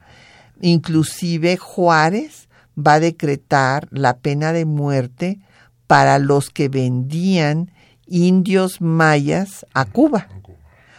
Inclusive 0.61 1.57
Juárez 1.57 2.47
va 2.77 2.93
a 2.93 2.99
decretar 2.99 3.87
la 3.91 4.17
pena 4.17 4.53
de 4.53 4.65
muerte 4.65 5.39
para 5.87 6.19
los 6.19 6.49
que 6.49 6.69
vendían 6.69 7.71
indios 8.07 8.81
mayas 8.81 9.65
a 9.73 9.85
Cuba. 9.85 10.27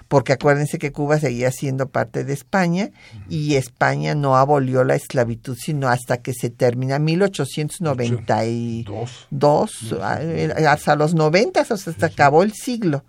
Porque 0.09 0.33
acuérdense 0.33 0.79
que 0.79 0.93
Cuba 0.93 1.19
seguía 1.19 1.51
siendo 1.51 1.89
parte 1.89 2.23
de 2.23 2.33
España 2.33 2.91
y 3.29 3.57
España 3.57 4.15
no 4.15 4.37
abolió 4.37 4.85
la 4.85 4.95
esclavitud 4.95 5.57
sino 5.59 5.89
hasta 5.89 6.19
que 6.19 6.33
se 6.33 6.49
termina 6.49 7.01
1892, 7.01 9.97
ah, 10.01 10.19
eh, 10.21 10.55
hasta 10.69 10.95
los 10.95 11.15
90, 11.15 11.61
hasta 11.61 12.07
acabó 12.07 12.45
el 12.45 12.53
siglo. 12.53 13.03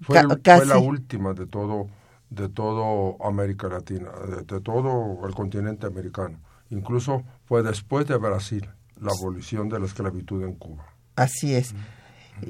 Fue, 0.00 0.22
la 0.22 0.78
última 0.78 1.32
de 1.32 1.46
todo 1.46 1.88
de 2.30 2.48
todo 2.48 3.16
América 3.24 3.68
Latina, 3.68 4.10
de, 4.46 4.60
todo 4.60 5.26
el 5.26 5.34
continente 5.34 5.86
americano. 5.86 6.38
Incluso 6.70 7.22
fue 7.46 7.62
después 7.62 8.06
de 8.06 8.16
Brasil 8.16 8.68
la 9.00 9.12
abolición 9.12 9.68
de 9.68 9.78
la 9.78 9.86
esclavitud 9.86 10.42
en 10.42 10.54
Cuba. 10.54 10.84
Así 11.16 11.54
es. 11.54 11.74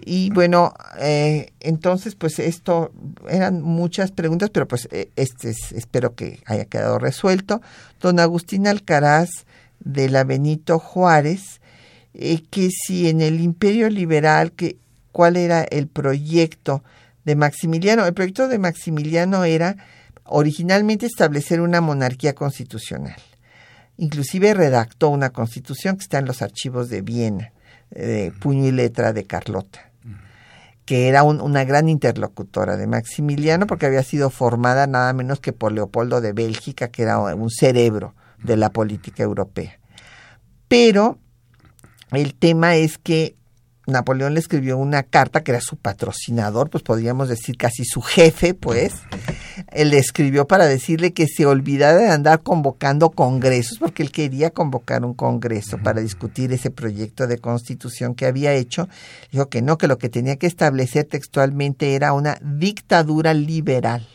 Y 0.05 0.30
bueno, 0.30 0.74
eh, 0.99 1.53
entonces 1.61 2.16
pues 2.16 2.38
esto 2.38 2.92
eran 3.28 3.62
muchas 3.62 4.11
preguntas, 4.11 4.51
pero 4.51 4.66
pues 4.66 4.88
eh, 4.90 5.11
este 5.14 5.51
espero 5.51 6.14
que 6.14 6.40
haya 6.47 6.64
quedado 6.64 6.99
resuelto. 6.99 7.61
Don 8.01 8.18
Agustín 8.18 8.66
Alcaraz 8.66 9.28
de 9.78 10.09
la 10.09 10.24
Benito 10.24 10.78
Juárez, 10.78 11.61
eh, 12.14 12.42
que 12.51 12.70
si 12.70 13.09
en 13.09 13.20
el 13.20 13.40
Imperio 13.40 13.88
Liberal, 13.88 14.53
que, 14.53 14.76
¿cuál 15.12 15.36
era 15.36 15.62
el 15.62 15.86
proyecto 15.86 16.82
de 17.24 17.36
Maximiliano? 17.36 18.07
El 18.07 18.14
proyecto 18.14 18.49
de 18.49 18.59
Maximiliano 18.59 19.44
era 19.44 19.76
originalmente 20.24 21.07
establecer 21.07 21.61
una 21.61 21.80
monarquía 21.80 22.34
constitucional. 22.34 23.16
Inclusive 23.99 24.55
redactó 24.55 25.09
una 25.09 25.30
constitución 25.30 25.97
que 25.97 26.03
está 26.03 26.18
en 26.18 26.26
los 26.26 26.42
archivos 26.42 26.88
de 26.90 27.03
Viena 27.03 27.53
de 27.90 28.32
puño 28.40 28.66
y 28.66 28.72
letra 28.72 29.12
de 29.12 29.24
Carlota, 29.24 29.90
que 30.84 31.09
era 31.09 31.22
una 31.22 31.64
gran 31.64 31.88
interlocutora 31.88 32.76
de 32.76 32.86
Maximiliano 32.86 33.66
porque 33.66 33.86
había 33.86 34.03
sido 34.03 34.30
formada 34.30 34.86
nada 34.86 35.12
menos 35.12 35.40
que 35.40 35.53
por 35.53 35.72
Leopoldo 35.72 36.20
de 36.20 36.32
Bélgica, 36.32 36.88
que 36.88 37.03
era 37.03 37.18
un 37.18 37.51
cerebro 37.51 38.14
de 38.42 38.57
la 38.57 38.70
política 38.70 39.22
europea. 39.22 39.78
Pero 40.68 41.18
el 42.12 42.34
tema 42.34 42.76
es 42.76 42.99
que 42.99 43.36
Napoleón 43.87 44.34
le 44.34 44.41
escribió 44.41 44.76
una 44.76 45.05
carta 45.05 45.43
que 45.43 45.53
era 45.53 45.61
su 45.61 45.76
patrocinador, 45.76 46.70
pues 46.70 46.82
podríamos 46.82 47.28
decir 47.28 47.57
casi 47.57 47.84
su 47.84 48.03
jefe, 48.03 48.53
pues. 48.53 48.95
Él 49.70 49.91
le 49.91 49.99
escribió 49.99 50.47
para 50.47 50.66
decirle 50.66 51.12
que 51.12 51.28
se 51.28 51.47
olvidara 51.47 51.97
de 51.97 52.09
andar 52.09 52.43
convocando 52.43 53.11
congresos, 53.11 53.78
porque 53.78 54.03
él 54.03 54.11
quería 54.11 54.51
convocar 54.51 55.05
un 55.05 55.14
congreso 55.14 55.78
para 55.78 56.01
discutir 56.01 56.53
ese 56.53 56.70
proyecto 56.70 57.28
de 57.28 57.39
constitución 57.39 58.14
que 58.14 58.26
había 58.26 58.53
hecho. 58.55 58.89
Dijo 59.30 59.49
que 59.49 59.62
no, 59.62 59.78
que 59.78 59.87
lo 59.87 59.99
que 59.99 60.09
tenía 60.09 60.37
que 60.37 60.49
establecer 60.49 61.05
textualmente 61.05 61.95
era 61.95 62.12
una 62.12 62.39
dictadura 62.43 63.34
liberal, 63.34 64.07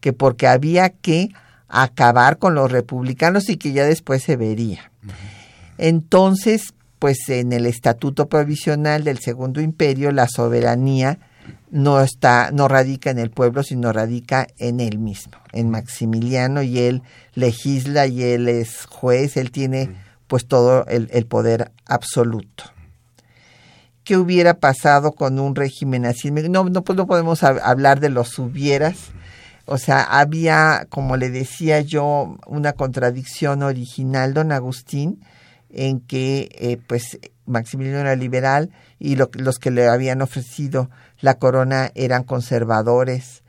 que 0.00 0.12
porque 0.12 0.46
había 0.46 0.90
que 0.90 1.30
acabar 1.68 2.38
con 2.38 2.54
los 2.54 2.70
republicanos 2.70 3.48
y 3.48 3.56
que 3.56 3.72
ya 3.72 3.84
después 3.84 4.22
se 4.22 4.36
vería. 4.36 4.92
Entonces, 5.78 6.72
pues 6.98 7.28
en 7.28 7.52
el 7.52 7.66
estatuto 7.66 8.28
provisional 8.28 9.04
del 9.04 9.18
Segundo 9.18 9.60
Imperio 9.60 10.12
la 10.12 10.28
soberanía 10.28 11.18
no 11.70 12.00
está 12.00 12.50
no 12.52 12.68
radica 12.68 13.10
en 13.10 13.18
el 13.18 13.30
pueblo 13.30 13.62
sino 13.62 13.92
radica 13.92 14.46
en 14.58 14.80
él 14.80 14.98
mismo 14.98 15.34
en 15.52 15.70
Maximiliano 15.70 16.62
y 16.62 16.78
él 16.78 17.02
legisla 17.34 18.06
y 18.06 18.22
él 18.22 18.48
es 18.48 18.86
juez 18.86 19.36
él 19.36 19.50
tiene 19.50 19.90
pues 20.26 20.46
todo 20.46 20.84
el, 20.86 21.26
poder 21.26 21.70
absoluto. 21.86 22.64
Qué 24.02 24.16
hubiera 24.16 24.54
pasado 24.54 25.12
con 25.12 25.38
un 25.38 25.54
régimen 25.54 26.04
así 26.06 26.30
no 26.30 26.64
no 26.64 26.82
pues 26.82 26.96
no 26.96 27.06
podemos 27.06 27.42
hablar 27.42 28.00
de 28.00 28.08
los 28.08 28.38
hubieras. 28.38 28.96
O 29.66 29.78
sea 29.78 30.02
había 30.02 30.86
como 30.88 31.16
le 31.16 31.30
decía 31.30 31.80
yo 31.80 32.36
una 32.46 32.72
contradicción 32.72 33.62
original 33.62 34.32
don 34.32 34.52
Agustín 34.52 35.20
en 35.70 36.00
que 36.00 36.48
eh, 36.52 36.78
pues 36.86 37.18
Maximiliano 37.46 38.00
era 38.00 38.16
liberal 38.16 38.70
y 38.98 39.16
los 39.16 39.58
que 39.58 39.70
le 39.70 39.88
habían 39.88 40.22
ofrecido 40.22 40.90
la 41.20 41.34
corona 41.38 41.90
eran 41.94 42.24
conservadores 42.24 43.42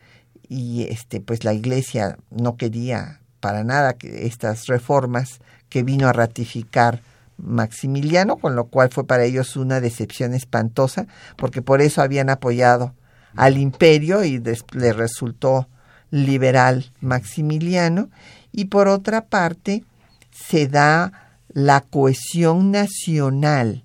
y 0.47 0.83
este 0.89 1.19
pues 1.19 1.43
la 1.43 1.53
iglesia 1.53 2.17
no 2.29 2.57
quería 2.57 3.21
para 3.39 3.63
nada 3.63 3.93
que 3.93 4.25
estas 4.25 4.67
reformas 4.67 5.39
que 5.69 5.83
vino 5.83 6.07
a 6.07 6.13
ratificar 6.13 7.01
Maximiliano, 7.37 8.37
con 8.37 8.55
lo 8.55 8.65
cual 8.65 8.89
fue 8.89 9.05
para 9.05 9.23
ellos 9.23 9.55
una 9.55 9.79
decepción 9.79 10.33
espantosa, 10.33 11.05
porque 11.35 11.61
por 11.61 11.81
eso 11.81 12.01
habían 12.01 12.29
apoyado 12.29 12.95
al 13.35 13.57
imperio 13.57 14.23
y 14.23 14.41
le 14.71 14.93
resultó 14.93 15.67
liberal 16.09 16.91
Maximiliano, 16.99 18.09
y 18.51 18.65
por 18.65 18.87
otra 18.87 19.25
parte 19.25 19.83
se 20.31 20.67
da 20.67 21.26
la 21.57 21.81
cohesión 21.81 22.69
nacional 22.69 23.83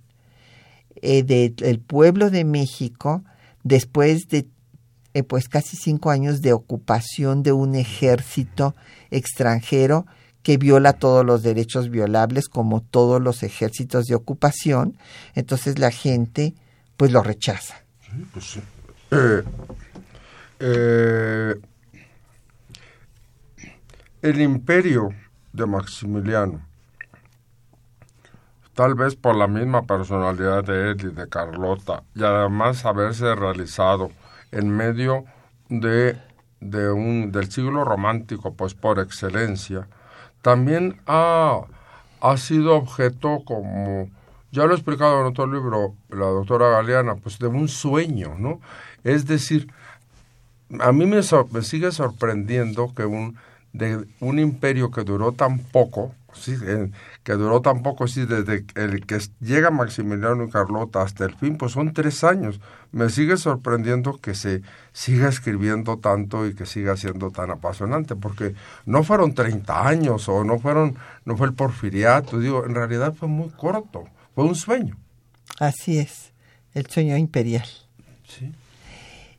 eh, 0.96 1.22
del 1.22 1.80
pueblo 1.80 2.28
de 2.28 2.44
México 2.44 3.24
después 3.62 4.28
de 4.28 4.46
eh, 5.14 5.22
pues 5.22 5.48
casi 5.48 5.78
cinco 5.78 6.10
años 6.10 6.42
de 6.42 6.52
ocupación 6.52 7.42
de 7.42 7.52
un 7.52 7.74
ejército 7.74 8.74
extranjero 9.10 10.04
que 10.42 10.58
viola 10.58 10.92
todos 10.92 11.24
los 11.24 11.42
derechos 11.42 11.88
violables 11.88 12.50
como 12.50 12.82
todos 12.82 13.22
los 13.22 13.42
ejércitos 13.42 14.04
de 14.04 14.16
ocupación, 14.16 14.98
entonces 15.34 15.78
la 15.78 15.90
gente 15.90 16.52
pues 16.98 17.10
lo 17.10 17.22
rechaza. 17.22 17.76
Pues 18.34 18.58
eh, 20.60 21.54
el 24.20 24.40
imperio 24.42 25.08
de 25.54 25.64
Maximiliano 25.64 26.71
tal 28.74 28.94
vez 28.94 29.16
por 29.16 29.36
la 29.36 29.46
misma 29.46 29.82
personalidad 29.82 30.64
de 30.64 30.90
él 30.90 30.96
y 31.00 31.14
de 31.14 31.28
Carlota, 31.28 32.02
y 32.14 32.22
además 32.22 32.84
haberse 32.84 33.34
realizado 33.34 34.10
en 34.50 34.70
medio 34.70 35.24
de, 35.68 36.16
de 36.60 36.90
un, 36.90 37.32
del 37.32 37.50
siglo 37.50 37.84
romántico, 37.84 38.54
pues 38.54 38.74
por 38.74 38.98
excelencia, 38.98 39.88
también 40.40 41.00
ha, 41.06 41.62
ha 42.20 42.36
sido 42.36 42.74
objeto 42.76 43.42
como, 43.44 44.08
ya 44.50 44.64
lo 44.64 44.72
he 44.72 44.76
explicado 44.76 45.20
en 45.20 45.26
otro 45.26 45.46
libro, 45.46 45.94
la 46.08 46.26
doctora 46.26 46.68
Galeana, 46.70 47.16
pues 47.16 47.38
de 47.38 47.46
un 47.46 47.68
sueño, 47.68 48.34
¿no? 48.38 48.60
Es 49.04 49.26
decir, 49.26 49.72
a 50.80 50.92
mí 50.92 51.06
me, 51.06 51.20
me 51.50 51.62
sigue 51.62 51.92
sorprendiendo 51.92 52.92
que 52.94 53.04
un, 53.04 53.36
de 53.72 54.06
un 54.20 54.38
imperio 54.38 54.90
que 54.90 55.02
duró 55.02 55.32
tan 55.32 55.58
poco, 55.58 56.14
¿sí? 56.34 56.56
que 57.22 57.32
duró 57.32 57.60
tampoco 57.60 58.04
así 58.04 58.24
desde 58.26 58.64
el 58.74 59.06
que 59.06 59.18
llega 59.40 59.70
Maximiliano 59.70 60.44
y 60.44 60.50
Carlota 60.50 61.02
hasta 61.02 61.24
el 61.24 61.34
fin, 61.34 61.56
pues 61.56 61.72
son 61.72 61.92
tres 61.92 62.24
años. 62.24 62.60
Me 62.90 63.08
sigue 63.10 63.36
sorprendiendo 63.36 64.18
que 64.18 64.34
se 64.34 64.62
siga 64.92 65.28
escribiendo 65.28 65.98
tanto 65.98 66.46
y 66.46 66.54
que 66.54 66.66
siga 66.66 66.96
siendo 66.96 67.30
tan 67.30 67.50
apasionante, 67.50 68.16
porque 68.16 68.54
no 68.86 69.04
fueron 69.04 69.34
30 69.34 69.88
años 69.88 70.28
o 70.28 70.44
no 70.44 70.58
fueron, 70.58 70.96
no 71.24 71.36
fue 71.36 71.46
el 71.46 71.54
porfiriato, 71.54 72.38
digo, 72.38 72.64
en 72.66 72.74
realidad 72.74 73.14
fue 73.14 73.28
muy 73.28 73.50
corto, 73.50 74.04
fue 74.34 74.44
un 74.44 74.54
sueño. 74.54 74.96
Así 75.58 75.98
es, 75.98 76.32
el 76.74 76.86
sueño 76.86 77.16
imperial. 77.16 77.66
Sí. 78.26 78.52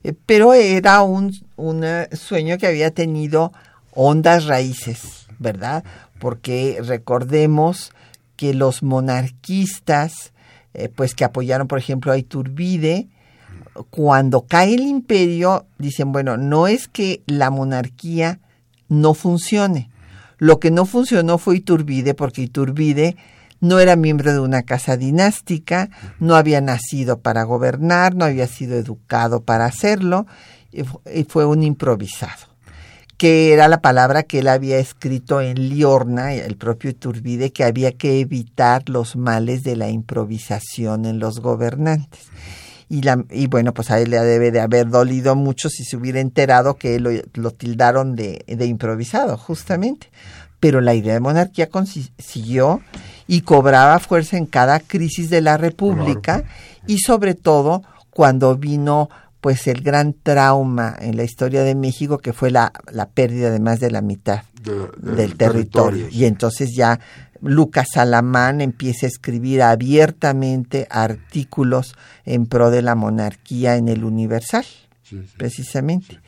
Eh, 0.04 0.14
pero 0.26 0.54
era 0.54 1.02
un, 1.02 1.34
un 1.56 1.86
sueño 2.12 2.58
que 2.58 2.68
había 2.68 2.91
tenido 2.91 3.52
hondas 3.91 4.46
raíces, 4.46 5.28
¿verdad? 5.39 5.84
Porque 6.24 6.80
recordemos 6.82 7.91
que 8.38 8.53
los 8.53 8.82
monarquistas, 8.82 10.32
eh, 10.74 10.88
pues 10.88 11.15
que 11.15 11.26
apoyaron, 11.26 11.67
por 11.67 11.80
ejemplo, 11.80 12.13
a 12.13 12.17
Iturbide, 12.17 13.09
cuando 13.89 14.45
cae 14.47 14.76
el 14.76 14.84
imperio, 14.84 15.65
dicen, 15.78 16.13
bueno, 16.13 16.38
no 16.38 16.67
es 16.67 16.88
que 16.88 17.24
la 17.26 17.49
monarquía 17.49 18.39
no 18.88 19.13
funcione, 19.15 19.89
Lo 20.38 20.61
que 20.61 20.71
no 20.71 20.86
funcionó 20.86 21.38
fue 21.38 21.57
Iturbide, 21.57 22.13
porque 22.13 22.43
Iturbide 22.43 23.17
no 23.59 23.82
era 23.82 23.97
miembro 23.97 24.32
de 24.32 24.39
una 24.39 24.63
casa 24.63 24.95
dinástica, 24.95 25.89
no 26.19 26.36
había 26.36 26.61
nacido 26.61 27.19
para 27.19 27.43
gobernar, 27.43 28.15
no 28.15 28.24
había 28.24 28.47
sido 28.47 28.78
educado 28.78 29.43
para 29.43 29.65
hacerlo, 29.65 30.26
y 30.71 31.26
fue 31.26 31.45
un 31.45 31.63
improvisado 31.63 32.53
que 33.18 33.53
era 33.53 33.68
la 33.68 33.82
palabra 33.82 34.24
que 34.24 34.39
él 34.39 34.47
había 34.47 34.78
escrito 34.78 35.41
en 35.41 35.70
Liorna, 35.70 36.34
el 36.34 36.57
propio 36.57 36.89
Iturbide, 36.89 37.51
que 37.51 37.64
había 37.64 37.91
que 37.93 38.20
evitar 38.20 38.89
los 38.89 39.16
males 39.16 39.64
de 39.64 39.76
la 39.76 39.89
improvisación 39.89 41.05
en 41.05 41.20
los 41.20 41.39
gobernantes. 41.39 42.28
Y, 42.89 43.01
la, 43.01 43.24
y 43.32 43.47
bueno, 43.47 43.74
pues 43.74 43.91
a 43.91 43.99
él 43.99 44.11
le 44.11 44.20
debe 44.20 44.51
de 44.51 44.59
haber 44.59 44.89
dolido 44.89 45.36
mucho 45.36 45.70
si 45.70 45.84
se 45.84 45.95
hubiera 45.95 46.20
enterado 46.20 46.76
que 46.76 46.99
lo, 46.99 47.11
lo 47.34 47.51
tildaron 47.51 48.16
de, 48.16 48.43
de, 48.45 48.66
improvisado, 48.66 49.38
justamente. 49.38 50.09
Pero 50.59 50.80
la 50.82 50.93
idea 50.93 51.14
de 51.14 51.20
monarquía 51.20 51.70
siguió 52.18 52.82
y 53.28 53.41
cobraba 53.41 53.99
fuerza 53.99 54.38
en 54.38 54.45
cada 54.45 54.80
crisis 54.80 55.30
de 55.30 55.41
la 55.41 55.57
República 55.57 56.43
y 56.88 56.99
sobre 56.99 57.36
todo 57.36 57.84
cuando 58.11 58.55
vino 58.55 59.09
pues 59.44 59.68
el 59.68 59.82
gran 59.82 60.14
trauma 60.14 60.96
en 60.98 61.18
la 61.18 61.26
historia 61.26 61.64
de 61.64 61.76
México 61.76 62.20
que 62.20 62.32
fue 62.32 62.50
la, 62.50 62.72
la 62.94 63.10
pérdida 63.10 63.52
de 63.52 63.60
más 63.60 63.82
de 63.82 63.91
la 63.91 64.02
mitad 64.02 64.44
del 64.98 65.36
territorio. 65.36 66.08
Y 66.10 66.24
entonces 66.24 66.70
ya 66.74 67.02
Lucas 67.41 67.98
Alamán 67.98 68.62
empieza 68.62 69.06
a 69.06 69.10
escribir 69.10 69.62
abiertamente 69.62 70.88
artículos 70.89 71.94
en 72.24 72.46
pro 72.46 72.72
de 72.72 72.84
la 72.84 72.96
monarquía 72.96 73.76
en 73.76 73.89
el 73.89 74.06
Universal, 74.06 74.64
precisamente. 75.36 76.22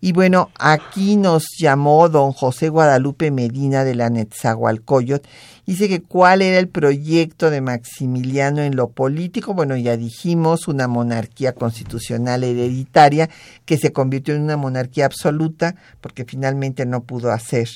Y 0.00 0.10
bueno, 0.12 0.50
aquí 0.58 1.14
nos 1.14 1.44
llamó 1.60 2.08
don 2.08 2.32
José 2.32 2.70
Guadalupe 2.70 3.30
Medina 3.30 3.84
de 3.84 3.94
la 3.94 4.10
Netzahualcoyot. 4.10 5.24
Dice 5.68 5.86
que 5.86 6.00
cuál 6.00 6.40
era 6.40 6.58
el 6.58 6.68
proyecto 6.68 7.50
de 7.50 7.60
Maximiliano 7.60 8.62
en 8.62 8.74
lo 8.74 8.88
político. 8.88 9.52
Bueno, 9.52 9.76
ya 9.76 9.98
dijimos, 9.98 10.66
una 10.66 10.88
monarquía 10.88 11.52
constitucional 11.52 12.42
hereditaria 12.42 13.28
que 13.66 13.76
se 13.76 13.92
convirtió 13.92 14.34
en 14.34 14.44
una 14.44 14.56
monarquía 14.56 15.04
absoluta 15.04 15.74
porque 16.00 16.24
finalmente 16.24 16.86
no 16.86 17.02
pudo 17.02 17.32
hacer 17.32 17.68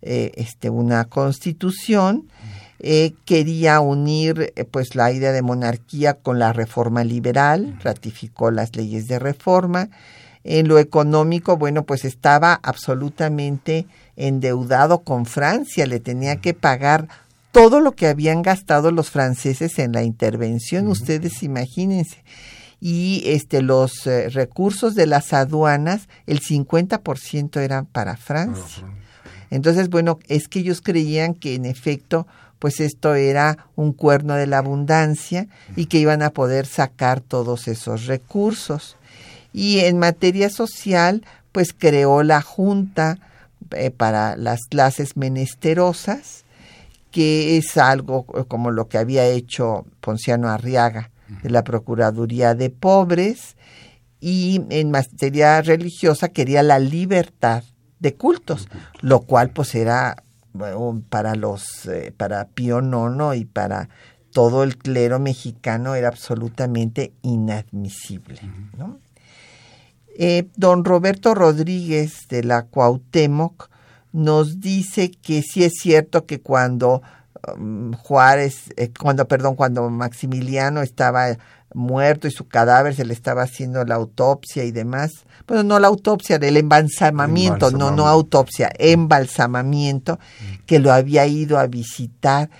eh, 0.00 0.32
este, 0.36 0.70
una 0.70 1.04
constitución. 1.04 2.30
Eh, 2.78 3.12
quería 3.26 3.78
unir 3.80 4.54
eh, 4.56 4.64
pues 4.64 4.94
la 4.94 5.12
idea 5.12 5.32
de 5.32 5.42
monarquía 5.42 6.14
con 6.14 6.38
la 6.38 6.54
reforma 6.54 7.04
liberal, 7.04 7.78
ratificó 7.82 8.50
las 8.50 8.74
leyes 8.74 9.06
de 9.06 9.18
reforma 9.18 9.90
en 10.44 10.68
lo 10.68 10.78
económico, 10.78 11.56
bueno, 11.56 11.84
pues 11.84 12.04
estaba 12.04 12.60
absolutamente 12.62 13.86
endeudado 14.14 15.00
con 15.00 15.24
Francia, 15.24 15.86
le 15.86 16.00
tenía 16.00 16.36
que 16.36 16.52
pagar 16.52 17.08
todo 17.54 17.80
lo 17.80 17.92
que 17.92 18.08
habían 18.08 18.42
gastado 18.42 18.90
los 18.90 19.10
franceses 19.10 19.78
en 19.78 19.92
la 19.92 20.02
intervención, 20.02 20.88
ustedes 20.88 21.42
imagínense. 21.44 22.24
Y 22.80 23.22
este 23.26 23.62
los 23.62 24.06
eh, 24.06 24.28
recursos 24.28 24.94
de 24.94 25.06
las 25.06 25.32
aduanas, 25.32 26.08
el 26.26 26.40
50% 26.40 27.60
eran 27.60 27.86
para 27.86 28.16
Francia. 28.16 28.84
Entonces, 29.50 29.88
bueno, 29.88 30.18
es 30.26 30.48
que 30.48 30.58
ellos 30.58 30.80
creían 30.82 31.34
que 31.34 31.54
en 31.54 31.64
efecto 31.64 32.26
pues 32.58 32.80
esto 32.80 33.14
era 33.14 33.68
un 33.76 33.92
cuerno 33.92 34.34
de 34.34 34.46
la 34.46 34.58
abundancia 34.58 35.48
y 35.76 35.86
que 35.86 35.98
iban 35.98 36.22
a 36.22 36.30
poder 36.30 36.66
sacar 36.66 37.20
todos 37.20 37.68
esos 37.68 38.06
recursos 38.06 38.96
y 39.52 39.80
en 39.80 39.98
materia 39.98 40.50
social 40.50 41.24
pues 41.52 41.72
creó 41.72 42.22
la 42.22 42.40
Junta 42.40 43.18
eh, 43.70 43.90
para 43.90 44.36
las 44.36 44.62
clases 44.68 45.16
menesterosas, 45.16 46.43
que 47.14 47.56
es 47.56 47.76
algo 47.76 48.26
como 48.48 48.72
lo 48.72 48.88
que 48.88 48.98
había 48.98 49.24
hecho 49.24 49.86
Ponciano 50.00 50.48
Arriaga 50.48 51.12
de 51.44 51.48
la 51.48 51.62
Procuraduría 51.62 52.56
de 52.56 52.70
Pobres, 52.70 53.56
y 54.18 54.62
en 54.70 54.90
materia 54.90 55.62
religiosa 55.62 56.30
quería 56.30 56.64
la 56.64 56.80
libertad 56.80 57.62
de 58.00 58.16
cultos, 58.16 58.68
lo 59.00 59.20
cual 59.20 59.50
pues 59.50 59.76
era 59.76 60.24
para 61.08 61.36
los 61.36 61.86
eh, 61.86 62.12
para 62.16 62.48
Pío 62.48 62.80
IX 62.80 63.36
y 63.40 63.44
para 63.44 63.88
todo 64.32 64.64
el 64.64 64.76
clero 64.76 65.20
mexicano 65.20 65.94
era 65.94 66.08
absolutamente 66.08 67.12
inadmisible, 67.22 68.40
¿no? 68.76 68.98
Eh, 70.18 70.48
don 70.56 70.84
Roberto 70.84 71.32
Rodríguez 71.36 72.26
de 72.28 72.42
la 72.42 72.62
Cuauhtémoc 72.62 73.70
nos 74.14 74.60
dice 74.60 75.10
que 75.10 75.42
sí 75.42 75.64
es 75.64 75.72
cierto 75.74 76.24
que 76.24 76.40
cuando 76.40 77.02
um, 77.56 77.92
Juárez, 77.94 78.72
eh, 78.76 78.92
cuando, 78.98 79.26
perdón, 79.26 79.56
cuando 79.56 79.90
Maximiliano 79.90 80.82
estaba 80.82 81.36
muerto 81.74 82.28
y 82.28 82.30
su 82.30 82.46
cadáver 82.46 82.94
se 82.94 83.04
le 83.04 83.12
estaba 83.12 83.42
haciendo 83.42 83.84
la 83.84 83.96
autopsia 83.96 84.62
y 84.62 84.70
demás, 84.70 85.10
bueno, 85.48 85.64
no 85.64 85.80
la 85.80 85.88
autopsia, 85.88 86.38
del 86.38 86.56
embalsamamiento, 86.56 87.72
no, 87.72 87.90
no 87.90 88.06
autopsia, 88.06 88.70
embalsamamiento, 88.78 90.20
que 90.64 90.78
lo 90.78 90.92
había 90.92 91.26
ido 91.26 91.58
a 91.58 91.66
visitar. 91.66 92.50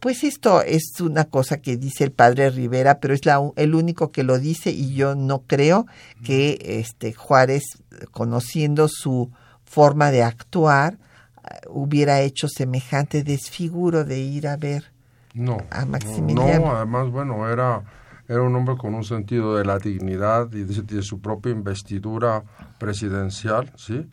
Pues 0.00 0.24
esto 0.24 0.60
es 0.62 1.00
una 1.00 1.26
cosa 1.26 1.58
que 1.58 1.76
dice 1.76 2.02
el 2.02 2.10
padre 2.10 2.50
Rivera, 2.50 2.98
pero 2.98 3.14
es 3.14 3.24
la, 3.24 3.40
el 3.54 3.76
único 3.76 4.10
que 4.10 4.24
lo 4.24 4.40
dice 4.40 4.70
y 4.70 4.94
yo 4.94 5.14
no 5.14 5.44
creo 5.46 5.86
que 6.24 6.58
este 6.80 7.12
Juárez, 7.12 7.62
conociendo 8.10 8.88
su 8.88 9.30
forma 9.66 10.10
de 10.10 10.22
actuar, 10.22 10.98
hubiera 11.68 12.20
hecho 12.20 12.48
semejante 12.48 13.22
desfiguro 13.22 14.04
de 14.04 14.18
ir 14.18 14.48
a 14.48 14.56
ver 14.56 14.92
no, 15.34 15.58
a 15.70 15.84
Maximiliano. 15.84 16.66
No, 16.66 16.76
además, 16.76 17.10
bueno, 17.10 17.48
era, 17.50 17.82
era 18.26 18.42
un 18.42 18.56
hombre 18.56 18.76
con 18.76 18.94
un 18.94 19.04
sentido 19.04 19.56
de 19.56 19.64
la 19.64 19.78
dignidad 19.78 20.50
y 20.52 20.64
de, 20.64 20.82
de 20.82 21.02
su 21.02 21.20
propia 21.20 21.52
investidura 21.52 22.42
presidencial, 22.78 23.70
¿sí? 23.76 24.08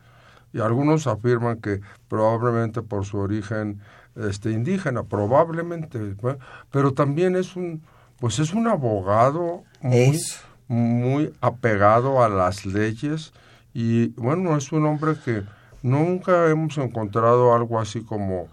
Y 0.52 0.60
algunos 0.60 1.08
afirman 1.08 1.62
que 1.62 1.80
probablemente 2.10 2.82
por 2.82 3.06
su 3.06 3.18
origen 3.18 3.80
este 4.16 4.52
indígena 4.52 5.02
probablemente 5.02 6.00
pero 6.70 6.94
también 6.94 7.36
es 7.36 7.56
un 7.56 7.82
pues 8.20 8.38
es 8.38 8.54
un 8.54 8.68
abogado 8.68 9.64
muy, 9.82 10.20
muy 10.68 11.34
apegado 11.42 12.24
a 12.24 12.30
las 12.30 12.64
leyes 12.64 13.34
y 13.74 14.10
bueno 14.20 14.56
es 14.56 14.72
un 14.72 14.86
hombre 14.86 15.16
que 15.24 15.44
nunca 15.82 16.50
hemos 16.50 16.78
encontrado 16.78 17.54
algo 17.54 17.80
así 17.80 18.04
como 18.04 18.48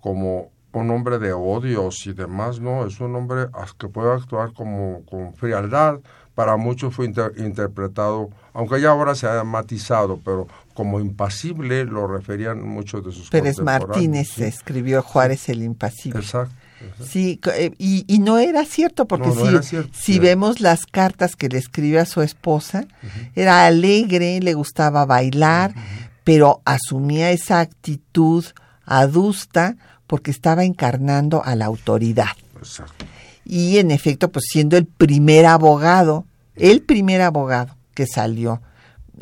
como 0.00 0.50
un 0.72 0.90
hombre 0.90 1.18
de 1.18 1.32
odios 1.32 2.06
y 2.06 2.12
demás 2.12 2.60
no 2.60 2.86
es 2.86 3.00
un 3.00 3.14
hombre 3.16 3.46
que 3.78 3.88
puede 3.88 4.12
actuar 4.12 4.52
como 4.52 5.04
con 5.06 5.34
frialdad. 5.34 6.00
Para 6.34 6.56
muchos 6.56 6.94
fue 6.94 7.06
interpretado, 7.06 8.30
aunque 8.58 8.80
ya 8.80 8.90
ahora 8.90 9.14
se 9.14 9.28
ha 9.28 9.44
matizado, 9.44 10.18
pero 10.24 10.48
como 10.74 10.98
impasible 10.98 11.84
lo 11.84 12.08
referían 12.08 12.66
muchos 12.66 13.04
de 13.04 13.12
sus 13.12 13.30
Pérez 13.30 13.60
Martínez 13.60 14.36
escribió 14.40 15.00
Juárez 15.00 15.48
el 15.48 15.62
impasible. 15.62 16.18
Exacto. 16.18 16.56
Sí, 17.08 17.38
eh, 17.54 17.70
y, 17.78 18.18
no 18.18 18.38
era 18.38 18.64
cierto, 18.64 19.06
porque 19.06 19.30
si, 19.62 19.76
si 19.92 20.18
vemos 20.18 20.58
las 20.58 20.86
cartas 20.86 21.36
que 21.36 21.48
le 21.48 21.58
escribió 21.58 22.00
a 22.00 22.04
su 22.04 22.20
esposa, 22.20 22.88
era 23.36 23.64
alegre, 23.64 24.40
le 24.40 24.54
gustaba 24.54 25.06
bailar, 25.06 25.72
pero 26.24 26.60
asumía 26.64 27.30
esa 27.30 27.60
actitud 27.60 28.44
adusta 28.84 29.76
porque 30.08 30.32
estaba 30.32 30.64
encarnando 30.64 31.44
a 31.44 31.54
la 31.54 31.66
autoridad. 31.66 32.36
Exacto. 32.56 33.04
Y 33.44 33.78
en 33.78 33.92
efecto, 33.92 34.32
pues 34.32 34.46
siendo 34.50 34.76
el 34.76 34.86
primer 34.86 35.46
abogado, 35.46 36.26
el 36.56 36.82
primer 36.82 37.22
abogado 37.22 37.77
que 37.98 38.06
salió 38.06 38.62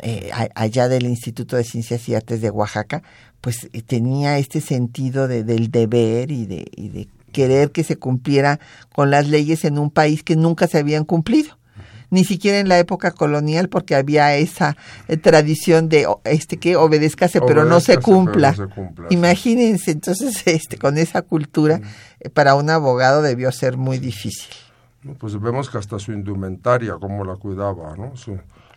eh, 0.03 0.29
allá 0.53 0.87
del 0.87 1.07
Instituto 1.07 1.55
de 1.55 1.63
Ciencias 1.63 2.07
y 2.07 2.13
Artes 2.13 2.41
de 2.41 2.51
Oaxaca, 2.51 3.01
pues 3.41 3.71
eh, 3.73 3.81
tenía 3.81 4.37
este 4.37 4.61
sentido 4.61 5.27
de, 5.27 5.43
del 5.43 5.71
deber 5.71 6.29
y 6.29 6.45
de, 6.45 6.67
y 6.75 6.89
de 6.89 7.07
querer 7.31 7.71
que 7.71 7.83
se 7.83 7.95
cumpliera 7.95 8.59
con 8.93 9.09
las 9.09 9.27
leyes 9.29 9.65
en 9.65 9.79
un 9.79 9.89
país 9.89 10.21
que 10.21 10.35
nunca 10.35 10.67
se 10.67 10.77
habían 10.77 11.05
cumplido 11.05 11.57
ni 12.11 12.23
siquiera 12.23 12.59
en 12.59 12.69
la 12.69 12.77
época 12.77 13.11
colonial 13.11 13.67
porque 13.67 13.95
había 13.95 14.35
esa 14.35 14.77
eh, 15.07 15.17
tradición 15.17 15.89
de 15.89 16.07
este 16.23 16.57
que 16.57 16.75
obedezcase 16.75 17.41
pero 17.41 17.65
no 17.65 17.79
se 17.79 17.97
cumpla. 17.97 18.55
Imagínense, 19.09 19.89
entonces 19.89 20.43
este 20.45 20.77
con 20.77 20.99
esa 20.99 21.23
cultura 21.23 21.81
para 22.35 22.53
un 22.53 22.69
abogado 22.69 23.23
debió 23.23 23.51
ser 23.51 23.75
muy 23.75 23.97
difícil. 23.97 24.53
Pues 25.19 25.39
vemos 25.39 25.69
que 25.69 25.77
hasta 25.77 25.99
su 25.99 26.11
indumentaria, 26.11 26.95
cómo 26.99 27.23
la 27.23 27.35
cuidaba, 27.35 27.95
¿no? 27.97 28.13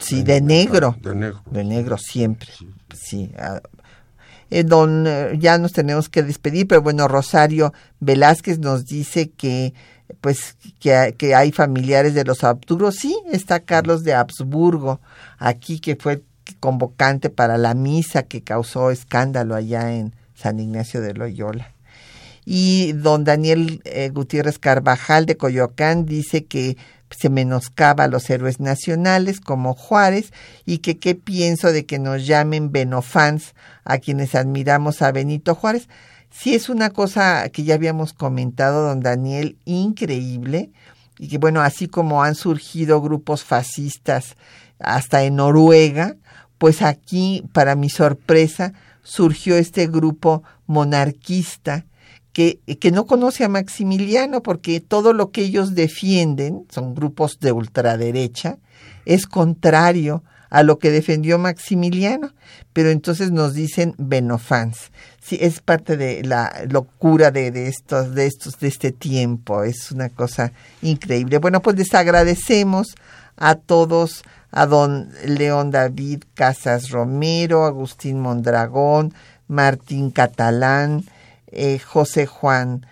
Sí, 0.00 0.22
de 0.22 0.40
negro. 0.40 0.96
De 1.00 1.14
negro. 1.14 1.42
De 1.50 1.64
negro 1.64 1.98
siempre. 1.98 2.48
Sí. 2.94 3.32
Ah, 3.38 3.60
eh, 4.50 4.64
don, 4.64 5.06
eh, 5.06 5.38
ya 5.38 5.58
nos 5.58 5.72
tenemos 5.72 6.08
que 6.08 6.24
despedir, 6.24 6.66
pero 6.66 6.82
bueno, 6.82 7.06
Rosario 7.06 7.72
Velázquez 8.00 8.58
nos 8.58 8.84
dice 8.84 9.30
que 9.30 9.74
pues 10.20 10.56
que, 10.80 11.14
que 11.16 11.36
hay 11.36 11.52
familiares 11.52 12.14
de 12.14 12.24
los 12.24 12.42
Habsburgos. 12.42 12.96
Sí, 12.96 13.16
está 13.30 13.60
Carlos 13.60 14.02
de 14.02 14.14
Habsburgo 14.14 15.00
aquí 15.38 15.78
que 15.78 15.94
fue 15.94 16.24
convocante 16.58 17.30
para 17.30 17.58
la 17.58 17.74
misa 17.74 18.24
que 18.24 18.42
causó 18.42 18.90
escándalo 18.90 19.54
allá 19.54 19.94
en 19.94 20.14
San 20.34 20.58
Ignacio 20.58 21.00
de 21.00 21.14
Loyola. 21.14 21.72
Y 22.44 22.92
don 22.94 23.22
Daniel 23.24 23.80
eh, 23.84 24.08
Gutiérrez 24.08 24.58
Carvajal 24.58 25.26
de 25.26 25.36
Coyoacán 25.36 26.06
dice 26.06 26.46
que 26.46 26.76
se 27.10 27.28
menoscaba 27.28 28.04
a 28.04 28.08
los 28.08 28.28
héroes 28.30 28.60
nacionales 28.60 29.40
como 29.40 29.74
Juárez 29.74 30.32
y 30.64 30.78
que 30.78 30.98
qué 30.98 31.14
pienso 31.14 31.72
de 31.72 31.86
que 31.86 31.98
nos 31.98 32.26
llamen 32.26 32.72
Benofans 32.72 33.54
a 33.84 33.98
quienes 33.98 34.34
admiramos 34.34 35.02
a 35.02 35.12
Benito 35.12 35.54
Juárez. 35.54 35.88
Sí 36.30 36.54
es 36.54 36.68
una 36.68 36.90
cosa 36.90 37.48
que 37.48 37.64
ya 37.64 37.74
habíamos 37.74 38.12
comentado, 38.12 38.86
don 38.86 39.00
Daniel, 39.00 39.56
increíble, 39.64 40.70
y 41.18 41.28
que 41.28 41.38
bueno, 41.38 41.60
así 41.60 41.88
como 41.88 42.22
han 42.22 42.34
surgido 42.34 43.02
grupos 43.02 43.44
fascistas 43.44 44.36
hasta 44.78 45.24
en 45.24 45.36
Noruega, 45.36 46.16
pues 46.58 46.82
aquí, 46.82 47.44
para 47.52 47.74
mi 47.74 47.90
sorpresa, 47.90 48.72
surgió 49.02 49.56
este 49.56 49.86
grupo 49.86 50.42
monarquista 50.66 51.84
que, 52.32 52.60
que, 52.78 52.90
no 52.92 53.06
conoce 53.06 53.44
a 53.44 53.48
Maximiliano 53.48 54.42
porque 54.42 54.80
todo 54.80 55.12
lo 55.12 55.30
que 55.30 55.42
ellos 55.42 55.74
defienden, 55.74 56.64
son 56.70 56.94
grupos 56.94 57.38
de 57.40 57.52
ultraderecha, 57.52 58.58
es 59.04 59.26
contrario 59.26 60.22
a 60.50 60.64
lo 60.64 60.78
que 60.78 60.90
defendió 60.90 61.38
Maximiliano, 61.38 62.32
pero 62.72 62.90
entonces 62.90 63.30
nos 63.30 63.54
dicen 63.54 63.94
benofans. 63.98 64.90
Sí, 65.22 65.38
es 65.40 65.60
parte 65.60 65.96
de 65.96 66.24
la 66.24 66.64
locura 66.68 67.30
de, 67.30 67.50
de, 67.52 67.68
estos, 67.68 68.14
de 68.14 68.26
estos, 68.26 68.58
de 68.58 68.68
este 68.68 68.90
tiempo, 68.90 69.62
es 69.62 69.92
una 69.92 70.08
cosa 70.08 70.52
increíble. 70.82 71.38
Bueno, 71.38 71.62
pues 71.62 71.76
les 71.76 71.94
agradecemos 71.94 72.94
a 73.36 73.54
todos, 73.54 74.22
a 74.50 74.66
don 74.66 75.10
León 75.24 75.70
David 75.70 76.24
Casas 76.34 76.90
Romero, 76.90 77.64
Agustín 77.64 78.20
Mondragón, 78.20 79.14
Martín 79.46 80.10
Catalán, 80.10 81.04
eh, 81.50 81.78
José 81.78 82.26
Juan 82.26 82.86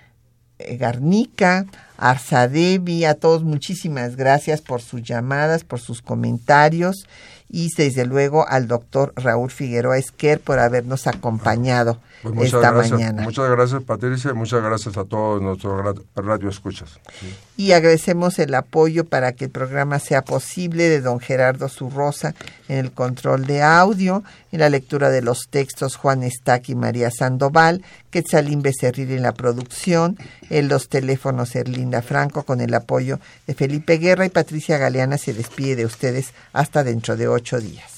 eh, 0.58 0.76
Garnica, 0.76 1.66
Arzadevi, 1.96 3.04
a 3.04 3.14
todos 3.14 3.42
muchísimas 3.42 4.16
gracias 4.16 4.60
por 4.60 4.80
sus 4.80 5.02
llamadas, 5.02 5.64
por 5.64 5.80
sus 5.80 6.02
comentarios 6.02 7.06
y 7.48 7.68
desde 7.76 8.04
luego 8.04 8.46
al 8.46 8.68
doctor 8.68 9.12
Raúl 9.16 9.50
Figueroa 9.50 9.98
Esquer 9.98 10.40
por 10.40 10.58
habernos 10.58 11.06
acompañado 11.06 11.98
pues 12.22 12.52
esta 12.54 12.72
gracias, 12.72 12.92
mañana. 12.92 13.22
Muchas 13.22 13.50
gracias 13.50 13.82
Patricia, 13.82 14.34
muchas 14.34 14.62
gracias 14.62 14.96
a 14.96 15.04
todos 15.04 15.40
nuestros 15.40 15.96
radio 16.14 16.48
escuchas. 16.48 16.98
Y 17.56 17.72
agradecemos 17.72 18.38
el 18.38 18.54
apoyo 18.54 19.04
para 19.04 19.32
que 19.32 19.46
el 19.46 19.50
programa 19.50 19.98
sea 19.98 20.22
posible 20.22 20.88
de 20.88 21.00
don 21.00 21.20
Gerardo 21.20 21.68
Zurrosa 21.68 22.34
en 22.68 22.78
el 22.78 22.92
control 22.92 23.46
de 23.46 23.62
audio, 23.62 24.22
en 24.52 24.60
la 24.60 24.68
lectura 24.68 25.10
de 25.10 25.22
los 25.22 25.48
textos 25.48 25.96
Juan 25.96 26.22
Estac 26.22 26.68
y 26.68 26.74
María 26.74 27.10
Sandoval, 27.10 27.82
Quetzalín 28.10 28.62
Becerril 28.62 29.12
en 29.12 29.22
la 29.22 29.32
producción, 29.32 30.18
en 30.50 30.68
los 30.68 30.88
teléfonos 30.88 31.54
Erlinda 31.54 32.02
Franco 32.02 32.42
con 32.42 32.60
el 32.60 32.74
apoyo 32.74 33.20
de 33.46 33.54
Felipe 33.54 33.98
Guerra 33.98 34.26
y 34.26 34.30
Patricia 34.30 34.78
Galeana 34.78 35.18
se 35.18 35.34
despide 35.34 35.76
de 35.76 35.86
ustedes 35.86 36.32
hasta 36.52 36.84
dentro 36.84 37.16
de 37.16 37.28
ocho 37.28 37.60
días. 37.60 37.97